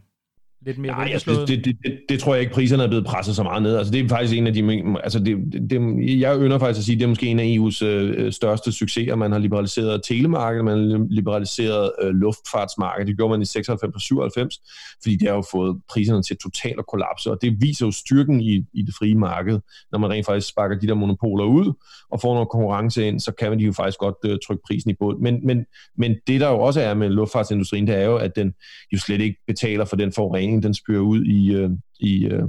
lidt 0.65 0.77
mere 0.77 0.91
Nej, 0.91 1.09
altså, 1.13 1.45
det, 1.47 1.65
det, 1.65 1.77
det, 1.83 1.99
det, 2.09 2.19
tror 2.19 2.33
jeg 2.33 2.41
ikke, 2.41 2.53
priserne 2.53 2.83
er 2.83 2.87
blevet 2.87 3.05
presset 3.05 3.35
så 3.35 3.43
meget 3.43 3.63
ned. 3.63 3.77
Altså, 3.77 3.91
det 3.93 4.05
er 4.05 4.09
faktisk 4.09 4.37
en 4.37 4.47
af 4.47 4.53
de... 4.53 4.95
Altså, 5.03 5.19
det, 5.19 5.37
det, 5.69 5.79
jeg 6.19 6.39
ønsker 6.39 6.59
faktisk 6.59 6.79
at 6.79 6.83
sige, 6.83 6.95
det 6.95 7.03
er 7.03 7.07
måske 7.07 7.27
en 7.27 7.39
af 7.39 7.57
EU's 7.57 7.85
øh, 7.85 8.31
største 8.31 8.71
succeser. 8.71 9.15
Man 9.15 9.31
har 9.31 9.39
liberaliseret 9.39 10.01
telemarkedet, 10.03 10.65
man 10.65 10.91
har 10.91 11.05
liberaliseret 11.09 11.91
øh, 12.01 12.09
luftfartsmarkedet. 12.09 13.07
Det 13.07 13.17
gjorde 13.17 13.31
man 13.31 13.41
i 13.41 13.45
96 13.45 13.95
og 13.95 14.01
97, 14.01 14.59
fordi 15.03 15.15
det 15.15 15.27
har 15.27 15.35
jo 15.35 15.43
fået 15.51 15.81
priserne 15.89 16.23
til 16.23 16.37
totalt 16.37 16.79
at 16.79 16.87
kollapse, 16.87 17.31
og 17.31 17.37
det 17.41 17.61
viser 17.61 17.85
jo 17.85 17.91
styrken 17.91 18.41
i, 18.41 18.63
i 18.73 18.81
det 18.81 18.95
frie 18.99 19.15
marked. 19.15 19.59
Når 19.91 19.99
man 19.99 20.09
rent 20.09 20.25
faktisk 20.25 20.47
sparker 20.47 20.79
de 20.79 20.87
der 20.87 20.93
monopoler 20.93 21.45
ud 21.45 21.73
og 22.11 22.21
får 22.21 22.33
noget 22.33 22.49
konkurrence 22.49 23.07
ind, 23.07 23.19
så 23.19 23.31
kan 23.31 23.49
man 23.49 23.59
de 23.59 23.63
jo 23.63 23.73
faktisk 23.73 23.99
godt 23.99 24.15
øh, 24.25 24.37
trykke 24.47 24.63
prisen 24.67 24.89
i 24.91 24.93
bund. 24.99 25.19
Men, 25.19 25.45
men, 25.47 25.65
men 25.97 26.15
det, 26.27 26.41
der 26.41 26.49
jo 26.49 26.59
også 26.59 26.81
er 26.81 26.93
med 26.93 27.09
luftfartsindustrien, 27.09 27.87
det 27.87 27.95
er 27.95 28.05
jo, 28.05 28.15
at 28.15 28.35
den 28.35 28.53
jo 28.93 28.97
slet 28.99 29.21
ikke 29.21 29.39
betaler 29.47 29.85
for 29.85 29.95
den 29.95 30.11
forurening, 30.11 30.54
forurening, 30.55 30.63
den 30.63 30.73
spyrer 30.73 31.01
ud 31.01 31.23
i, 31.25 31.55
øh, 31.55 31.69
i 31.99 32.25
øh, 32.25 32.43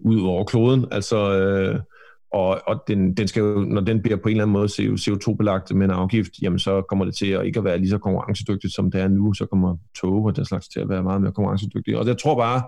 ud 0.00 0.20
over 0.20 0.44
kloden. 0.44 0.86
Altså, 0.90 1.16
øh, 1.16 1.80
og, 2.32 2.60
og 2.66 2.82
den, 2.88 3.14
den 3.14 3.28
skal 3.28 3.40
jo, 3.40 3.60
når 3.60 3.80
den 3.80 4.02
bliver 4.02 4.16
på 4.16 4.28
en 4.28 4.30
eller 4.30 4.44
anden 4.44 4.52
måde 4.52 4.68
CO2-belagt 4.94 5.74
med 5.74 5.84
en 5.84 5.90
afgift, 5.90 6.32
jamen 6.42 6.58
så 6.58 6.82
kommer 6.88 7.04
det 7.04 7.14
til 7.14 7.30
at 7.30 7.46
ikke 7.46 7.58
at 7.58 7.64
være 7.64 7.78
lige 7.78 7.90
så 7.90 7.98
konkurrencedygtigt, 7.98 8.74
som 8.74 8.90
det 8.90 9.00
er 9.00 9.08
nu. 9.08 9.34
Så 9.34 9.46
kommer 9.46 9.76
tog 10.00 10.24
og 10.24 10.36
den 10.36 10.44
slags 10.44 10.68
til 10.68 10.80
at 10.80 10.88
være 10.88 11.02
meget 11.02 11.20
mere 11.20 11.32
konkurrencedygtigt. 11.32 11.96
Og 11.96 12.06
jeg 12.06 12.18
tror 12.18 12.36
bare, 12.36 12.62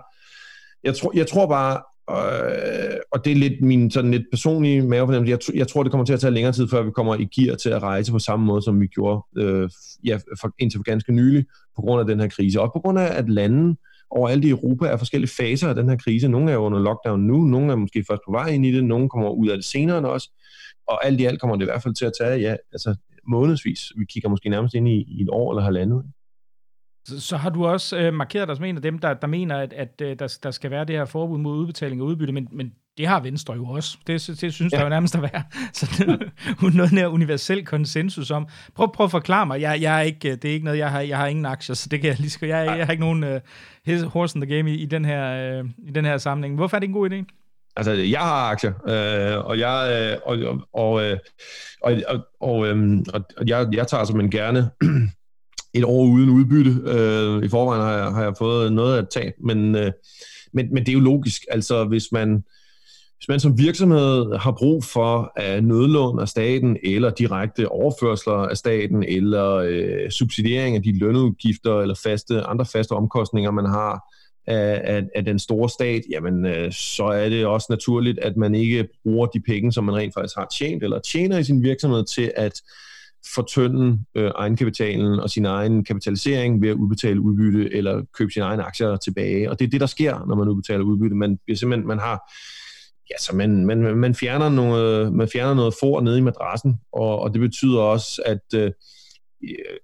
jeg 0.83 0.95
tror, 0.95 1.11
jeg 1.15 1.27
tror 1.27 1.47
bare, 1.47 1.75
øh, 2.11 2.99
og 3.11 3.25
det 3.25 3.31
er 3.31 3.35
lidt 3.35 3.61
min 3.61 3.91
sådan 3.91 4.11
lidt 4.11 4.23
personlige 4.31 4.81
mavefornemmelse, 4.81 5.31
jeg, 5.31 5.57
jeg 5.57 5.67
tror, 5.67 5.83
det 5.83 5.91
kommer 5.91 6.05
til 6.05 6.13
at 6.13 6.19
tage 6.19 6.33
længere 6.33 6.53
tid, 6.53 6.67
før 6.67 6.83
vi 6.83 6.91
kommer 6.91 7.15
i 7.15 7.25
gear 7.35 7.55
til 7.55 7.69
at 7.69 7.81
rejse 7.81 8.11
på 8.11 8.19
samme 8.19 8.45
måde, 8.45 8.61
som 8.61 8.81
vi 8.81 8.87
gjorde 8.87 9.23
øh, 9.37 9.69
ja, 10.05 10.19
for, 10.41 10.53
indtil 10.59 10.77
for 10.77 10.83
ganske 10.83 11.13
nylig, 11.13 11.45
på 11.75 11.81
grund 11.81 11.99
af 12.01 12.07
den 12.07 12.19
her 12.19 12.27
krise. 12.27 12.61
Og 12.61 12.71
på 12.73 12.79
grund 12.79 12.99
af, 12.99 13.17
at 13.19 13.29
landene 13.29 13.75
overalt 14.09 14.45
i 14.45 14.49
Europa 14.49 14.85
er 14.85 14.97
forskellige 14.97 15.31
faser 15.37 15.69
af 15.69 15.75
den 15.75 15.89
her 15.89 15.97
krise. 15.97 16.27
Nogle 16.27 16.51
er 16.51 16.57
under 16.57 16.79
lockdown 16.79 17.27
nu, 17.27 17.37
nogle 17.43 17.71
er 17.71 17.75
måske 17.75 18.05
først 18.09 18.21
på 18.25 18.31
vej 18.31 18.47
ind 18.47 18.65
i 18.65 18.71
det, 18.71 18.83
nogle 18.83 19.09
kommer 19.09 19.29
ud 19.29 19.47
af 19.47 19.57
det 19.57 19.65
senere 19.65 19.97
end 19.97 20.05
også. 20.05 20.29
Og 20.87 21.05
alt 21.05 21.21
i 21.21 21.25
alt 21.25 21.41
kommer 21.41 21.55
det 21.55 21.63
i 21.63 21.71
hvert 21.71 21.83
fald 21.83 21.93
til 21.93 22.05
at 22.05 22.13
tage, 22.21 22.39
ja, 22.39 22.55
altså 22.71 22.95
månedsvis. 23.27 23.79
Vi 23.97 24.05
kigger 24.05 24.29
måske 24.29 24.49
nærmest 24.49 24.75
ind 24.75 24.87
i, 24.87 25.05
i 25.07 25.21
et 25.21 25.29
år 25.29 25.51
eller 25.51 25.63
halvandet. 25.63 26.03
Så, 27.07 27.21
så 27.21 27.37
har 27.37 27.49
du 27.49 27.65
også 27.65 27.97
øh, 27.97 28.13
markeret 28.13 28.47
dig 28.47 28.55
som 28.55 28.65
en 28.65 28.75
af 28.75 28.81
dem, 28.81 28.99
der, 28.99 29.13
der 29.13 29.27
mener, 29.27 29.57
at, 29.57 29.73
at 29.73 30.01
øh, 30.01 30.19
der, 30.19 30.37
der 30.43 30.51
skal 30.51 30.71
være 30.71 30.85
det 30.85 30.95
her 30.95 31.05
forbud 31.05 31.37
mod 31.37 31.57
udbetaling 31.57 32.01
og 32.01 32.07
udbytte, 32.07 32.33
men, 32.33 32.47
men 32.51 32.73
det 32.97 33.07
har 33.07 33.19
Venstre 33.19 33.53
jo 33.53 33.65
også. 33.65 33.97
Det, 34.07 34.37
det 34.41 34.53
synes 34.53 34.73
ja. 34.73 34.77
der 34.77 34.83
jo 34.83 34.89
nærmest 34.89 35.15
at 35.15 35.21
være. 35.21 35.43
Så 35.73 35.85
det 35.97 36.09
er 36.09 36.77
noget 36.77 36.91
nær 36.91 37.07
universel 37.07 37.65
konsensus 37.65 38.31
om. 38.31 38.47
Prøv, 38.75 38.91
prøv 38.93 39.03
at 39.03 39.11
forklare 39.11 39.45
mig. 39.45 39.61
Jeg, 39.61 39.81
jeg 39.81 39.97
er 39.97 40.01
ikke, 40.01 40.35
det 40.35 40.45
er 40.45 40.53
ikke 40.53 40.65
noget, 40.65 40.77
jeg 40.77 40.91
har, 40.91 41.01
jeg 41.01 41.17
har 41.17 41.27
ingen 41.27 41.45
aktier, 41.45 41.75
så 41.75 41.89
det 41.89 42.01
kan 42.01 42.09
jeg 42.09 42.19
lige 42.19 42.29
skal. 42.29 42.49
Jeg, 42.49 42.77
jeg 42.77 42.85
har 42.85 42.91
ikke 42.91 43.03
nogen 43.03 43.23
uh, 43.23 44.01
horse 44.01 44.37
in 44.37 44.41
the 44.41 44.57
game 44.57 44.71
i, 44.71 44.75
i, 44.75 44.85
den 44.85 45.05
her, 45.05 45.59
uh, 45.61 45.69
i 45.87 45.91
den 45.91 46.05
her 46.05 46.17
sammenhæng. 46.17 46.55
Hvorfor 46.55 46.77
er 46.77 46.79
det 46.79 46.87
en 46.87 46.93
god 46.93 47.09
idé? 47.09 47.25
Altså, 47.77 47.91
jeg 47.91 48.19
har 48.19 48.49
aktier, 48.49 48.71
øh, 48.87 49.45
og 49.45 49.59
jeg 49.59 50.11
øh, 50.13 50.17
og, 50.25 50.59
og, 50.73 51.03
øh, 51.03 51.17
og, 51.81 51.93
og, 52.07 52.19
og, 52.39 52.67
øh, 52.67 52.99
og 53.13 53.47
jeg, 53.47 53.67
jeg 53.71 53.87
tager 53.87 54.03
som 54.03 54.19
en 54.19 54.31
gerne 54.31 54.69
et 55.77 55.83
år 55.83 56.05
uden 56.05 56.29
udbytte. 56.29 56.71
Øh, 56.71 57.43
I 57.43 57.49
forvejen 57.49 57.81
har 57.81 57.91
jeg, 57.91 58.05
har 58.05 58.23
jeg 58.23 58.33
fået 58.37 58.73
noget 58.73 58.97
at 58.97 59.07
tage, 59.09 59.33
men, 59.43 59.75
øh, 59.75 59.91
men, 60.53 60.73
men 60.73 60.85
det 60.85 60.89
er 60.89 60.93
jo 60.93 60.99
logisk. 60.99 61.41
Altså, 61.51 61.83
hvis 61.83 62.11
man 62.11 62.43
hvis 63.25 63.33
man 63.33 63.39
som 63.39 63.57
virksomhed 63.57 64.37
har 64.37 64.51
brug 64.51 64.83
for 64.83 65.31
at 65.35 65.63
nødlån 65.63 66.19
af 66.19 66.27
staten, 66.27 66.77
eller 66.83 67.09
direkte 67.09 67.69
overførsler 67.69 68.33
af 68.33 68.57
staten, 68.57 69.03
eller 69.03 69.55
øh, 69.55 70.09
subsidiering 70.09 70.75
af 70.75 70.83
de 70.83 70.99
lønudgifter, 70.99 71.81
eller 71.81 71.95
faste, 72.03 72.41
andre 72.41 72.65
faste 72.65 72.91
omkostninger, 72.91 73.51
man 73.51 73.65
har 73.65 74.01
af, 74.47 74.81
af, 74.83 75.03
af 75.15 75.25
den 75.25 75.39
store 75.39 75.69
stat, 75.69 76.01
jamen 76.11 76.45
øh, 76.45 76.71
så 76.71 77.03
er 77.05 77.29
det 77.29 77.45
også 77.45 77.67
naturligt, 77.69 78.19
at 78.19 78.37
man 78.37 78.55
ikke 78.55 78.87
bruger 79.03 79.27
de 79.27 79.41
penge, 79.47 79.71
som 79.71 79.83
man 79.83 79.95
rent 79.95 80.13
faktisk 80.13 80.35
har 80.37 80.47
tjent, 80.57 80.83
eller 80.83 80.99
tjener 80.99 81.37
i 81.37 81.43
sin 81.43 81.63
virksomhed 81.63 82.05
til 82.15 82.31
at 82.35 82.61
fortynde 83.35 83.99
øh, 84.15 84.31
egenkapitalen 84.35 85.19
og 85.19 85.29
sin 85.29 85.45
egen 85.45 85.83
kapitalisering 85.83 86.61
ved 86.61 86.69
at 86.69 86.75
udbetale 86.75 87.21
udbytte 87.21 87.73
eller 87.73 88.01
købe 88.17 88.31
sine 88.31 88.45
egne 88.45 88.63
aktier 88.63 88.95
tilbage. 88.95 89.51
Og 89.51 89.59
det 89.59 89.65
er 89.65 89.69
det, 89.69 89.81
der 89.81 89.87
sker, 89.87 90.25
når 90.27 90.35
man 90.35 90.47
udbetaler 90.47 90.83
udbytte. 90.83 91.15
Man, 91.15 91.39
simpelthen, 91.55 91.87
man 91.87 91.99
har 91.99 92.31
ja, 93.09 93.15
så 93.19 93.35
man, 93.35 93.65
man, 93.65 93.97
man, 93.97 94.15
fjerner 94.15 94.49
noget, 94.49 95.13
man 95.13 95.29
fjerner 95.33 95.53
noget 95.53 95.73
for 95.79 96.01
nede 96.01 96.17
i 96.17 96.21
madrassen, 96.21 96.75
og, 96.93 97.19
og 97.19 97.33
det 97.33 97.41
betyder 97.41 97.79
også, 97.79 98.21
at 98.25 98.59
øh, 98.59 98.71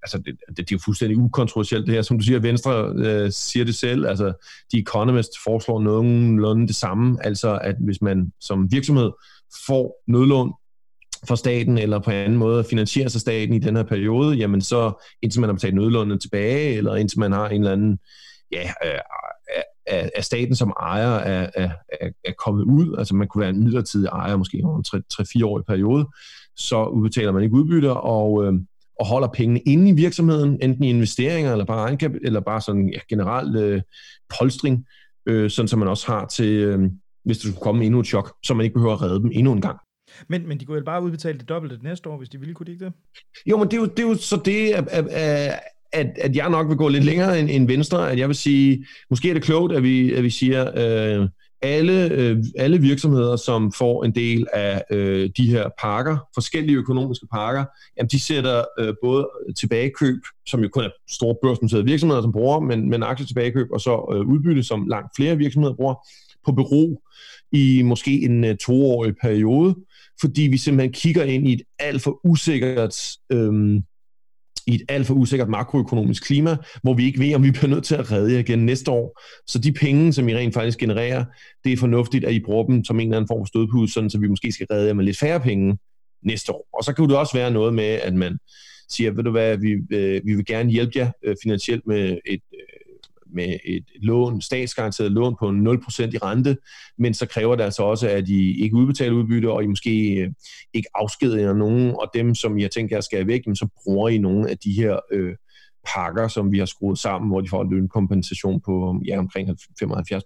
altså 0.04 0.18
det, 0.18 0.36
det, 0.48 0.58
det 0.58 0.72
er 0.72 0.76
jo 0.76 0.80
fuldstændig 0.86 1.18
ukontroversielt 1.18 1.86
det 1.86 1.96
her. 1.96 2.02
Som 2.02 2.20
du 2.20 2.26
siger, 2.26 2.40
Venstre 2.40 2.94
øh, 2.96 3.32
siger 3.32 3.66
det 3.66 3.76
selv, 3.76 4.08
altså 4.08 4.34
The 4.74 4.82
Economist 4.82 5.32
foreslår 5.44 5.82
nogenlunde 5.82 6.68
det 6.68 6.76
samme, 6.76 7.18
altså 7.26 7.60
at 7.64 7.76
hvis 7.80 8.02
man 8.02 8.32
som 8.40 8.72
virksomhed 8.72 9.12
får 9.68 10.04
nødlån 10.08 10.54
for 11.28 11.36
staten, 11.36 11.78
eller 11.78 12.00
på 12.00 12.12
anden 12.12 12.38
måde 12.38 12.64
finansierer 12.64 13.10
sig 13.10 13.22
staten 13.22 13.54
i 13.54 13.60
den 13.60 13.76
her 13.76 13.84
periode, 13.84 14.36
jamen 14.36 14.62
så 14.62 15.06
indtil 15.22 15.42
man 15.42 15.50
har 15.50 15.54
betalt 15.54 15.76
nødlånene 15.76 16.20
tilbage, 16.20 16.78
eller 16.78 16.96
indtil 16.96 17.20
man 17.20 17.32
har 17.32 17.50
en 17.50 17.62
eller 17.62 17.72
anden 17.72 18.00
ja, 18.52 18.72
øh, 18.86 19.00
af, 19.88 20.10
af 20.16 20.24
staten 20.24 20.56
som 20.56 20.74
ejer 20.80 21.16
er, 21.16 21.50
er, 21.56 21.70
er, 22.02 22.10
er 22.26 22.34
kommet 22.46 22.64
ud, 22.64 22.96
altså 22.98 23.16
man 23.16 23.28
kunne 23.28 23.42
være 23.42 23.50
en 23.50 23.64
midlertidig 23.64 24.08
ejer, 24.08 24.38
måske 24.38 24.62
over 24.64 24.78
en 24.94 25.04
3-4 25.14 25.46
årig 25.46 25.66
periode, 25.66 26.08
så 26.56 26.86
udbetaler 26.86 27.32
man 27.32 27.44
ikke 27.44 27.56
udbytter, 27.56 27.92
og, 27.92 28.46
øh, 28.46 28.54
og 29.00 29.08
holder 29.08 29.28
pengene 29.28 29.60
inde 29.60 29.90
i 29.90 29.94
virksomheden, 29.94 30.60
enten 30.62 30.84
i 30.84 30.90
investeringer, 30.90 31.52
eller 31.52 31.66
bare 31.66 31.88
egenkab, 31.88 32.12
eller 32.22 32.40
bare 32.40 32.62
sådan 32.62 32.90
ja, 32.90 33.00
generelt 33.10 33.56
øh, 33.56 33.82
polstring, 34.40 34.86
øh, 35.26 35.50
sådan 35.50 35.68
som 35.68 35.80
man 35.80 35.88
også 35.88 36.08
har 36.08 36.26
til, 36.26 36.52
øh, 36.52 36.90
hvis 37.26 37.38
der 37.38 37.48
skulle 37.48 37.62
komme 37.62 37.86
endnu 37.86 38.00
et 38.00 38.08
chok, 38.08 38.36
så 38.44 38.54
man 38.54 38.64
ikke 38.64 38.74
behøver 38.74 38.94
at 38.94 39.02
redde 39.02 39.20
dem 39.20 39.32
endnu 39.34 39.52
en 39.52 39.62
gang. 39.62 39.80
Men, 40.28 40.48
men 40.48 40.60
de 40.60 40.66
kunne 40.66 40.78
jo 40.78 40.84
bare 40.84 41.04
udbetale 41.04 41.40
det 41.40 41.50
dobbelte 41.50 41.84
næste 41.84 42.10
år, 42.10 42.18
hvis 42.18 42.30
de 42.30 42.40
ville, 42.40 42.54
kunne 42.54 42.66
de 42.66 42.72
ikke 42.72 42.86
det? 42.86 42.94
Jo, 43.46 43.58
men 43.58 43.68
det 43.68 43.74
er 43.74 43.78
jo, 43.78 43.86
det 43.86 44.00
er 44.00 44.08
jo 44.08 44.16
så 44.16 44.42
det, 44.46 44.72
at, 44.72 44.88
at, 44.88 45.08
at, 45.08 45.60
at 45.94 46.08
at 46.22 46.36
jeg 46.36 46.50
nok 46.50 46.70
vil 46.70 46.78
gå 46.78 46.88
lidt 46.88 47.04
længere 47.04 47.40
end, 47.40 47.50
end 47.50 47.68
Venstre, 47.68 48.12
at 48.12 48.20
jeg 48.20 48.28
vil 48.28 48.36
sige, 48.36 48.86
måske 49.10 49.30
er 49.30 49.34
det 49.34 49.44
klogt, 49.44 49.74
at 49.74 49.84
vi, 49.84 50.14
at 50.14 50.24
vi 50.24 50.30
siger, 50.30 50.72
øh, 50.76 51.28
alle, 51.62 52.12
øh, 52.12 52.44
alle 52.58 52.82
virksomheder, 52.82 53.36
som 53.36 53.72
får 53.72 54.04
en 54.04 54.16
del 54.16 54.48
af 54.54 54.84
øh, 54.92 55.30
de 55.38 55.50
her 55.50 55.70
pakker, 55.82 56.18
forskellige 56.34 56.78
økonomiske 56.78 57.28
pakker, 57.34 57.66
jamen 57.98 58.10
de 58.10 58.20
sætter 58.20 58.64
øh, 58.80 58.94
både 59.04 59.30
tilbagekøb, 59.58 60.20
som 60.48 60.62
jo 60.62 60.70
kun 60.70 60.84
er 60.84 60.90
store 61.12 61.36
børsnoterede 61.44 61.86
virksomheder, 61.86 62.22
som 62.22 62.32
bruger, 62.32 62.60
men, 62.60 62.90
men 62.90 63.04
aktietilbagekøb, 63.04 63.68
og 63.72 63.82
så 63.82 64.14
øh, 64.14 64.20
udbytte, 64.20 64.64
som 64.64 64.88
langt 64.88 65.10
flere 65.16 65.38
virksomheder 65.38 65.76
bruger, 65.76 65.96
på 66.46 66.52
bero 66.52 67.02
i 67.52 67.82
måske 67.82 68.22
en 68.22 68.44
øh, 68.44 68.58
toårig 68.58 69.14
periode, 69.22 69.76
fordi 70.22 70.42
vi 70.42 70.58
simpelthen 70.58 70.94
kigger 70.94 71.24
ind 71.24 71.48
i 71.48 71.54
et 71.54 71.62
alt 71.80 72.02
for 72.02 72.20
usikkert 72.24 73.12
øh, 73.32 73.82
i 74.68 74.76
et 74.76 74.82
alt 74.90 75.08
for 75.08 75.14
usikkert 75.14 75.50
makroøkonomisk 75.50 76.24
klima, 76.24 76.58
hvor 76.84 76.94
vi 76.94 77.06
ikke 77.06 77.20
ved, 77.20 77.36
om 77.36 77.44
vi 77.44 77.52
bliver 77.52 77.68
nødt 77.68 77.84
til 77.84 77.96
at 77.96 78.12
redde 78.12 78.34
jer 78.34 78.40
igen 78.40 78.66
næste 78.66 78.92
år. 78.92 79.22
Så 79.48 79.60
de 79.60 79.72
penge, 79.72 80.14
som 80.14 80.30
I 80.30 80.36
rent 80.36 80.54
faktisk 80.54 80.78
genererer, 80.78 81.26
det 81.64 81.74
er 81.74 81.78
fornuftigt, 81.78 82.26
at 82.26 82.34
I 82.34 82.40
bruger 82.40 82.66
dem 82.66 82.84
som 82.84 83.00
en 83.00 83.08
eller 83.08 83.18
anden 83.18 83.28
form 83.28 83.42
for 83.42 83.46
stødpud, 83.46 83.88
sådan 83.88 84.10
så 84.10 84.20
vi 84.20 84.28
måske 84.28 84.52
skal 84.52 84.68
redde 84.72 84.88
jer 84.88 84.94
med 84.94 85.06
lidt 85.06 85.18
færre 85.20 85.40
penge 85.40 85.78
næste 86.24 86.54
år. 86.54 86.68
Og 86.74 86.84
så 86.84 86.94
kan 86.94 87.10
det 87.10 87.18
også 87.18 87.38
være 87.38 87.52
noget 87.52 87.74
med, 87.74 87.84
at 87.84 88.14
man 88.14 88.38
siger, 88.90 89.12
ved 89.12 89.24
du 89.24 89.32
hvad, 89.32 89.58
vi, 89.58 89.72
øh, 89.98 90.22
vi 90.26 90.36
vil 90.36 90.46
gerne 90.46 90.72
hjælpe 90.72 90.92
jer 90.96 91.12
øh, 91.24 91.36
finansielt 91.44 91.88
med 91.88 92.18
et 92.26 92.42
øh, 92.54 92.81
med 93.34 93.58
et 93.66 93.86
lån, 94.02 94.42
statsgaranteret 94.42 95.12
lån 95.12 95.36
på 95.40 95.46
0% 95.46 95.52
i 96.14 96.18
rente, 96.18 96.58
men 96.98 97.14
så 97.14 97.26
kræver 97.26 97.56
det 97.56 97.64
altså 97.64 97.84
også, 97.84 98.08
at 98.10 98.30
I 98.30 98.64
ikke 98.64 98.76
udbetaler 98.76 99.14
udbytte, 99.14 99.52
og 99.52 99.64
I 99.64 99.68
måske 99.68 100.16
øh, 100.16 100.32
ikke 100.74 100.88
afskediger 100.96 101.54
nogen, 101.54 101.90
og 101.90 102.12
dem, 102.14 102.36
som 102.36 102.60
jeg 102.60 102.72
tænker, 102.72 102.96
jeg 102.96 103.04
skal 103.04 103.28
væk, 103.28 103.42
så 103.54 103.68
bruger 103.84 104.10
I 104.10 104.18
nogle 104.18 104.50
af 104.50 104.58
de 104.58 104.72
her 104.72 105.00
øh, 105.12 105.36
pakker, 105.96 106.28
som 106.28 106.52
vi 106.52 106.60
har 106.60 106.66
skruet 106.66 107.00
sammen, 107.00 107.30
hvor 107.30 107.42
de 107.42 107.50
får 107.50 107.62
en 107.62 107.70
lønkompensation 107.70 108.62
på 108.66 109.02
ja, 109.08 109.20
omkring 109.20 109.50
75 109.80 110.24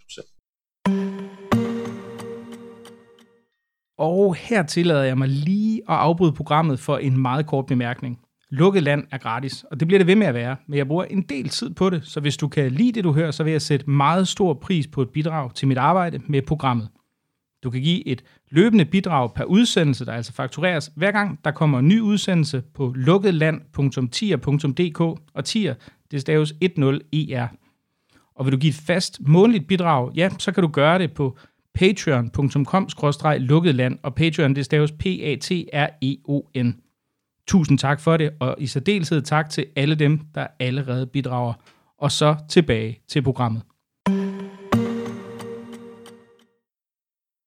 Og 3.97 4.36
her 4.36 4.64
tillader 4.64 5.03
jeg 5.03 5.18
mig 5.18 5.28
lige 5.28 5.78
at 5.78 5.95
afbryde 5.95 6.34
programmet 6.34 6.80
for 6.80 6.97
en 6.97 7.18
meget 7.18 7.47
kort 7.47 7.66
bemærkning. 7.66 8.20
Lukket 8.50 8.84
land 8.84 9.04
er 9.12 9.18
gratis, 9.18 9.66
og 9.72 9.80
det 9.80 9.88
bliver 9.88 10.00
det 10.00 10.08
ved 10.08 10.16
med 10.16 10.28
at 10.28 10.34
være, 10.34 10.56
men 10.68 10.78
jeg 10.78 10.88
bruger 10.88 11.04
en 11.04 11.22
del 11.22 11.50
tid 11.50 11.70
på 11.70 11.89
det, 11.89 12.06
så 12.06 12.20
hvis 12.20 12.38
du 12.38 12.48
kan 12.48 12.72
lide 12.72 12.91
det, 12.91 13.04
du 13.04 13.12
hører, 13.12 13.32
så 13.32 13.43
vil 13.43 13.52
jeg 13.52 13.62
sætte 13.62 13.89
meget 13.89 14.28
stor 14.28 14.54
pris 14.54 14.88
på 14.88 15.02
et 15.02 15.10
bidrag 15.10 15.54
til 15.54 15.68
mit 15.68 15.78
arbejde 15.78 16.22
med 16.28 16.41
programmet. 16.41 16.89
Du 17.64 17.70
kan 17.70 17.82
give 17.82 18.08
et 18.08 18.24
løbende 18.52 18.86
bidrag 18.86 19.34
per 19.34 19.43
udsendelse, 19.43 20.06
der 20.06 20.14
altså 20.14 20.34
faktureres 20.34 20.91
hver 20.96 21.12
gang, 21.12 21.39
der 21.46 21.52
kommer 21.52 21.80
en 21.80 21.88
ny 21.88 22.00
udsendelse 22.00 22.64
på 22.74 22.93
lukketland.tier.dk, 22.96 25.00
og 25.34 25.46
tier, 25.46 25.76
det 26.12 26.22
staves 26.22 26.52
10er. 26.52 27.48
Og 28.36 28.46
vil 28.46 28.54
du 28.54 28.58
give 28.58 28.70
et 28.70 28.76
fast 28.76 29.20
månedligt 29.28 29.68
bidrag, 29.68 30.12
ja, 30.16 30.30
så 30.39 30.52
kan 30.52 30.64
du 30.64 30.70
gøre 30.70 31.00
det 31.00 31.14
på 31.14 31.38
patreon.com-lukketland, 31.74 34.00
og 34.04 34.16
Patreon, 34.16 34.56
det 34.56 34.66
staves 34.66 34.91
P-A-T-R-E-O-N. 34.91 36.76
Tusind 37.48 37.78
tak 37.80 38.00
for 38.00 38.18
det, 38.18 38.32
og 38.39 38.56
i 38.58 38.68
særdeleshed 38.68 39.22
tak 39.22 39.50
til 39.50 39.66
alle 39.76 39.96
dem, 39.96 40.20
der 40.36 40.48
allerede 40.60 41.08
bidrager. 41.08 41.54
Og 41.98 42.12
så 42.12 42.36
tilbage 42.50 43.00
til 43.08 43.22
programmet. 43.22 43.62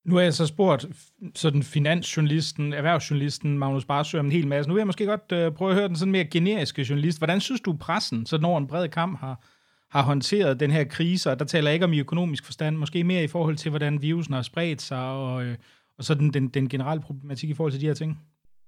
Nu 0.08 0.14
har 0.14 0.22
jeg 0.22 0.34
så 0.34 0.46
spurgt 0.46 0.86
sådan 1.34 1.62
finansjournalisten, 1.62 2.72
erhvervsjournalisten 2.72 3.58
Magnus 3.58 3.84
Barsø 3.84 4.18
om 4.18 4.26
en 4.26 4.32
hel 4.32 4.46
masse. 4.46 4.68
Nu 4.68 4.74
vil 4.74 4.80
jeg 4.80 4.86
måske 4.86 5.06
godt 5.06 5.32
uh, 5.46 5.54
prøve 5.54 5.70
at 5.70 5.76
høre 5.76 5.88
den 5.88 5.96
sådan 5.96 6.12
mere 6.12 6.24
generiske 6.24 6.86
journalist. 6.88 7.18
Hvordan 7.18 7.40
synes 7.40 7.60
du, 7.60 7.72
pressen, 7.72 8.26
sådan 8.26 8.44
over 8.44 8.58
en 8.58 8.66
bred 8.66 8.88
kamp, 8.88 9.20
har, 9.20 9.44
har 9.90 10.02
håndteret 10.02 10.60
den 10.60 10.70
her 10.70 10.84
krise? 10.84 11.30
Og 11.30 11.38
der 11.38 11.44
taler 11.44 11.70
jeg 11.70 11.74
ikke 11.74 11.84
om 11.84 11.92
i 11.92 12.00
økonomisk 12.00 12.44
forstand, 12.44 12.76
måske 12.76 13.04
mere 13.04 13.24
i 13.24 13.26
forhold 13.26 13.56
til, 13.56 13.70
hvordan 13.70 14.02
virusen 14.02 14.34
har 14.34 14.42
spredt 14.42 14.82
sig, 14.82 14.98
og, 14.98 15.44
øh, 15.44 15.56
og 15.98 16.04
sådan 16.04 16.30
den, 16.30 16.48
den 16.48 16.68
generelle 16.68 17.02
problematik 17.02 17.50
i 17.50 17.54
forhold 17.54 17.72
til 17.72 17.80
de 17.80 17.86
her 17.86 17.94
ting. 17.94 18.18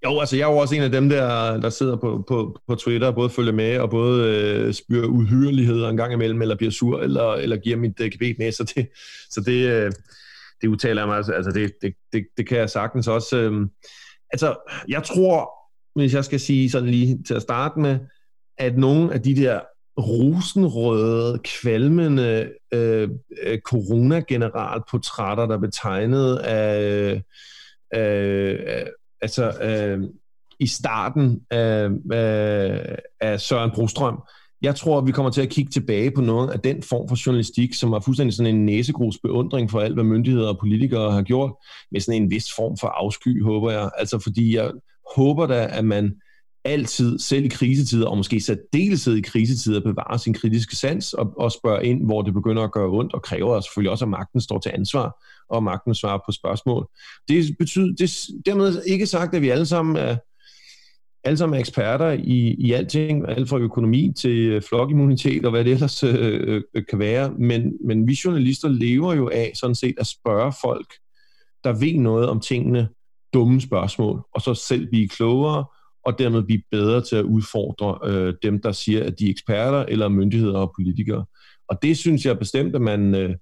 Jo, 0.05 0.21
altså 0.21 0.37
jeg 0.37 0.49
er 0.49 0.53
jo 0.53 0.59
også 0.59 0.75
en 0.75 0.83
af 0.83 0.91
dem, 0.91 1.09
der, 1.09 1.61
der 1.61 1.71
sidder 1.71 1.97
på, 1.97 2.25
på, 2.29 2.61
på 2.69 2.75
Twitter 2.75 3.07
og 3.07 3.15
både 3.15 3.31
følger 3.31 3.53
med 3.53 3.79
og 3.79 3.91
både 3.91 4.37
øh, 4.37 4.75
spyrer 4.75 5.07
uhyreligheder 5.07 5.89
en 5.89 5.97
gang 5.97 6.13
imellem, 6.13 6.43
eller 6.43 6.57
bliver 6.57 6.71
sur, 6.71 7.01
eller, 7.01 7.33
eller 7.33 7.57
giver 7.57 7.77
mit 7.77 8.01
øh, 8.01 8.11
gebet 8.11 8.37
med. 8.39 8.53
Så 8.53 8.73
det, 8.75 8.89
så 9.31 9.41
det, 9.41 9.69
øh, 9.69 9.93
det 10.61 10.69
udtaler 10.69 11.03
jeg 11.03 11.09
mig, 11.09 11.17
altså, 11.17 11.51
det, 11.55 11.73
det, 11.83 11.95
det, 12.13 12.27
det 12.37 12.49
kan 12.49 12.59
jeg 12.59 12.71
sagtens 12.71 13.09
også. 13.09 13.37
Øh, 13.37 13.67
altså, 14.33 14.57
jeg 14.89 15.03
tror, 15.03 15.51
hvis 15.99 16.15
jeg 16.15 16.25
skal 16.25 16.41
sige 16.41 16.71
sådan 16.71 16.89
lige 16.89 17.23
til 17.27 17.35
at 17.35 17.43
starte 17.43 17.81
med, 17.81 17.99
at 18.59 18.79
nogle 18.79 19.15
af 19.15 19.23
de 19.23 19.37
der 19.37 19.61
rosenrøde, 19.99 21.39
kvalmende 21.39 22.51
øh, 22.75 23.09
øh 23.43 23.59
corona-generalportrætter, 23.59 25.47
der 25.47 25.55
er 25.55 25.61
betegnet 25.61 26.37
af, 26.37 27.23
øh, 27.95 28.87
altså 29.23 29.53
øh, 29.63 30.01
i 30.61 30.67
starten 30.67 31.41
øh, 31.53 31.91
øh, 32.13 32.99
af 33.21 33.41
Søren 33.41 33.71
Brostrøm, 33.75 34.23
jeg 34.63 34.77
tror, 34.77 35.01
vi 35.01 35.13
kommer 35.13 35.31
til 35.31 35.43
at 35.43 35.49
kigge 35.49 35.71
tilbage 35.71 36.11
på 36.11 36.21
noget 36.21 36.51
af 36.51 36.61
den 36.61 36.83
form 36.83 37.09
for 37.09 37.27
journalistik, 37.27 37.75
som 37.75 37.91
var 37.91 38.01
fuldstændig 38.01 38.35
sådan 38.35 38.55
en 38.55 38.67
næsegrus 38.67 39.19
beundring 39.23 39.71
for 39.71 39.81
alt, 39.81 39.95
hvad 39.95 40.05
myndigheder 40.05 40.49
og 40.49 40.59
politikere 40.59 41.13
har 41.13 41.23
gjort, 41.23 41.53
med 41.93 42.01
sådan 42.01 42.23
en 42.23 42.31
vis 42.31 42.47
form 42.57 42.77
for 42.81 42.87
afsky, 42.87 43.43
håber 43.43 43.71
jeg. 43.71 43.91
Altså 43.99 44.19
fordi 44.19 44.57
jeg 44.57 44.71
håber 45.17 45.47
da, 45.47 45.69
at 45.71 45.85
man 45.85 46.15
altid, 46.65 47.19
selv 47.19 47.45
i 47.45 47.49
krisetider, 47.49 48.07
og 48.07 48.17
måske 48.17 48.41
særdeleshed 48.41 49.17
i 49.17 49.21
krisetider, 49.21 49.81
bevarer 49.81 50.17
sin 50.17 50.35
kritiske 50.35 50.77
sans 50.77 51.13
og, 51.13 51.33
og 51.37 51.53
spørger 51.53 51.81
ind, 51.81 52.05
hvor 52.05 52.23
det 52.23 52.35
begynder 52.35 52.63
at 52.63 52.73
gøre 52.73 52.89
ondt, 52.89 53.15
og 53.15 53.23
kræver 53.23 53.61
selvfølgelig 53.61 53.91
også, 53.91 54.05
at 54.05 54.09
magten 54.09 54.41
står 54.41 54.59
til 54.59 54.71
ansvar, 54.75 55.25
og 55.51 55.63
magten 55.63 55.95
svarer 55.95 56.19
på 56.27 56.33
spørgsmål. 56.33 56.87
Det 57.29 57.57
betyder 57.59 57.95
det, 57.99 58.11
dermed 58.47 58.83
ikke 58.87 59.07
sagt, 59.07 59.35
at 59.35 59.43
vi 59.43 59.49
alle 59.49 59.67
sammen 59.67 59.97
er, 59.97 60.17
alle 61.25 61.37
sammen 61.37 61.57
er 61.57 61.61
eksperter 61.61 62.11
i, 62.11 62.55
i 62.59 62.73
alting, 62.73 63.29
alt 63.29 63.49
fra 63.49 63.59
økonomi 63.59 64.13
til 64.17 64.39
øh, 64.39 64.63
flokimmunitet 64.63 65.45
og 65.45 65.51
hvad 65.51 65.65
det 65.65 65.73
ellers 65.73 66.03
øh, 66.03 66.63
øh, 66.75 66.85
kan 66.89 66.99
være, 66.99 67.31
men, 67.39 67.73
men 67.87 68.09
vi 68.09 68.19
journalister 68.25 68.69
lever 68.69 69.15
jo 69.15 69.29
af 69.29 69.53
sådan 69.55 69.75
set 69.75 69.95
at 69.99 70.07
spørge 70.07 70.53
folk, 70.61 70.95
der 71.65 71.73
ved 71.73 71.95
noget 71.95 72.29
om 72.29 72.41
tingene, 72.41 72.89
dumme 73.35 73.61
spørgsmål, 73.61 74.23
og 74.35 74.41
så 74.41 74.55
selv 74.55 74.89
blive 74.89 75.09
klogere, 75.09 75.65
og 76.05 76.19
dermed 76.19 76.43
blive 76.43 76.63
bedre 76.71 77.03
til 77.03 77.17
at 77.17 77.25
udfordre 77.25 77.99
øh, 78.05 78.35
dem, 78.43 78.63
der 78.63 78.73
siger, 78.73 79.05
at 79.05 79.19
de 79.19 79.27
er 79.27 79.31
eksperter 79.31 79.85
eller 79.89 80.09
myndigheder 80.09 80.59
og 80.59 80.73
politikere. 80.79 81.25
Og 81.69 81.83
det 81.83 81.99
synes 81.99 82.27
jeg 82.27 82.39
bestemt, 82.39 82.75
at 82.75 82.81
man 82.81 83.15
øh, 83.15 83.35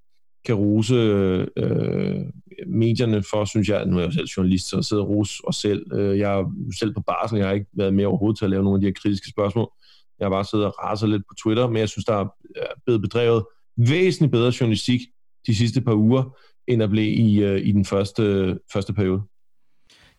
kan 0.49 0.55
rose 0.55 0.95
øh, 1.57 2.25
medierne 2.67 3.23
for, 3.31 3.45
synes 3.45 3.69
jeg. 3.69 3.85
Nu 3.85 3.97
er 3.97 4.01
jeg 4.01 4.13
selv 4.13 4.27
journalist, 4.37 4.69
så 4.69 4.77
jeg 4.77 4.83
sidder 4.83 5.03
og 5.03 5.09
rose 5.09 5.33
os 5.43 5.55
selv. 5.55 5.93
Øh, 5.93 6.19
jeg 6.19 6.39
er 6.39 6.51
selv 6.79 6.93
på 6.93 7.01
barsel, 7.01 7.37
jeg 7.37 7.47
har 7.47 7.53
ikke 7.53 7.65
været 7.73 7.93
med 7.93 8.05
overhovedet 8.05 8.37
til 8.37 8.45
at 8.45 8.51
lave 8.51 8.63
nogle 8.63 8.77
af 8.77 8.81
de 8.81 8.87
her 8.87 8.93
kritiske 8.93 9.29
spørgsmål. 9.29 9.71
Jeg 10.19 10.25
har 10.25 10.29
bare 10.29 10.45
siddet 10.45 10.65
og 10.65 10.73
raset 10.83 11.09
lidt 11.09 11.23
på 11.29 11.35
Twitter, 11.43 11.67
men 11.67 11.77
jeg 11.77 11.89
synes, 11.89 12.05
der 12.05 12.13
er 12.13 12.27
blevet 12.85 13.01
bedrevet 13.01 13.43
væsentligt 13.77 14.31
bedre 14.31 14.53
journalistik 14.59 15.01
de 15.47 15.55
sidste 15.55 15.81
par 15.81 15.93
uger, 15.93 16.37
end 16.67 16.83
at 16.83 16.89
blive 16.89 17.11
i, 17.11 17.43
øh, 17.43 17.67
i 17.67 17.71
den 17.71 17.85
første, 17.85 18.57
første 18.73 18.93
periode. 18.93 19.21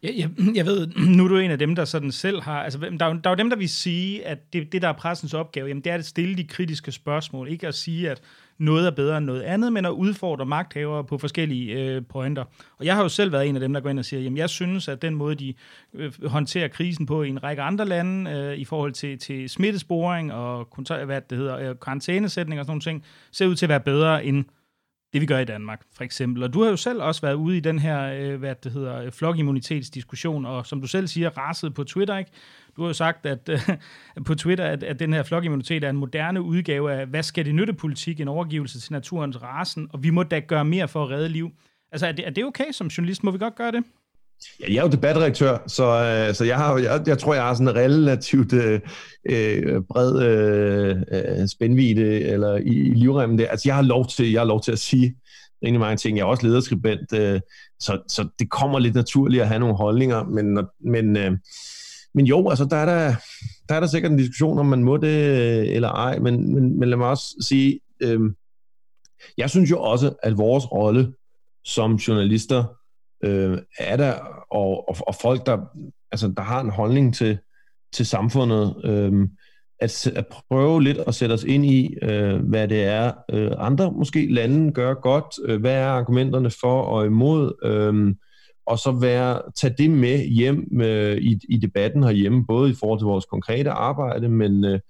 Jeg, 0.02 0.14
jeg, 0.16 0.30
jeg 0.54 0.66
ved, 0.66 0.86
nu 1.16 1.24
er 1.24 1.28
du 1.28 1.36
en 1.36 1.50
af 1.50 1.58
dem, 1.58 1.74
der 1.74 1.84
sådan 1.84 2.12
selv 2.12 2.40
har... 2.40 2.62
Altså, 2.62 2.78
der, 2.78 3.04
er 3.04 3.14
jo, 3.14 3.20
der 3.24 3.30
er 3.30 3.34
jo 3.34 3.38
dem, 3.38 3.50
der 3.50 3.56
vil 3.56 3.68
sige, 3.68 4.26
at 4.26 4.38
det, 4.52 4.72
det, 4.72 4.82
der 4.82 4.88
er 4.88 4.92
pressens 4.92 5.34
opgave, 5.34 5.68
jamen, 5.68 5.84
det 5.84 5.92
er 5.92 5.94
at 5.94 6.04
stille 6.04 6.36
de 6.36 6.44
kritiske 6.44 6.92
spørgsmål. 6.92 7.48
Ikke 7.48 7.68
at 7.68 7.74
sige, 7.74 8.10
at 8.10 8.22
noget 8.60 8.86
er 8.86 8.90
bedre 8.90 9.18
end 9.18 9.26
noget 9.26 9.42
andet, 9.42 9.72
men 9.72 9.84
at 9.84 9.90
udfordre 9.90 10.46
magthavere 10.46 11.04
på 11.04 11.18
forskellige 11.18 11.74
øh, 11.74 12.02
pointer. 12.08 12.44
Og 12.78 12.84
jeg 12.84 12.94
har 12.94 13.02
jo 13.02 13.08
selv 13.08 13.32
været 13.32 13.48
en 13.48 13.56
af 13.56 13.60
dem, 13.60 13.72
der 13.72 13.80
går 13.80 13.90
ind 13.90 13.98
og 13.98 14.04
siger, 14.04 14.20
jamen 14.20 14.36
jeg 14.36 14.50
synes, 14.50 14.88
at 14.88 15.02
den 15.02 15.14
måde, 15.14 15.34
de 15.34 15.54
øh, 15.94 16.26
håndterer 16.26 16.68
krisen 16.68 17.06
på 17.06 17.22
i 17.22 17.28
en 17.28 17.42
række 17.42 17.62
andre 17.62 17.84
lande, 17.84 18.30
øh, 18.30 18.56
i 18.58 18.64
forhold 18.64 18.92
til, 18.92 19.18
til 19.18 19.48
smittesporing 19.48 20.32
og 20.32 20.68
hvad 21.04 21.20
det 21.30 21.38
hedder, 21.38 21.70
øh, 21.70 21.76
karantænesætning 21.82 22.60
og 22.60 22.64
sådan 22.64 22.70
nogle 22.70 22.80
ting, 22.80 23.04
ser 23.32 23.46
ud 23.46 23.54
til 23.54 23.66
at 23.66 23.70
være 23.70 23.80
bedre 23.80 24.24
end 24.24 24.44
det 25.12 25.20
vi 25.20 25.26
gør 25.26 25.38
i 25.38 25.44
Danmark, 25.44 25.82
for 25.92 26.04
eksempel. 26.04 26.42
Og 26.42 26.52
du 26.52 26.62
har 26.62 26.70
jo 26.70 26.76
selv 26.76 27.02
også 27.02 27.20
været 27.20 27.34
ude 27.34 27.56
i 27.56 27.60
den 27.60 27.78
her, 27.78 28.12
øh, 28.12 28.38
hvad 28.38 28.54
det 28.64 28.72
hedder, 28.72 29.10
flokimmunitetsdiskussion, 29.10 30.46
og 30.46 30.66
som 30.66 30.80
du 30.80 30.86
selv 30.86 31.06
siger, 31.06 31.30
raset 31.38 31.74
på 31.74 31.84
Twitter, 31.84 32.18
ikke? 32.18 32.30
Du 32.76 32.82
har 32.82 32.88
jo 32.88 32.92
sagt 32.92 33.26
at, 33.26 33.48
øh, 33.48 33.68
på 34.26 34.34
Twitter, 34.34 34.64
at, 34.64 34.82
at 34.82 34.98
den 34.98 35.12
her 35.12 35.22
flokimmunitet 35.22 35.84
er 35.84 35.90
en 35.90 35.96
moderne 35.96 36.42
udgave 36.42 36.92
af, 36.92 37.06
hvad 37.06 37.22
skal 37.22 37.44
det 37.44 37.54
nytte 37.54 37.72
politik, 37.72 38.20
en 38.20 38.28
overgivelse 38.28 38.80
til 38.80 38.92
naturens 38.92 39.42
rasen, 39.42 39.88
og 39.92 40.02
vi 40.02 40.10
må 40.10 40.22
da 40.22 40.40
gøre 40.40 40.64
mere 40.64 40.88
for 40.88 41.04
at 41.04 41.10
redde 41.10 41.28
liv. 41.28 41.50
Altså, 41.92 42.06
er 42.06 42.12
det, 42.12 42.26
er 42.26 42.30
det 42.30 42.44
okay 42.44 42.72
som 42.72 42.86
journalist? 42.86 43.24
Må 43.24 43.30
vi 43.30 43.38
godt 43.38 43.54
gøre 43.54 43.72
det? 43.72 43.84
Ja, 44.60 44.64
jeg 44.68 44.76
er 44.76 44.82
jo 44.82 44.88
debatredaktør, 44.88 45.58
så, 45.66 45.84
øh, 45.84 46.34
så 46.34 46.44
jeg, 46.44 46.56
har, 46.56 46.78
jeg, 46.78 47.02
jeg 47.06 47.18
tror, 47.18 47.34
jeg 47.34 47.42
har 47.42 47.54
sådan 47.54 47.68
en 47.68 47.74
relativt 47.74 48.52
øh, 48.52 48.80
øh 49.30 49.82
bred 49.90 50.22
øh, 50.22 50.96
øh, 51.12 51.48
spændvide 51.48 52.20
eller 52.20 52.56
i, 52.56 52.74
i 52.74 52.94
livremmen 52.94 53.38
der. 53.38 53.48
Altså, 53.48 53.68
jeg 53.68 53.74
har 53.74 53.82
lov 53.82 54.06
til, 54.06 54.32
jeg 54.32 54.40
har 54.40 54.46
lov 54.46 54.62
til 54.62 54.72
at 54.72 54.78
sige 54.78 55.16
rigtig 55.64 55.80
mange 55.80 55.96
ting. 55.96 56.16
Jeg 56.16 56.22
er 56.22 56.26
også 56.26 56.46
lederskribent, 56.46 57.12
øh, 57.14 57.40
så, 57.80 58.02
så 58.08 58.28
det 58.38 58.50
kommer 58.50 58.78
lidt 58.78 58.94
naturligt 58.94 59.42
at 59.42 59.48
have 59.48 59.60
nogle 59.60 59.76
holdninger, 59.76 60.24
men, 60.24 60.58
men, 60.80 61.16
øh, 61.16 61.32
men 62.14 62.26
jo, 62.26 62.48
altså, 62.48 62.64
der 62.64 62.76
er 62.76 62.86
der, 62.86 63.14
der 63.68 63.74
er 63.74 63.80
der 63.80 63.86
sikkert 63.86 64.12
en 64.12 64.18
diskussion, 64.18 64.58
om 64.58 64.66
man 64.66 64.84
må 64.84 64.96
det 64.96 65.08
øh, 65.08 65.74
eller 65.74 65.88
ej, 65.88 66.18
men, 66.18 66.54
men, 66.54 66.78
men 66.78 66.88
lad 66.88 66.98
mig 66.98 67.08
også 67.08 67.36
sige, 67.40 67.80
øh, 68.02 68.20
jeg 69.38 69.50
synes 69.50 69.70
jo 69.70 69.80
også, 69.80 70.12
at 70.22 70.38
vores 70.38 70.72
rolle 70.72 71.12
som 71.64 71.94
journalister 71.94 72.64
øh, 73.24 73.58
er 73.78 73.96
der, 73.96 74.14
og, 74.50 74.88
og, 74.88 74.96
og 75.06 75.14
folk, 75.22 75.46
der, 75.46 75.58
altså, 76.12 76.32
der 76.36 76.42
har 76.42 76.60
en 76.60 76.70
holdning 76.70 77.14
til, 77.14 77.38
til 77.92 78.06
samfundet, 78.06 78.74
øh, 78.84 79.28
at, 79.80 80.06
at 80.06 80.26
prøve 80.26 80.82
lidt 80.82 80.98
at 80.98 81.14
sætte 81.14 81.32
os 81.32 81.44
ind 81.44 81.66
i, 81.66 81.94
øh, 82.02 82.36
hvad 82.36 82.68
det 82.68 82.84
er, 82.84 83.12
øh, 83.30 83.50
andre 83.58 83.92
måske 83.92 84.34
lande 84.34 84.72
gør 84.72 84.94
godt, 84.94 85.24
øh, 85.44 85.60
hvad 85.60 85.74
er 85.74 85.86
argumenterne 85.86 86.50
for 86.60 86.82
og 86.82 87.06
imod, 87.06 87.52
øh, 87.64 88.14
og 88.66 88.78
så 88.78 88.92
være, 89.00 89.42
tage 89.60 89.74
det 89.78 89.90
med 89.90 90.18
hjem 90.18 90.80
øh, 90.82 91.16
i, 91.16 91.38
i 91.48 91.56
debatten 91.56 92.02
herhjemme, 92.02 92.46
både 92.46 92.70
i 92.70 92.74
forhold 92.80 92.98
til 93.00 93.06
vores 93.06 93.24
konkrete 93.24 93.70
arbejde, 93.70 94.28
men, 94.28 94.64
øh, 94.64 94.80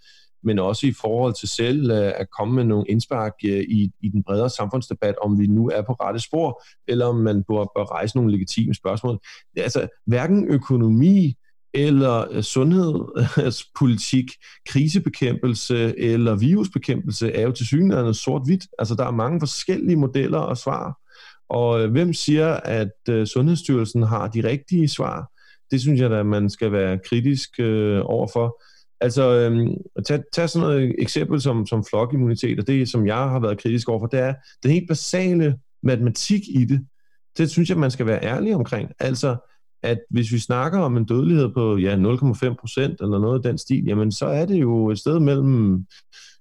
men 0.43 0.59
også 0.59 0.86
i 0.86 0.93
forhold 0.93 1.34
til 1.34 1.49
selv 1.49 1.91
øh, 1.91 2.12
at 2.16 2.26
komme 2.38 2.55
med 2.55 2.64
nogle 2.64 2.84
indspark 2.88 3.32
øh, 3.45 3.61
i, 3.61 3.91
i 4.01 4.09
den 4.09 4.22
bredere 4.22 4.51
samfundsdebat, 4.51 5.14
om 5.22 5.38
vi 5.38 5.47
nu 5.47 5.68
er 5.68 5.82
på 5.82 5.93
rette 5.93 6.20
spor, 6.20 6.62
eller 6.88 7.07
om 7.07 7.16
man 7.16 7.45
bør, 7.49 7.64
bør 7.76 7.93
rejse 7.93 8.16
nogle 8.16 8.32
legitime 8.32 8.74
spørgsmål. 8.74 9.18
Altså, 9.57 9.88
hverken 10.07 10.45
økonomi 10.49 11.34
eller 11.74 12.26
øh, 12.30 12.43
sundhedspolitik, 12.43 14.30
krisebekæmpelse 14.70 15.99
eller 15.99 16.34
virusbekæmpelse 16.34 17.32
er 17.32 17.43
jo 17.43 17.53
til 17.53 17.66
synligheden 17.66 18.14
sort-hvidt. 18.14 18.66
Altså, 18.78 18.95
der 18.95 19.07
er 19.07 19.11
mange 19.11 19.41
forskellige 19.41 19.97
modeller 19.97 20.38
og 20.38 20.57
svar. 20.57 20.97
Og 21.49 21.88
hvem 21.88 22.12
siger, 22.12 22.49
at 22.55 23.28
Sundhedsstyrelsen 23.28 24.03
har 24.03 24.28
de 24.28 24.49
rigtige 24.49 24.88
svar? 24.88 25.30
Det 25.70 25.80
synes 25.80 26.01
jeg 26.01 26.12
at 26.12 26.26
man 26.26 26.51
skal 26.51 26.72
være 26.72 26.99
kritisk 27.09 27.51
øh, 27.61 28.01
overfor. 28.05 28.62
Altså, 29.01 29.22
øhm, 29.22 29.74
tag, 30.07 30.22
tag 30.32 30.48
sådan 30.48 30.68
noget 30.68 30.94
eksempel 30.98 31.40
som, 31.40 31.66
som 31.66 31.84
flokimmunitet, 31.84 32.61
og 32.61 32.66
det, 32.66 32.88
som 32.88 33.07
jeg 33.07 33.16
har 33.16 33.40
været 33.40 33.62
kritisk 33.62 33.88
overfor, 33.88 34.07
det 34.07 34.20
er 34.20 34.34
den 34.62 34.70
helt 34.70 34.88
basale 34.88 35.57
matematik 35.82 36.40
i 36.48 36.64
det. 36.64 36.86
Det 37.38 37.51
synes 37.51 37.68
jeg, 37.68 37.78
man 37.78 37.90
skal 37.90 38.07
være 38.07 38.24
ærlig 38.24 38.55
omkring. 38.55 38.90
Altså, 38.98 39.36
at 39.82 39.98
hvis 40.11 40.32
vi 40.32 40.38
snakker 40.38 40.78
om 40.78 40.96
en 40.96 41.05
dødelighed 41.05 41.48
på 41.55 41.76
ja, 41.76 41.96
0,5 41.96 42.55
procent 42.61 43.01
eller 43.01 43.18
noget 43.18 43.36
af 43.36 43.42
den 43.42 43.59
stil, 43.59 43.84
jamen 43.84 44.12
så 44.12 44.26
er 44.26 44.46
det 44.46 44.61
jo 44.61 44.90
et 44.90 44.98
sted 44.98 45.20
mellem 45.20 45.86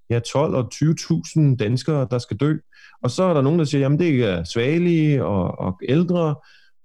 ja, 0.09 0.19
12 0.19 0.55
og 0.55 0.69
20.000 0.73 1.55
danskere, 1.55 2.07
der 2.11 2.17
skal 2.17 2.37
dø. 2.37 2.55
Og 3.03 3.11
så 3.11 3.23
er 3.23 3.33
der 3.33 3.41
nogen, 3.41 3.59
der 3.59 3.65
siger, 3.65 3.81
jamen 3.81 3.99
det 3.99 4.23
er 4.23 4.43
svagelige 4.43 5.25
og, 5.25 5.59
og 5.59 5.79
ældre, 5.89 6.35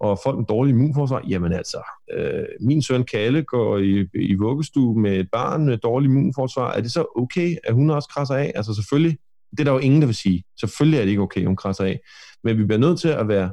og 0.04 0.18
folk 0.24 0.38
med 0.38 0.46
dårlig 0.46 0.70
immunforsvar, 0.70 1.22
jamen 1.28 1.52
altså, 1.52 1.78
øh, 2.12 2.44
min 2.60 2.82
søn 2.82 3.04
Kalle 3.04 3.42
går 3.42 3.78
i, 3.78 4.06
i 4.14 4.34
vuggestue 4.34 5.00
med 5.00 5.16
et 5.16 5.28
barn 5.32 5.66
med 5.66 5.78
dårlig 5.78 6.08
immunforsvar, 6.08 6.72
er 6.72 6.80
det 6.80 6.92
så 6.92 7.12
okay, 7.16 7.56
at 7.64 7.74
hun 7.74 7.90
også 7.90 8.08
krasser 8.08 8.34
af? 8.34 8.52
Altså 8.54 8.74
selvfølgelig, 8.74 9.18
det 9.50 9.60
er 9.60 9.64
der 9.64 9.72
jo 9.72 9.78
ingen, 9.78 10.00
der 10.00 10.06
vil 10.06 10.14
sige. 10.14 10.44
Selvfølgelig 10.60 10.98
er 10.98 11.02
det 11.02 11.10
ikke 11.10 11.22
okay, 11.22 11.40
at 11.40 11.46
hun 11.46 11.56
krasser 11.56 11.84
af. 11.84 12.00
Men 12.44 12.58
vi 12.58 12.64
bliver 12.64 12.78
nødt 12.78 13.00
til 13.00 13.08
at 13.08 13.28
være 13.28 13.52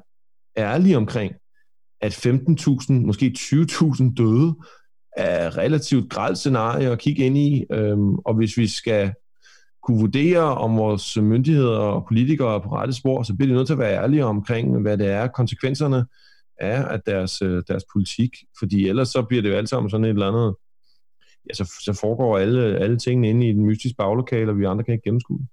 ærlige 0.57 0.97
omkring, 0.97 1.33
at 2.01 2.25
15.000, 2.25 2.93
måske 2.93 3.35
20.000 3.37 4.13
døde 4.13 4.55
er 5.17 5.57
relativt 5.57 6.09
grælt 6.09 6.37
scenarie 6.37 6.89
at 6.89 6.99
kigge 6.99 7.25
ind 7.25 7.37
i, 7.37 7.65
øhm, 7.71 8.15
og 8.15 8.33
hvis 8.35 8.57
vi 8.57 8.67
skal 8.67 9.13
kunne 9.83 9.99
vurdere, 9.99 10.57
om 10.57 10.77
vores 10.77 11.17
myndigheder 11.17 11.77
og 11.77 12.05
politikere 12.07 12.55
er 12.55 12.59
på 12.59 12.69
rette 12.69 12.93
spor, 12.93 13.23
så 13.23 13.35
bliver 13.35 13.47
de 13.47 13.53
nødt 13.53 13.67
til 13.67 13.73
at 13.73 13.79
være 13.79 14.03
ærlige 14.03 14.25
omkring, 14.25 14.81
hvad 14.81 14.97
det 14.97 15.07
er, 15.07 15.27
konsekvenserne 15.27 16.05
er 16.61 16.85
af 16.85 17.01
deres, 17.01 17.41
øh, 17.41 17.63
deres 17.67 17.83
politik, 17.93 18.29
fordi 18.59 18.87
ellers 18.87 19.09
så 19.09 19.21
bliver 19.21 19.41
det 19.41 19.49
jo 19.49 19.55
alt 19.55 19.69
sammen 19.69 19.89
sådan 19.89 20.03
et 20.03 20.09
eller 20.09 20.27
andet, 20.27 20.55
ja, 21.49 21.53
så, 21.53 21.73
så 21.85 21.93
foregår 22.01 22.37
alle, 22.37 22.77
alle 22.77 22.97
tingene 22.97 23.29
inde 23.29 23.49
i 23.49 23.53
den 23.53 23.65
mystiske 23.65 23.95
baglokale, 23.97 24.51
og 24.51 24.57
vi 24.57 24.65
andre 24.65 24.83
kan 24.83 24.93
ikke 24.93 25.03
gennemskue 25.03 25.47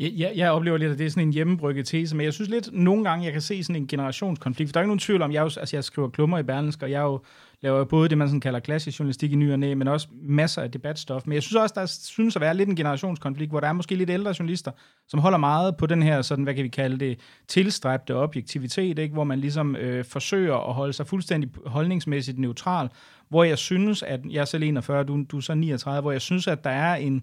jeg, 0.00 0.32
jeg 0.36 0.50
oplever 0.50 0.76
lidt, 0.76 0.92
at 0.92 0.98
det 0.98 1.06
er 1.06 1.10
sådan 1.10 1.26
en 1.26 1.32
hjemmebrygget 1.32 1.86
tese, 1.86 2.16
men 2.16 2.24
jeg 2.24 2.32
synes 2.32 2.50
lidt, 2.50 2.72
nogle 2.72 3.04
gange, 3.04 3.24
jeg 3.24 3.32
kan 3.32 3.42
se 3.42 3.64
sådan 3.64 3.76
en 3.76 3.86
generationskonflikt. 3.86 4.68
For 4.68 4.72
der 4.72 4.80
er 4.80 4.82
ikke 4.82 4.88
nogen 4.88 4.98
tvivl 4.98 5.22
om, 5.22 5.32
jeg, 5.32 5.40
jo, 5.40 5.44
altså 5.44 5.76
jeg 5.76 5.84
skriver 5.84 6.08
klummer 6.08 6.38
i 6.38 6.42
Berlinsk, 6.42 6.82
og 6.82 6.90
jeg 6.90 7.00
jo 7.00 7.20
laver 7.62 7.84
både 7.84 8.08
det, 8.08 8.18
man 8.18 8.28
sådan 8.28 8.40
kalder 8.40 8.60
klassisk 8.60 8.98
journalistik 8.98 9.32
i 9.32 9.34
ny 9.34 9.52
og 9.52 9.58
næ, 9.58 9.74
men 9.74 9.88
også 9.88 10.08
masser 10.22 10.62
af 10.62 10.70
debatstof. 10.70 11.22
Men 11.26 11.34
jeg 11.34 11.42
synes 11.42 11.56
også, 11.56 11.74
der 11.78 11.86
synes 11.86 12.36
at 12.36 12.42
være 12.42 12.56
lidt 12.56 12.68
en 12.68 12.76
generationskonflikt, 12.76 13.50
hvor 13.50 13.60
der 13.60 13.68
er 13.68 13.72
måske 13.72 13.94
lidt 13.94 14.10
ældre 14.10 14.34
journalister, 14.38 14.70
som 15.08 15.20
holder 15.20 15.38
meget 15.38 15.76
på 15.76 15.86
den 15.86 16.02
her, 16.02 16.22
sådan, 16.22 16.44
hvad 16.44 16.54
kan 16.54 16.64
vi 16.64 16.68
kalde 16.68 16.98
det, 16.98 17.18
tilstræbte 17.48 18.16
objektivitet, 18.16 18.98
ikke? 18.98 19.12
hvor 19.12 19.24
man 19.24 19.38
ligesom 19.38 19.76
øh, 19.76 20.04
forsøger 20.04 20.68
at 20.68 20.74
holde 20.74 20.92
sig 20.92 21.06
fuldstændig 21.06 21.50
holdningsmæssigt 21.66 22.38
neutral, 22.38 22.88
hvor 23.28 23.44
jeg 23.44 23.58
synes, 23.58 24.02
at 24.02 24.20
jeg 24.30 24.40
er 24.40 24.44
selv 24.44 24.62
41, 24.62 25.04
du, 25.04 25.24
du 25.30 25.36
er 25.36 25.40
så 25.40 25.54
39, 25.54 26.00
hvor 26.00 26.12
jeg 26.12 26.20
synes, 26.20 26.46
at 26.46 26.64
der 26.64 26.70
er 26.70 26.94
en, 26.94 27.22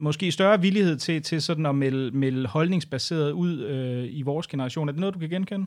måske 0.00 0.32
større 0.32 0.60
villighed 0.60 0.96
til, 0.96 1.22
til 1.22 1.42
sådan 1.42 1.66
at 1.66 1.74
melde, 1.74 2.10
melde 2.18 2.48
holdningsbaseret 2.48 3.32
ud 3.32 3.60
øh, 3.60 4.08
i 4.10 4.22
vores 4.22 4.46
generation. 4.46 4.88
Er 4.88 4.92
det 4.92 5.00
noget, 5.00 5.14
du 5.14 5.18
kan 5.18 5.30
genkende? 5.30 5.66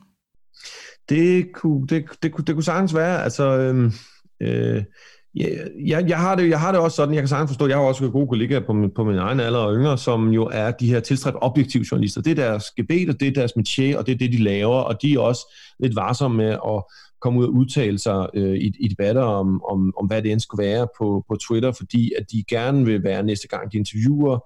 Det 1.08 1.52
kunne, 1.52 1.86
det, 1.86 2.04
det, 2.22 2.32
kunne, 2.32 2.44
det 2.44 2.54
kunne 2.54 2.64
sagtens 2.64 2.94
være. 2.94 3.22
Altså, 3.22 3.58
øhm, 3.58 3.92
øh, 4.42 4.76
øh, 4.76 4.82
jeg, 5.86 6.04
jeg, 6.08 6.18
har 6.18 6.34
det, 6.34 6.50
jeg 6.50 6.60
har 6.60 6.72
det 6.72 6.80
også 6.80 6.96
sådan, 6.96 7.14
jeg 7.14 7.22
kan 7.22 7.28
sagtens 7.28 7.50
forstå, 7.50 7.66
jeg 7.66 7.76
har 7.76 7.84
også 7.84 8.08
gode 8.08 8.28
kollegaer 8.28 8.66
på 8.66 8.72
min, 8.72 8.90
på 8.94 9.04
min 9.04 9.18
egen 9.18 9.40
alder 9.40 9.58
og 9.58 9.74
yngre, 9.74 9.98
som 9.98 10.28
jo 10.28 10.50
er 10.52 10.70
de 10.70 10.88
her 10.88 11.00
tilstræbt 11.00 11.36
objektive 11.40 11.84
journalister. 11.90 12.22
Det 12.22 12.30
er 12.30 12.48
deres 12.48 12.64
gebet, 12.76 13.08
og 13.08 13.20
det 13.20 13.28
er 13.28 13.32
deres 13.32 13.52
métier, 13.52 13.98
og 13.98 14.06
det 14.06 14.12
er 14.12 14.18
det, 14.18 14.32
de 14.32 14.42
laver, 14.42 14.76
og 14.76 15.02
de 15.02 15.14
er 15.14 15.18
også 15.18 15.56
lidt 15.80 15.96
varsomme 15.96 16.36
med 16.36 16.50
at 16.50 16.84
komme 17.24 17.40
ud 17.40 17.46
og 17.46 17.52
udtale 17.52 17.98
sig 17.98 18.28
øh, 18.34 18.54
i, 18.54 18.72
i 18.80 18.88
debatter 18.88 19.22
om, 19.22 19.64
om, 19.64 19.94
om, 20.00 20.06
hvad 20.06 20.22
det 20.22 20.32
end 20.32 20.40
skulle 20.40 20.64
være 20.64 20.88
på, 20.98 21.24
på 21.28 21.36
Twitter, 21.36 21.72
fordi 21.72 22.12
at 22.18 22.32
de 22.32 22.44
gerne 22.48 22.84
vil 22.84 23.04
være 23.04 23.22
næste 23.22 23.48
gang, 23.48 23.72
de 23.72 23.76
interviewer 23.76 24.38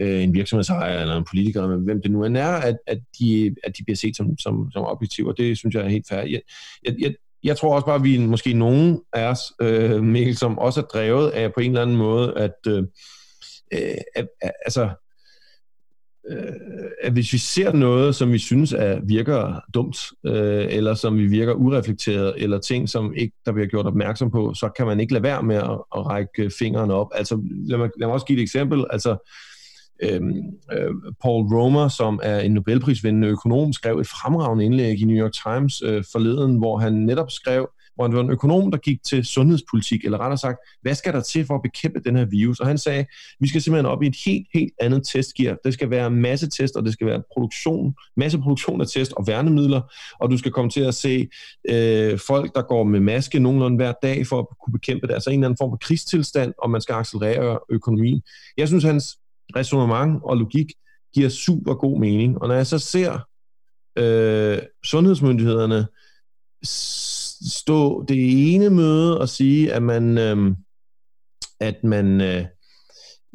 øh, 0.00 0.22
en 0.22 0.34
virksomhedsejer 0.34 1.00
eller 1.00 1.16
en 1.16 1.26
politiker, 1.30 1.62
eller 1.62 1.76
hvem 1.76 2.02
det 2.02 2.10
nu 2.10 2.24
end 2.24 2.36
er, 2.36 2.54
at, 2.68 2.76
at, 2.86 2.98
de, 3.18 3.54
at 3.64 3.78
de 3.78 3.84
bliver 3.84 3.96
set 3.96 4.16
som, 4.16 4.38
som, 4.38 4.70
som 4.72 4.84
objektive, 4.84 5.28
og 5.28 5.38
det 5.38 5.58
synes 5.58 5.74
jeg 5.74 5.84
er 5.84 5.88
helt 5.88 6.08
fair. 6.08 6.18
Jeg, 6.18 6.40
jeg, 6.84 6.94
jeg, 6.98 7.14
jeg 7.44 7.56
tror 7.56 7.74
også 7.74 7.86
bare, 7.86 7.96
at 7.96 8.04
vi 8.04 8.18
måske 8.18 8.52
nogen 8.52 9.00
af 9.12 9.24
os, 9.30 9.40
øh, 9.60 10.02
Mikkel, 10.02 10.36
som 10.36 10.58
også 10.58 10.80
er 10.80 10.84
drevet 10.84 11.30
af 11.30 11.54
på 11.54 11.60
en 11.60 11.70
eller 11.70 11.82
anden 11.82 11.96
måde, 11.96 12.34
at, 12.36 12.58
øh, 12.68 12.82
øh, 13.74 14.00
at 14.14 14.28
altså, 14.66 14.90
Øh, 16.30 16.52
at 17.02 17.12
hvis 17.12 17.32
vi 17.32 17.38
ser 17.38 17.72
noget, 17.72 18.14
som 18.14 18.32
vi 18.32 18.38
synes 18.38 18.72
er, 18.72 19.00
virker 19.04 19.60
dumt, 19.74 19.98
øh, 20.26 20.66
eller 20.70 20.94
som 20.94 21.16
vi 21.16 21.26
virker 21.26 21.52
ureflekteret, 21.52 22.34
eller 22.36 22.58
ting, 22.58 22.88
som 22.88 23.14
ikke 23.16 23.36
der 23.46 23.52
bliver 23.52 23.66
gjort 23.66 23.86
opmærksom 23.86 24.30
på, 24.30 24.54
så 24.54 24.68
kan 24.76 24.86
man 24.86 25.00
ikke 25.00 25.12
lade 25.12 25.22
være 25.22 25.42
med 25.42 25.56
at, 25.56 25.78
at 25.96 26.06
række 26.06 26.50
fingrene 26.58 26.94
op. 26.94 27.08
Altså, 27.14 27.42
lad 27.68 27.78
mig, 27.78 27.90
lad 27.98 28.08
mig 28.08 28.14
også 28.14 28.26
give 28.26 28.38
et 28.38 28.42
eksempel. 28.42 28.84
Altså, 28.90 29.30
øhm, 30.02 30.36
øh, 30.72 30.90
Paul 31.22 31.54
Romer, 31.54 31.88
som 31.88 32.20
er 32.22 32.40
en 32.40 32.52
Nobelprisvindende 32.52 33.28
økonom, 33.28 33.72
skrev 33.72 33.98
et 33.98 34.06
fremragende 34.06 34.64
indlæg 34.64 35.00
i 35.00 35.04
New 35.04 35.24
York 35.24 35.32
Times 35.32 35.82
øh, 35.82 36.04
forleden, 36.12 36.56
hvor 36.56 36.78
han 36.78 36.92
netop 36.92 37.30
skrev, 37.30 37.68
hvor 37.94 38.04
han 38.04 38.16
var 38.16 38.22
en 38.22 38.30
økonom, 38.30 38.70
der 38.70 38.78
gik 38.78 39.04
til 39.04 39.24
sundhedspolitik, 39.24 40.04
eller 40.04 40.18
rettere 40.18 40.38
sagt, 40.38 40.58
hvad 40.82 40.94
skal 40.94 41.12
der 41.12 41.20
til 41.20 41.46
for 41.46 41.54
at 41.54 41.62
bekæmpe 41.62 42.00
den 42.04 42.16
her 42.16 42.24
virus? 42.24 42.60
Og 42.60 42.66
han 42.66 42.78
sagde, 42.78 43.06
vi 43.40 43.48
skal 43.48 43.62
simpelthen 43.62 43.86
op 43.86 44.02
i 44.02 44.06
et 44.06 44.16
helt, 44.26 44.46
helt 44.54 44.72
andet 44.80 45.06
testgear. 45.12 45.56
Det 45.64 45.74
skal 45.74 45.90
være 45.90 46.10
masse 46.10 46.50
test, 46.50 46.76
og 46.76 46.84
det 46.84 46.92
skal 46.92 47.06
være 47.06 47.22
produktion, 47.32 47.94
masse 48.16 48.38
produktion 48.38 48.80
af 48.80 48.86
test 48.86 49.12
og 49.12 49.26
værnemidler, 49.26 49.80
og 50.20 50.30
du 50.30 50.38
skal 50.38 50.52
komme 50.52 50.70
til 50.70 50.80
at 50.80 50.94
se 50.94 51.28
øh, 51.68 52.18
folk, 52.26 52.54
der 52.54 52.62
går 52.62 52.84
med 52.84 53.00
maske 53.00 53.38
nogenlunde 53.38 53.76
hver 53.76 53.92
dag 54.02 54.26
for 54.26 54.38
at 54.38 54.46
kunne 54.64 54.72
bekæmpe 54.72 55.06
det. 55.06 55.14
Altså 55.14 55.30
en 55.30 55.38
eller 55.38 55.46
anden 55.46 55.58
form 55.60 55.70
for 55.70 55.76
krigstilstand, 55.76 56.54
og 56.58 56.70
man 56.70 56.80
skal 56.80 56.94
accelerere 56.94 57.58
økonomien. 57.70 58.22
Jeg 58.56 58.68
synes, 58.68 58.84
hans 58.84 59.18
resonemang 59.56 60.24
og 60.24 60.36
logik 60.36 60.66
giver 61.14 61.28
super 61.28 61.74
god 61.74 62.00
mening. 62.00 62.42
Og 62.42 62.48
når 62.48 62.54
jeg 62.54 62.66
så 62.66 62.78
ser 62.78 63.18
øh, 63.98 64.58
sundhedsmyndighederne 64.84 65.86
stå 67.50 68.04
det 68.04 68.54
ene 68.54 68.70
møde 68.70 69.20
og 69.20 69.28
sige, 69.28 69.72
at 69.72 69.82
man, 69.82 70.18
øh, 70.18 70.56
at 71.60 71.84
man 71.84 72.20
øh, 72.20 72.44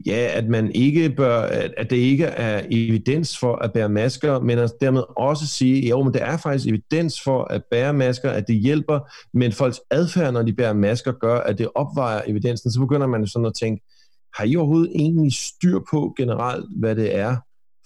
ja, 0.05 0.31
at 0.33 0.47
man 0.47 0.71
ikke 0.71 1.09
bør, 1.09 1.41
at 1.77 1.89
det 1.89 1.95
ikke 1.95 2.25
er 2.25 2.65
evidens 2.71 3.37
for 3.37 3.55
at 3.55 3.73
bære 3.73 3.89
masker, 3.89 4.39
men 4.39 4.59
at 4.59 4.71
dermed 4.81 5.03
også 5.17 5.47
sige, 5.47 5.89
jo, 5.89 6.03
men 6.03 6.13
der 6.13 6.19
er 6.25 6.37
faktisk 6.37 6.67
evidens 6.67 7.21
for 7.23 7.43
at 7.43 7.63
bære 7.71 7.93
masker, 7.93 8.29
at 8.31 8.47
det 8.47 8.55
hjælper, 8.55 8.99
men 9.33 9.51
folks 9.51 9.81
adfærd, 9.91 10.33
når 10.33 10.41
de 10.41 10.53
bærer 10.53 10.73
masker, 10.73 11.11
gør, 11.11 11.37
at 11.39 11.57
det 11.57 11.69
opvejer 11.75 12.21
evidensen. 12.27 12.71
Så 12.71 12.79
begynder 12.79 13.07
man 13.07 13.27
sådan 13.27 13.45
at 13.45 13.53
tænke, 13.59 13.85
har 14.33 14.43
I 14.43 14.55
overhovedet 14.55 14.91
egentlig 14.95 15.33
styr 15.33 15.79
på 15.91 16.13
generelt, 16.17 16.65
hvad 16.79 16.95
det 16.95 17.15
er 17.15 17.37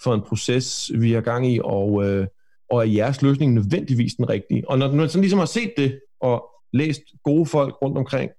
for 0.03 0.13
en 0.13 0.21
proces, 0.21 0.91
vi 0.99 1.11
har 1.11 1.21
gang 1.21 1.53
i, 1.53 1.59
og, 1.63 2.05
øh, 2.05 2.27
og 2.69 2.79
er 2.79 2.91
jeres 2.91 3.21
løsning 3.21 3.53
nødvendigvis 3.53 4.13
den 4.13 4.29
rigtige? 4.29 4.69
Og 4.69 4.77
når 4.77 4.91
man 4.91 5.09
sådan 5.09 5.21
ligesom 5.21 5.39
har 5.39 5.45
set 5.45 5.73
det, 5.77 5.99
og 6.23 6.43
læst 6.73 7.01
gode 7.23 7.45
folk 7.45 7.73
rundt 7.81 7.97
omkring, 7.97 8.31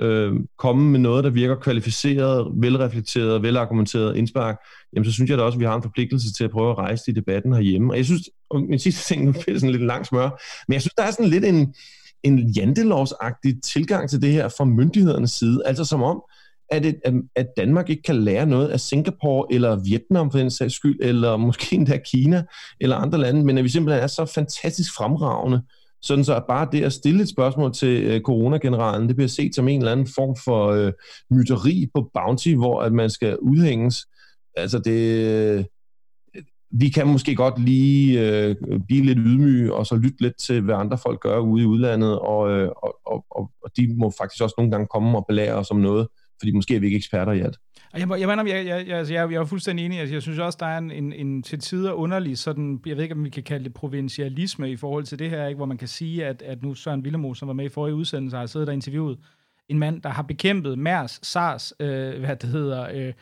øh, 0.00 0.32
komme 0.58 0.90
med 0.90 1.00
noget, 1.00 1.24
der 1.24 1.30
virker 1.30 1.54
kvalificeret, 1.54 2.52
velreflekteret, 2.54 3.42
velargumenteret 3.42 4.16
indspark, 4.16 4.56
jamen 4.92 5.04
så 5.04 5.12
synes 5.12 5.30
jeg 5.30 5.38
da 5.38 5.42
også, 5.42 5.56
at 5.56 5.60
vi 5.60 5.64
har 5.64 5.76
en 5.76 5.82
forpligtelse 5.82 6.32
til 6.32 6.44
at 6.44 6.50
prøve 6.50 6.70
at 6.70 6.78
rejse 6.78 7.10
i 7.10 7.14
debatten 7.14 7.52
herhjemme. 7.52 7.92
Og 7.92 7.96
jeg 7.96 8.04
synes, 8.04 8.22
og 8.50 8.62
min 8.62 8.78
sidste 8.78 9.14
ting, 9.14 9.24
nu 9.24 9.32
bliver 9.32 9.58
sådan 9.58 9.70
lidt 9.70 9.86
lang 9.86 10.06
smør, 10.06 10.30
men 10.68 10.72
jeg 10.72 10.80
synes, 10.82 10.94
der 10.94 11.02
er 11.02 11.10
sådan 11.10 11.30
lidt 11.30 11.44
en, 11.44 11.74
en 12.22 12.38
jantelovsagtig 12.38 13.62
tilgang 13.62 14.10
til 14.10 14.22
det 14.22 14.32
her 14.32 14.48
fra 14.48 14.64
myndighedernes 14.64 15.30
side, 15.30 15.62
altså 15.66 15.84
som 15.84 16.02
om, 16.02 16.22
at, 16.70 16.82
det, 16.82 17.00
at 17.36 17.46
Danmark 17.56 17.90
ikke 17.90 18.02
kan 18.02 18.16
lære 18.16 18.46
noget 18.46 18.68
af 18.68 18.80
Singapore 18.80 19.46
eller 19.50 19.82
Vietnam 19.84 20.30
for 20.30 20.38
den 20.38 20.50
sags 20.50 20.74
skyld, 20.74 20.98
eller 21.02 21.36
måske 21.36 21.76
endda 21.76 21.98
Kina 22.12 22.44
eller 22.80 22.96
andre 22.96 23.18
lande, 23.18 23.44
men 23.44 23.58
at 23.58 23.64
vi 23.64 23.68
simpelthen 23.68 24.02
er 24.02 24.06
så 24.06 24.24
fantastisk 24.34 24.94
fremragende, 24.96 25.62
sådan 26.02 26.24
så 26.24 26.42
bare 26.48 26.68
det 26.72 26.84
at 26.84 26.92
stille 26.92 27.22
et 27.22 27.28
spørgsmål 27.28 27.72
til 27.74 28.04
øh, 28.04 28.20
coronageneralen, 28.20 29.08
det 29.08 29.16
bliver 29.16 29.28
set 29.28 29.54
som 29.54 29.68
en 29.68 29.78
eller 29.78 29.92
anden 29.92 30.08
form 30.14 30.36
for 30.44 30.68
øh, 30.68 30.92
myteri 31.30 31.86
på 31.94 32.10
Bounty, 32.14 32.54
hvor 32.54 32.82
at 32.82 32.92
man 32.92 33.10
skal 33.10 33.38
udhænges. 33.38 33.96
Altså 34.56 34.78
det, 34.78 35.26
øh, 35.26 35.64
vi 36.70 36.88
kan 36.88 37.06
måske 37.06 37.34
godt 37.34 37.64
lige 37.64 38.20
øh, 38.20 38.56
blive 38.86 39.04
lidt 39.04 39.18
ydmyge, 39.22 39.74
og 39.74 39.86
så 39.86 39.96
lytte 39.96 40.20
lidt 40.22 40.38
til, 40.38 40.60
hvad 40.60 40.74
andre 40.74 40.98
folk 40.98 41.20
gør 41.20 41.38
ude 41.38 41.62
i 41.62 41.66
udlandet, 41.66 42.18
og, 42.18 42.50
øh, 42.50 42.68
og, 42.82 43.24
og, 43.30 43.50
og 43.64 43.70
de 43.76 43.94
må 43.96 44.12
faktisk 44.18 44.42
også 44.42 44.54
nogle 44.58 44.70
gange 44.70 44.86
komme 44.86 45.18
og 45.18 45.24
belære 45.28 45.54
os 45.54 45.70
om 45.70 45.76
noget, 45.76 46.08
fordi 46.40 46.52
måske 46.52 46.76
er 46.76 46.80
vi 46.80 46.86
ikke 46.86 46.96
eksperter 46.96 47.32
i 47.32 47.40
alt. 47.40 47.58
Jeg, 47.94 48.08
jeg, 48.10 48.20
jeg, 48.20 48.46
jeg, 48.48 48.86
jeg, 48.88 49.10
jeg, 49.10 49.32
jeg 49.32 49.40
er 49.40 49.44
fuldstændig 49.44 49.86
enig. 49.86 50.00
Altså, 50.00 50.14
jeg 50.14 50.22
synes 50.22 50.38
også, 50.38 50.56
der 50.60 50.66
er 50.66 50.78
en, 50.78 50.90
en, 50.90 51.12
en 51.12 51.42
til 51.42 51.58
tider 51.58 51.92
underlig, 51.92 52.38
sådan, 52.38 52.80
jeg 52.86 52.96
ved 52.96 53.02
ikke, 53.02 53.14
om 53.14 53.24
vi 53.24 53.30
kan 53.30 53.42
kalde 53.42 53.64
det 53.64 53.74
provincialisme 53.74 54.70
i 54.70 54.76
forhold 54.76 55.04
til 55.04 55.18
det 55.18 55.30
her, 55.30 55.46
ikke? 55.46 55.56
hvor 55.56 55.66
man 55.66 55.78
kan 55.78 55.88
sige, 55.88 56.26
at, 56.26 56.42
at 56.42 56.62
nu 56.62 56.74
Søren 56.74 57.04
Villemo, 57.04 57.34
som 57.34 57.48
var 57.48 57.54
med 57.54 57.64
i 57.64 57.68
forrige 57.68 57.94
udsendelse, 57.94 58.36
har 58.36 58.46
siddet 58.46 58.66
der 58.66 58.72
interviewet 58.72 59.18
en 59.68 59.78
mand, 59.78 60.02
der 60.02 60.08
har 60.08 60.22
bekæmpet 60.22 60.78
MERS, 60.78 61.20
SARS, 61.22 61.74
øh, 61.80 62.18
hvad 62.18 62.36
det 62.36 62.50
hedder, 62.50 62.88
øh, 62.94 63.12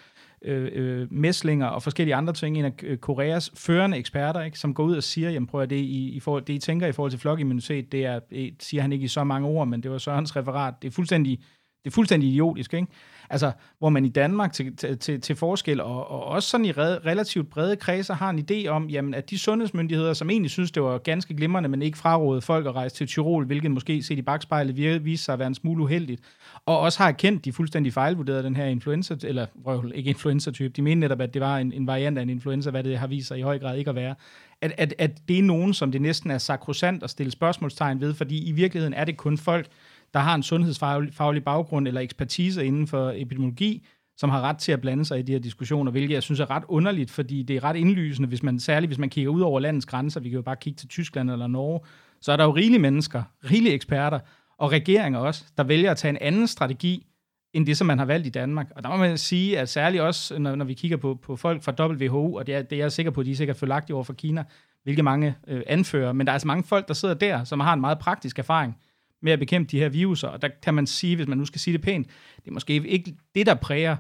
øh, 0.43 0.71
øh, 0.73 1.13
mæslinger 1.13 1.67
og 1.67 1.83
forskellige 1.83 2.15
andre 2.15 2.33
ting, 2.33 2.59
en 2.59 2.65
af 2.65 2.73
øh, 2.83 2.99
Koreas 2.99 3.53
førende 3.55 3.97
eksperter, 3.97 4.43
ikke, 4.43 4.59
som 4.59 4.75
går 4.75 4.85
ud 4.85 4.97
og 4.97 5.03
siger, 5.03 5.31
jamen 5.31 5.47
prøv 5.47 5.63
at 5.63 5.71
det, 5.71 5.77
I, 5.77 6.09
i 6.09 6.21
forhold, 6.21 6.43
det 6.43 6.53
I 6.53 6.59
tænker 6.59 6.87
i 6.87 6.93
forhold 6.93 7.11
til 7.11 7.21
flokimmunitet, 7.21 7.93
det 7.93 8.05
er, 8.05 8.19
det 8.19 8.55
siger 8.61 8.83
han 8.83 8.93
ikke 8.93 9.05
i 9.05 9.09
så 9.09 9.25
mange 9.25 9.49
ord, 9.49 9.69
men 9.69 9.83
det 9.83 9.91
var 9.91 9.99
Sørens 9.99 10.37
referat, 10.37 10.75
det 10.83 10.89
er 10.89 10.93
fuldstændig, 10.93 11.41
det 11.85 11.91
er 11.91 11.95
fuldstændig 11.95 12.29
idiotisk, 12.29 12.75
ikke? 12.75 12.87
Altså, 13.31 13.53
hvor 13.79 13.89
man 13.89 14.05
i 14.05 14.09
Danmark 14.09 14.53
til, 14.53 14.77
til, 14.77 15.21
til 15.21 15.37
forskel, 15.37 15.81
og, 15.81 16.11
og 16.11 16.25
også 16.25 16.49
sådan 16.49 16.67
i 16.67 16.73
red, 16.73 17.07
relativt 17.07 17.51
brede 17.51 17.77
kredser, 17.77 18.15
har 18.15 18.31
en 18.31 18.47
idé 18.51 18.69
om, 18.69 18.89
jamen, 18.89 19.15
at 19.15 19.31
de 19.31 19.39
sundhedsmyndigheder, 19.39 20.13
som 20.13 20.31
egentlig 20.31 20.51
synes, 20.51 20.71
det 20.71 20.83
var 20.83 20.99
ganske 20.99 21.35
glimrende, 21.35 21.69
men 21.69 21.83
ikke 21.83 21.99
frarådede 21.99 22.43
folk 22.43 22.67
at 22.67 22.75
rejse 22.75 22.97
til 22.97 23.07
Tyrol, 23.07 23.47
hvilket 23.47 23.71
måske 23.71 24.03
set 24.03 24.19
i 24.19 24.23
bagspejlet 24.23 25.05
viste 25.05 25.25
sig 25.25 25.33
at 25.33 25.39
være 25.39 25.49
en 25.49 25.55
smule 25.55 25.83
uheldigt, 25.83 26.23
og 26.67 26.81
også 26.81 26.99
har 26.99 27.09
erkendt, 27.09 27.45
de 27.45 27.53
fuldstændig 27.53 27.93
fejlvurderede 27.93 28.43
den 28.43 28.57
her 28.57 28.65
influenza, 28.65 29.17
eller 29.25 29.47
røv, 29.67 29.93
ikke 29.95 30.11
influenza-type, 30.11 30.69
de 30.69 30.83
mente 30.83 31.01
netop, 31.01 31.21
at 31.21 31.35
det 31.35 31.43
var 31.43 31.59
en, 31.59 31.73
en 31.73 31.87
variant 31.87 32.19
af 32.19 32.23
en 32.23 32.31
influenza, 32.31 32.71
hvad 32.71 32.85
det 32.85 32.99
har 32.99 33.07
vist 33.07 33.29
sig 33.29 33.39
i 33.39 33.43
høj 33.43 33.59
grad 33.59 33.79
ikke 33.79 33.91
at 33.91 33.97
være. 33.97 34.15
At, 34.61 34.73
at, 34.79 34.95
at 34.99 35.29
det 35.29 35.39
er 35.39 35.43
nogen, 35.43 35.75
som 35.75 35.93
det 35.93 36.03
næsten 36.03 36.31
er 36.31 36.39
sakrosant 36.39 37.03
at 37.03 37.11
stille 37.11 37.33
spørgsmålstegn 37.33 38.01
ved, 38.01 38.15
fordi 38.15 38.49
i 38.49 38.53
virkeligheden 38.53 38.95
er 38.95 39.05
det 39.05 39.17
kun 39.17 39.39
folk, 39.39 39.67
der 40.15 40.21
har 40.21 40.35
en 40.35 40.43
sundhedsfaglig 40.43 41.45
baggrund 41.45 41.89
eller 41.89 42.01
ekspertise 42.01 42.67
inden 42.67 42.87
for 42.87 43.13
epidemiologi, 43.17 43.87
som 44.17 44.31
har 44.31 44.41
ret 44.41 44.59
til 44.59 44.73
at 44.73 44.81
blande 44.81 45.05
sig 45.05 45.19
i 45.19 45.23
de 45.23 45.33
her 45.33 45.39
diskussioner, 45.39 45.91
hvilket 45.91 46.15
jeg 46.15 46.23
synes 46.23 46.41
er 46.41 46.51
ret 46.51 46.63
underligt, 46.69 47.11
fordi 47.11 47.43
det 47.43 47.57
er 47.57 47.65
ret 47.65 47.77
indlysende, 47.77 48.29
hvis 48.29 48.43
man, 48.43 48.61
særligt 48.61 48.89
hvis 48.89 48.99
man 48.99 49.09
kigger 49.09 49.31
ud 49.31 49.41
over 49.41 49.61
landets 49.61 49.87
grænser, 49.87 50.21
vi 50.21 50.29
kan 50.29 50.37
jo 50.37 50.43
bare 50.43 50.57
kigge 50.57 50.77
til 50.77 50.89
Tyskland 50.89 51.31
eller 51.31 51.47
Norge, 51.47 51.81
så 52.21 52.33
er 52.33 52.37
der 52.37 52.45
jo 52.45 52.51
rigelige 52.51 52.81
mennesker, 52.81 53.23
rigelige 53.51 53.75
eksperter, 53.75 54.19
og 54.59 54.73
regeringer 54.73 55.19
også, 55.19 55.45
der 55.57 55.65
vælger 55.65 55.91
at 55.91 55.97
tage 55.97 56.11
en 56.11 56.19
anden 56.21 56.47
strategi, 56.47 57.07
end 57.53 57.67
det, 57.67 57.77
som 57.77 57.87
man 57.87 57.99
har 57.99 58.05
valgt 58.05 58.27
i 58.27 58.31
Danmark. 58.31 58.67
Og 58.77 58.83
der 58.83 58.89
må 58.89 58.97
man 58.97 59.19
sige, 59.19 59.59
at 59.59 59.69
særligt 59.69 60.03
også, 60.03 60.39
når, 60.39 60.55
når 60.55 60.65
vi 60.65 60.75
kigger 60.75 60.97
på, 60.97 61.19
på 61.23 61.37
folk 61.37 61.63
fra 61.63 61.87
WHO, 61.87 62.35
og 62.35 62.47
det 62.47 62.55
er, 62.55 62.63
det 62.63 62.77
er 62.77 62.83
jeg 62.83 62.93
sikker 62.93 63.11
på, 63.11 63.21
at 63.21 63.27
de 63.27 63.33
er 63.33 63.37
sikkert 63.37 63.57
følagt 63.57 63.91
over 63.91 64.05
for 64.05 64.13
Kina, 64.13 64.45
hvilke 64.83 65.03
mange 65.03 65.35
øh, 65.49 65.63
anfører, 65.67 66.13
men 66.13 66.27
der 66.27 66.31
er 66.31 66.35
altså 66.35 66.47
mange 66.47 66.65
folk, 66.65 66.89
der 66.89 66.95
sidder 66.95 67.15
der, 67.15 67.45
som 67.45 67.61
har 67.61 67.73
en 67.73 67.81
meget 67.81 67.99
praktisk 67.99 68.39
erfaring 68.39 68.77
med 69.23 69.33
at 69.33 69.39
bekæmpe 69.39 69.71
de 69.71 69.79
her 69.79 69.89
viruser. 69.89 70.29
Og 70.29 70.43
der 70.43 70.49
kan 70.63 70.75
man 70.75 70.87
sige, 70.87 71.17
hvis 71.17 71.29
man 71.29 71.39
nu 71.39 71.45
skal 71.45 71.61
sige 71.61 71.73
det 71.73 71.83
pænt, 71.83 72.07
det 72.37 72.49
er 72.49 72.53
måske 72.53 72.73
ikke 72.73 73.17
det, 73.35 73.47
der 73.47 73.55
præger 73.55 73.97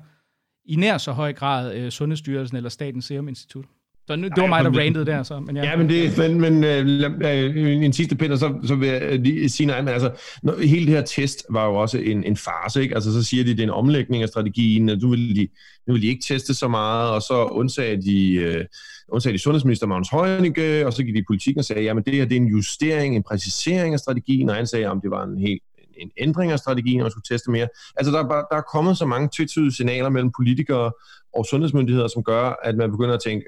i 0.64 0.76
nær 0.76 0.98
så 0.98 1.12
høj 1.12 1.32
grad 1.32 1.74
øh, 1.74 1.90
Sundhedsstyrelsen 1.90 2.56
eller 2.56 2.70
Statens 2.70 3.04
Serum 3.04 3.28
Institut. 3.28 3.64
Så 4.08 4.16
nu, 4.16 4.28
det 4.28 4.36
var 4.36 4.46
mig, 4.46 4.64
der 4.64 4.70
randede 4.70 5.06
der, 5.06 5.22
så. 5.22 5.40
Men 5.40 5.56
ja, 5.56 5.64
ja 5.64 5.76
men, 5.76 5.88
det, 5.88 6.18
men, 6.18 6.40
men 6.40 6.64
øh, 6.64 7.84
en 7.84 7.92
sidste 7.92 8.16
pind, 8.16 8.36
så, 8.36 8.54
så 8.64 8.74
vil 8.74 8.88
jeg 8.88 9.18
lige 9.18 9.48
sige 9.48 9.66
noget 9.66 9.84
men 9.84 9.92
altså, 9.92 10.10
når, 10.42 10.62
hele 10.62 10.86
det 10.86 10.94
her 10.94 11.02
test 11.02 11.46
var 11.50 11.66
jo 11.66 11.74
også 11.74 11.98
en, 11.98 12.24
en 12.24 12.36
farse, 12.36 12.82
ikke? 12.82 12.94
Altså, 12.94 13.12
så 13.12 13.22
siger 13.22 13.44
de, 13.44 13.50
det 13.50 13.60
er 13.60 13.64
en 13.64 13.70
omlægning 13.70 14.22
af 14.22 14.28
strategien, 14.28 14.84
nu 14.84 15.10
vil 15.10 15.36
de, 15.36 15.48
nu 15.86 15.92
vil 15.92 16.02
de 16.02 16.06
ikke 16.06 16.24
teste 16.24 16.54
så 16.54 16.68
meget, 16.68 17.10
og 17.10 17.22
så 17.22 17.44
undsagde 17.44 18.02
de, 18.02 18.34
øh, 18.34 18.64
undsagde 19.08 19.38
de 19.38 19.42
sundhedsminister 19.42 19.86
Magnus 19.86 20.08
Heunicke, 20.08 20.86
og 20.86 20.92
så 20.92 21.02
gik 21.02 21.14
de 21.14 21.18
i 21.18 21.24
politikken 21.28 21.58
og 21.58 21.64
sagde, 21.64 21.82
jamen 21.82 22.04
det 22.04 22.14
her, 22.14 22.24
det 22.24 22.36
er 22.36 22.40
en 22.40 22.46
justering, 22.46 23.16
en 23.16 23.22
præcisering 23.22 23.94
af 23.94 24.00
strategien, 24.00 24.50
og 24.50 24.56
han 24.56 24.66
sagde, 24.66 24.86
om 24.86 25.00
det 25.00 25.10
var 25.10 25.24
en 25.24 25.38
helt 25.38 25.62
en 25.98 26.10
ændring 26.16 26.52
af 26.52 26.58
strategien, 26.58 27.00
og 27.00 27.04
man 27.04 27.10
skulle 27.10 27.36
teste 27.36 27.50
mere. 27.50 27.68
Altså, 27.96 28.12
der 28.12 28.24
er, 28.24 28.28
bare, 28.28 28.44
der 28.50 28.56
er 28.56 28.62
kommet 28.74 28.98
så 28.98 29.06
mange 29.06 29.28
tvetydige 29.36 29.72
signaler 29.72 30.08
mellem 30.08 30.30
politikere 30.36 30.92
og 31.36 31.46
sundhedsmyndigheder, 31.50 32.08
som 32.08 32.22
gør, 32.24 32.60
at 32.62 32.76
man 32.76 32.90
begynder 32.90 33.14
at 33.14 33.22
tænke, 33.22 33.44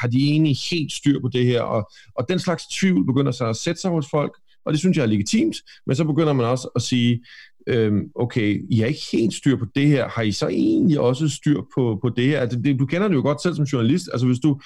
har 0.00 0.08
de 0.08 0.30
egentlig 0.30 0.56
helt 0.70 0.92
styr 0.92 1.20
på 1.20 1.28
det 1.28 1.46
her? 1.46 1.62
Og, 1.62 1.90
og 2.14 2.28
den 2.28 2.38
slags 2.38 2.62
tvivl 2.66 3.06
begynder 3.06 3.32
så 3.32 3.46
at 3.46 3.56
sætte 3.56 3.80
sig 3.80 3.90
hos 3.90 4.06
folk, 4.10 4.32
og 4.64 4.72
det 4.72 4.80
synes 4.80 4.96
jeg 4.96 5.02
er 5.02 5.06
legitimt, 5.06 5.56
men 5.86 5.96
så 5.96 6.04
begynder 6.04 6.32
man 6.32 6.46
også 6.46 6.68
at 6.76 6.82
sige, 6.82 7.24
øhm, 7.66 8.10
okay, 8.14 8.66
I 8.70 8.78
har 8.78 8.86
ikke 8.86 9.00
helt 9.12 9.34
styr 9.34 9.56
på 9.56 9.66
det 9.74 9.86
her, 9.86 10.08
har 10.08 10.22
I 10.22 10.32
så 10.32 10.48
egentlig 10.48 11.00
også 11.00 11.28
styr 11.28 11.60
på, 11.74 11.98
på 12.02 12.08
det 12.08 12.24
her? 12.24 12.40
Altså, 12.40 12.58
det, 12.64 12.78
du 12.78 12.86
kender 12.86 13.08
det 13.08 13.14
jo 13.14 13.22
godt 13.22 13.42
selv 13.42 13.54
som 13.54 13.64
journalist, 13.64 14.08
altså 14.12 14.26
hvis 14.26 14.38
du, 14.38 14.60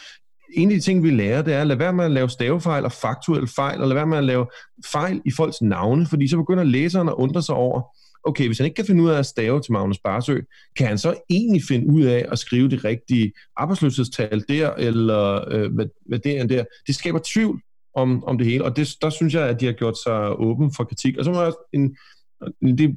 en 0.53 0.70
af 0.70 0.74
de 0.74 0.81
ting, 0.81 1.03
vi 1.03 1.11
lærer, 1.11 1.43
det 1.43 1.55
er 1.55 1.61
at 1.61 1.66
lade 1.66 1.79
være 1.79 1.93
med 1.93 2.05
at 2.05 2.11
lave 2.11 2.31
stavefejl 2.31 2.85
og 2.85 2.93
faktuelle 2.93 3.49
fejl, 3.49 3.81
og 3.81 3.89
lade 3.89 3.97
være 3.97 4.07
med 4.07 4.18
at 4.18 4.24
lave 4.24 4.47
fejl 4.93 5.22
i 5.24 5.31
folks 5.31 5.62
navne, 5.62 6.07
fordi 6.07 6.29
så 6.29 6.37
begynder 6.37 6.64
læseren 6.64 7.09
at 7.09 7.14
undre 7.14 7.43
sig 7.43 7.55
over, 7.55 7.83
okay, 8.25 8.47
hvis 8.47 8.59
han 8.59 8.64
ikke 8.64 8.75
kan 8.75 8.87
finde 8.87 9.03
ud 9.03 9.09
af 9.09 9.19
at 9.19 9.27
stave 9.27 9.61
til 9.61 9.73
Magnus 9.73 9.99
Barsø, 9.99 10.41
kan 10.77 10.87
han 10.87 10.99
så 10.99 11.14
egentlig 11.31 11.62
finde 11.69 11.87
ud 11.87 12.03
af 12.03 12.27
at 12.33 12.39
skrive 12.39 12.69
det 12.69 12.85
rigtige 12.85 13.33
arbejdsløshedstal 13.57 14.45
der, 14.49 14.75
eller 14.75 15.53
øh, 15.53 15.75
hvad, 15.75 15.87
hvad 16.09 16.19
det 16.19 16.39
er 16.39 16.47
der? 16.47 16.64
Det 16.87 16.95
skaber 16.95 17.21
tvivl 17.25 17.61
om, 17.95 18.25
om 18.25 18.39
det 18.39 18.47
hele, 18.47 18.64
og 18.64 18.77
det, 18.77 18.89
der 19.03 19.11
synes 19.11 19.35
jeg, 19.35 19.49
at 19.49 19.61
de 19.61 19.67
har 19.67 19.73
gjort 19.73 19.99
sig 19.99 20.41
åben 20.41 20.73
for 20.77 20.85
kritik. 20.85 21.17
Og 21.19 21.25
så 21.25 21.33
må 21.33 21.43
jeg 21.43 21.53
en, 21.73 21.97
det, 22.79 22.97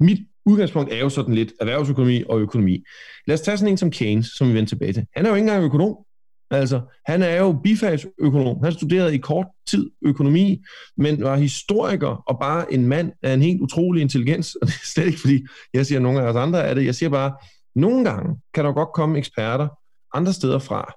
mit 0.00 0.18
udgangspunkt 0.46 0.92
er 0.92 0.98
jo 0.98 1.08
sådan 1.08 1.34
lidt 1.34 1.52
erhvervsøkonomi 1.60 2.22
og 2.28 2.40
økonomi. 2.40 2.84
Lad 3.26 3.34
os 3.34 3.40
tage 3.40 3.56
sådan 3.56 3.72
en 3.72 3.78
som 3.78 3.90
Keynes, 3.90 4.26
som 4.26 4.48
vi 4.48 4.54
vender 4.54 4.68
tilbage 4.68 4.92
til. 4.92 5.06
Han 5.16 5.26
er 5.26 5.30
jo 5.30 5.36
ikke 5.36 5.48
engang 5.48 5.64
økonom. 5.64 5.96
Altså, 6.50 6.80
han 7.06 7.22
er 7.22 7.36
jo 7.36 7.52
bifagsøkonom. 7.64 8.62
Han 8.64 8.72
studerede 8.72 9.14
i 9.14 9.18
kort 9.18 9.46
tid 9.68 9.90
økonomi, 10.02 10.62
men 10.96 11.22
var 11.22 11.36
historiker 11.36 12.22
og 12.26 12.38
bare 12.40 12.72
en 12.72 12.86
mand 12.86 13.12
af 13.22 13.34
en 13.34 13.42
helt 13.42 13.60
utrolig 13.60 14.02
intelligens. 14.02 14.54
Og 14.62 14.66
det 14.66 14.74
er 14.74 14.86
slet 14.86 15.06
ikke, 15.06 15.20
fordi 15.20 15.46
jeg 15.74 15.86
siger, 15.86 15.98
at 15.98 16.02
nogle 16.02 16.20
af 16.20 16.28
os 16.28 16.36
andre 16.36 16.62
er 16.62 16.74
det. 16.74 16.84
Jeg 16.84 16.94
siger 16.94 17.10
bare, 17.10 17.32
nogle 17.74 18.04
gange 18.04 18.40
kan 18.54 18.64
der 18.64 18.72
godt 18.72 18.92
komme 18.94 19.18
eksperter 19.18 19.68
andre 20.14 20.32
steder 20.32 20.58
fra, 20.58 20.94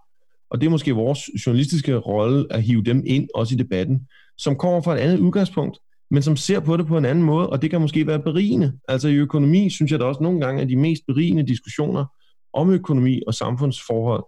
og 0.51 0.61
det 0.61 0.67
er 0.67 0.71
måske 0.71 0.91
vores 0.91 1.19
journalistiske 1.45 1.95
rolle 1.95 2.45
at 2.49 2.63
hive 2.63 2.83
dem 2.83 3.03
ind, 3.05 3.27
også 3.35 3.55
i 3.55 3.57
debatten, 3.57 4.07
som 4.37 4.55
kommer 4.55 4.81
fra 4.81 4.95
et 4.95 4.99
andet 4.99 5.19
udgangspunkt, 5.19 5.79
men 6.11 6.23
som 6.23 6.35
ser 6.35 6.59
på 6.59 6.77
det 6.77 6.87
på 6.87 6.97
en 6.97 7.05
anden 7.05 7.23
måde, 7.23 7.49
og 7.49 7.61
det 7.61 7.69
kan 7.69 7.81
måske 7.81 8.07
være 8.07 8.19
berigende. 8.19 8.73
Altså 8.87 9.07
i 9.07 9.15
økonomi 9.15 9.69
synes 9.69 9.91
jeg 9.91 9.99
da 9.99 10.05
også 10.05 10.23
nogle 10.23 10.41
gange, 10.41 10.61
at 10.61 10.69
de 10.69 10.75
mest 10.75 11.03
berigende 11.07 11.47
diskussioner 11.47 12.05
om 12.53 12.71
økonomi 12.71 13.21
og 13.27 13.33
samfundsforhold 13.33 14.23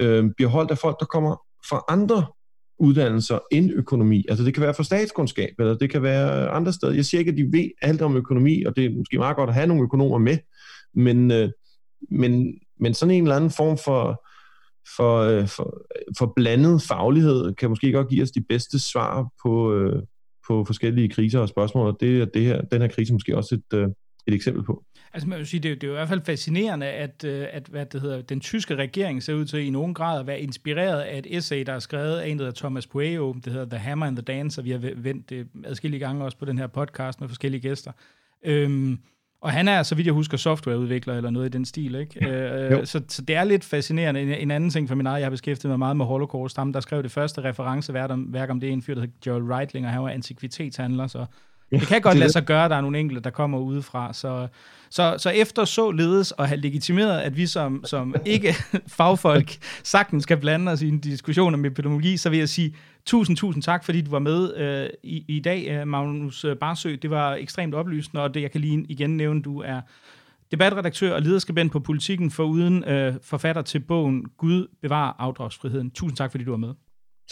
øh, 0.00 0.24
bliver 0.36 0.50
holdt 0.50 0.70
af 0.70 0.78
folk, 0.78 1.00
der 1.00 1.06
kommer 1.06 1.36
fra 1.68 1.84
andre 1.88 2.26
uddannelser 2.78 3.38
end 3.52 3.70
økonomi. 3.74 4.24
Altså 4.28 4.44
det 4.44 4.54
kan 4.54 4.62
være 4.62 4.74
fra 4.74 4.84
statskundskab, 4.84 5.54
eller 5.58 5.74
det 5.74 5.90
kan 5.90 6.02
være 6.02 6.48
andre 6.48 6.72
steder. 6.72 6.92
Jeg 6.92 7.04
siger 7.04 7.18
ikke, 7.18 7.30
at 7.30 7.36
de 7.36 7.52
ved 7.52 7.70
alt 7.82 8.02
om 8.02 8.16
økonomi, 8.16 8.64
og 8.64 8.76
det 8.76 8.84
er 8.84 8.90
måske 8.98 9.18
meget 9.18 9.36
godt 9.36 9.50
at 9.50 9.54
have 9.54 9.66
nogle 9.66 9.82
økonomer 9.82 10.18
med, 10.18 10.38
men, 10.94 11.30
øh, 11.30 11.50
men, 12.10 12.54
men 12.80 12.94
sådan 12.94 13.14
en 13.14 13.22
eller 13.22 13.36
anden 13.36 13.50
form 13.50 13.78
for, 13.84 14.24
for, 14.96 15.18
øh, 15.18 15.48
for, 15.48 15.82
for 16.18 16.32
blandet 16.36 16.82
faglighed 16.82 17.54
kan 17.54 17.68
måske 17.68 17.92
godt 17.92 18.08
give 18.08 18.22
os 18.22 18.30
de 18.30 18.44
bedste 18.48 18.78
svar 18.78 19.28
på, 19.42 19.74
øh, 19.74 20.02
på 20.48 20.64
forskellige 20.64 21.08
kriser 21.08 21.40
og 21.40 21.48
spørgsmål, 21.48 21.86
og 21.86 21.96
det 22.00 22.20
er 22.20 22.24
det 22.24 22.42
her, 22.42 22.62
den 22.62 22.80
her 22.80 22.88
krise 22.88 23.12
måske 23.12 23.36
også 23.36 23.54
et, 23.54 23.78
øh, 23.78 23.88
et 24.26 24.34
eksempel 24.34 24.64
på. 24.64 24.84
Altså 25.12 25.28
man 25.28 25.38
vil 25.38 25.46
sige, 25.46 25.60
det, 25.60 25.70
er, 25.70 25.74
det 25.74 25.84
er 25.84 25.88
jo 25.88 25.94
i 25.94 25.96
hvert 25.96 26.08
fald 26.08 26.22
fascinerende, 26.22 26.86
at, 26.86 27.24
øh, 27.24 27.46
at 27.52 27.66
hvad 27.66 27.86
det 27.86 28.00
hedder, 28.00 28.22
den 28.22 28.40
tyske 28.40 28.76
regering 28.76 29.22
ser 29.22 29.34
ud 29.34 29.44
til 29.44 29.66
i 29.66 29.70
nogen 29.70 29.94
grad 29.94 30.20
at 30.20 30.26
være 30.26 30.40
inspireret 30.40 31.00
af 31.00 31.18
et 31.18 31.26
essay, 31.36 31.62
der 31.66 31.72
er 31.72 31.78
skrevet 31.78 32.18
af 32.18 32.28
en, 32.28 32.38
der 32.38 32.44
hedder 32.44 32.58
Thomas 32.58 32.86
Pueo, 32.86 33.32
det 33.44 33.52
hedder 33.52 33.68
The 33.68 33.78
Hammer 33.78 34.06
and 34.06 34.16
the 34.16 34.22
Dance, 34.22 34.60
og 34.60 34.64
vi 34.64 34.70
har 34.70 34.78
vendt 34.96 35.30
det 35.30 35.48
adskillige 35.64 36.00
gange 36.00 36.24
også 36.24 36.38
på 36.38 36.44
den 36.44 36.58
her 36.58 36.66
podcast 36.66 37.20
med 37.20 37.28
forskellige 37.28 37.60
gæster. 37.60 37.92
Øhm, 38.44 38.98
og 39.40 39.52
han 39.52 39.68
er, 39.68 39.82
så 39.82 39.94
vidt 39.94 40.06
jeg 40.06 40.14
husker, 40.14 40.36
softwareudvikler 40.36 41.16
eller 41.16 41.30
noget 41.30 41.46
i 41.46 41.48
den 41.48 41.64
stil, 41.64 41.94
ikke? 41.94 42.28
Øh, 42.28 42.86
så, 42.86 43.02
så 43.08 43.22
det 43.22 43.36
er 43.36 43.44
lidt 43.44 43.64
fascinerende. 43.64 44.20
En, 44.22 44.28
en 44.28 44.50
anden 44.50 44.70
ting 44.70 44.88
for 44.88 44.94
min 44.94 45.06
eget, 45.06 45.18
jeg 45.18 45.26
har 45.26 45.30
beskæftiget 45.30 45.70
mig 45.70 45.78
meget 45.78 45.96
med 45.96 46.06
Holocaust, 46.06 46.56
ham 46.56 46.72
der 46.72 46.80
skrev 46.80 47.02
det 47.02 47.10
første 47.10 47.44
referenceværk 47.44 48.10
om, 48.10 48.32
værk 48.32 48.50
om 48.50 48.60
det, 48.60 48.70
en 48.70 48.82
fyr, 48.82 48.94
der 48.94 49.00
hedder 49.00 49.14
Joel 49.26 49.44
Reitling, 49.44 49.86
og 49.86 49.92
han 49.92 50.02
var 50.02 50.08
antikvitetshandler, 50.08 51.06
så 51.06 51.26
det 51.70 51.88
kan 51.88 52.00
godt 52.00 52.18
lade 52.18 52.32
sig 52.32 52.44
gøre, 52.44 52.68
der 52.68 52.76
er 52.76 52.80
nogle 52.80 52.98
enkelte, 52.98 53.22
der 53.22 53.30
kommer 53.30 53.58
udefra. 53.58 54.12
Så, 54.12 54.48
så, 54.90 55.14
så 55.18 55.30
efter 55.30 55.64
så 55.64 55.90
ledes 55.90 56.32
og 56.32 56.48
have 56.48 56.60
legitimeret, 56.60 57.20
at 57.20 57.36
vi 57.36 57.46
som, 57.46 57.84
som 57.84 58.14
ikke 58.26 58.54
fagfolk 58.98 59.58
sagtens 59.82 60.22
skal 60.22 60.36
blande 60.36 60.72
os 60.72 60.82
i 60.82 60.88
en 60.88 60.98
diskussion 60.98 61.54
om 61.54 61.64
epidemiologi, 61.64 62.16
så 62.16 62.30
vil 62.30 62.38
jeg 62.38 62.48
sige 62.48 62.74
tusind, 63.06 63.36
tusind 63.36 63.62
tak, 63.62 63.84
fordi 63.84 64.00
du 64.00 64.10
var 64.10 64.18
med 64.18 64.56
øh, 64.56 64.88
i, 65.02 65.24
i 65.28 65.40
dag, 65.40 65.68
øh, 65.68 65.88
Magnus 65.88 66.46
Barsø. 66.60 66.96
Det 67.02 67.10
var 67.10 67.34
ekstremt 67.34 67.74
oplysende, 67.74 68.22
og 68.22 68.34
det, 68.34 68.42
jeg 68.42 68.50
kan 68.50 68.60
lige 68.60 68.84
igen 68.88 69.16
nævne, 69.16 69.42
du 69.42 69.60
er 69.60 69.80
debatredaktør 70.50 71.14
og 71.14 71.22
lederskribent 71.22 71.72
på 71.72 71.80
Politikken, 71.80 72.30
for 72.30 72.44
uden 72.44 72.84
øh, 72.84 73.14
forfatter 73.22 73.62
til 73.62 73.80
bogen 73.80 74.24
Gud 74.38 74.66
bevarer 74.82 75.12
afdragsfriheden. 75.18 75.90
Tusind 75.90 76.16
tak, 76.16 76.30
fordi 76.30 76.44
du 76.44 76.50
var 76.50 76.58
med. 76.58 76.74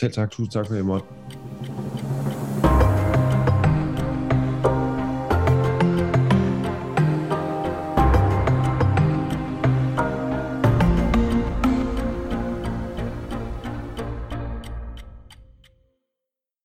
Selv 0.00 0.12
tak. 0.12 0.30
Tusind 0.30 0.52
tak, 0.52 0.66
for 0.66 0.72
at 0.72 0.76
jeg 0.76 0.84
måtte. 0.84 1.06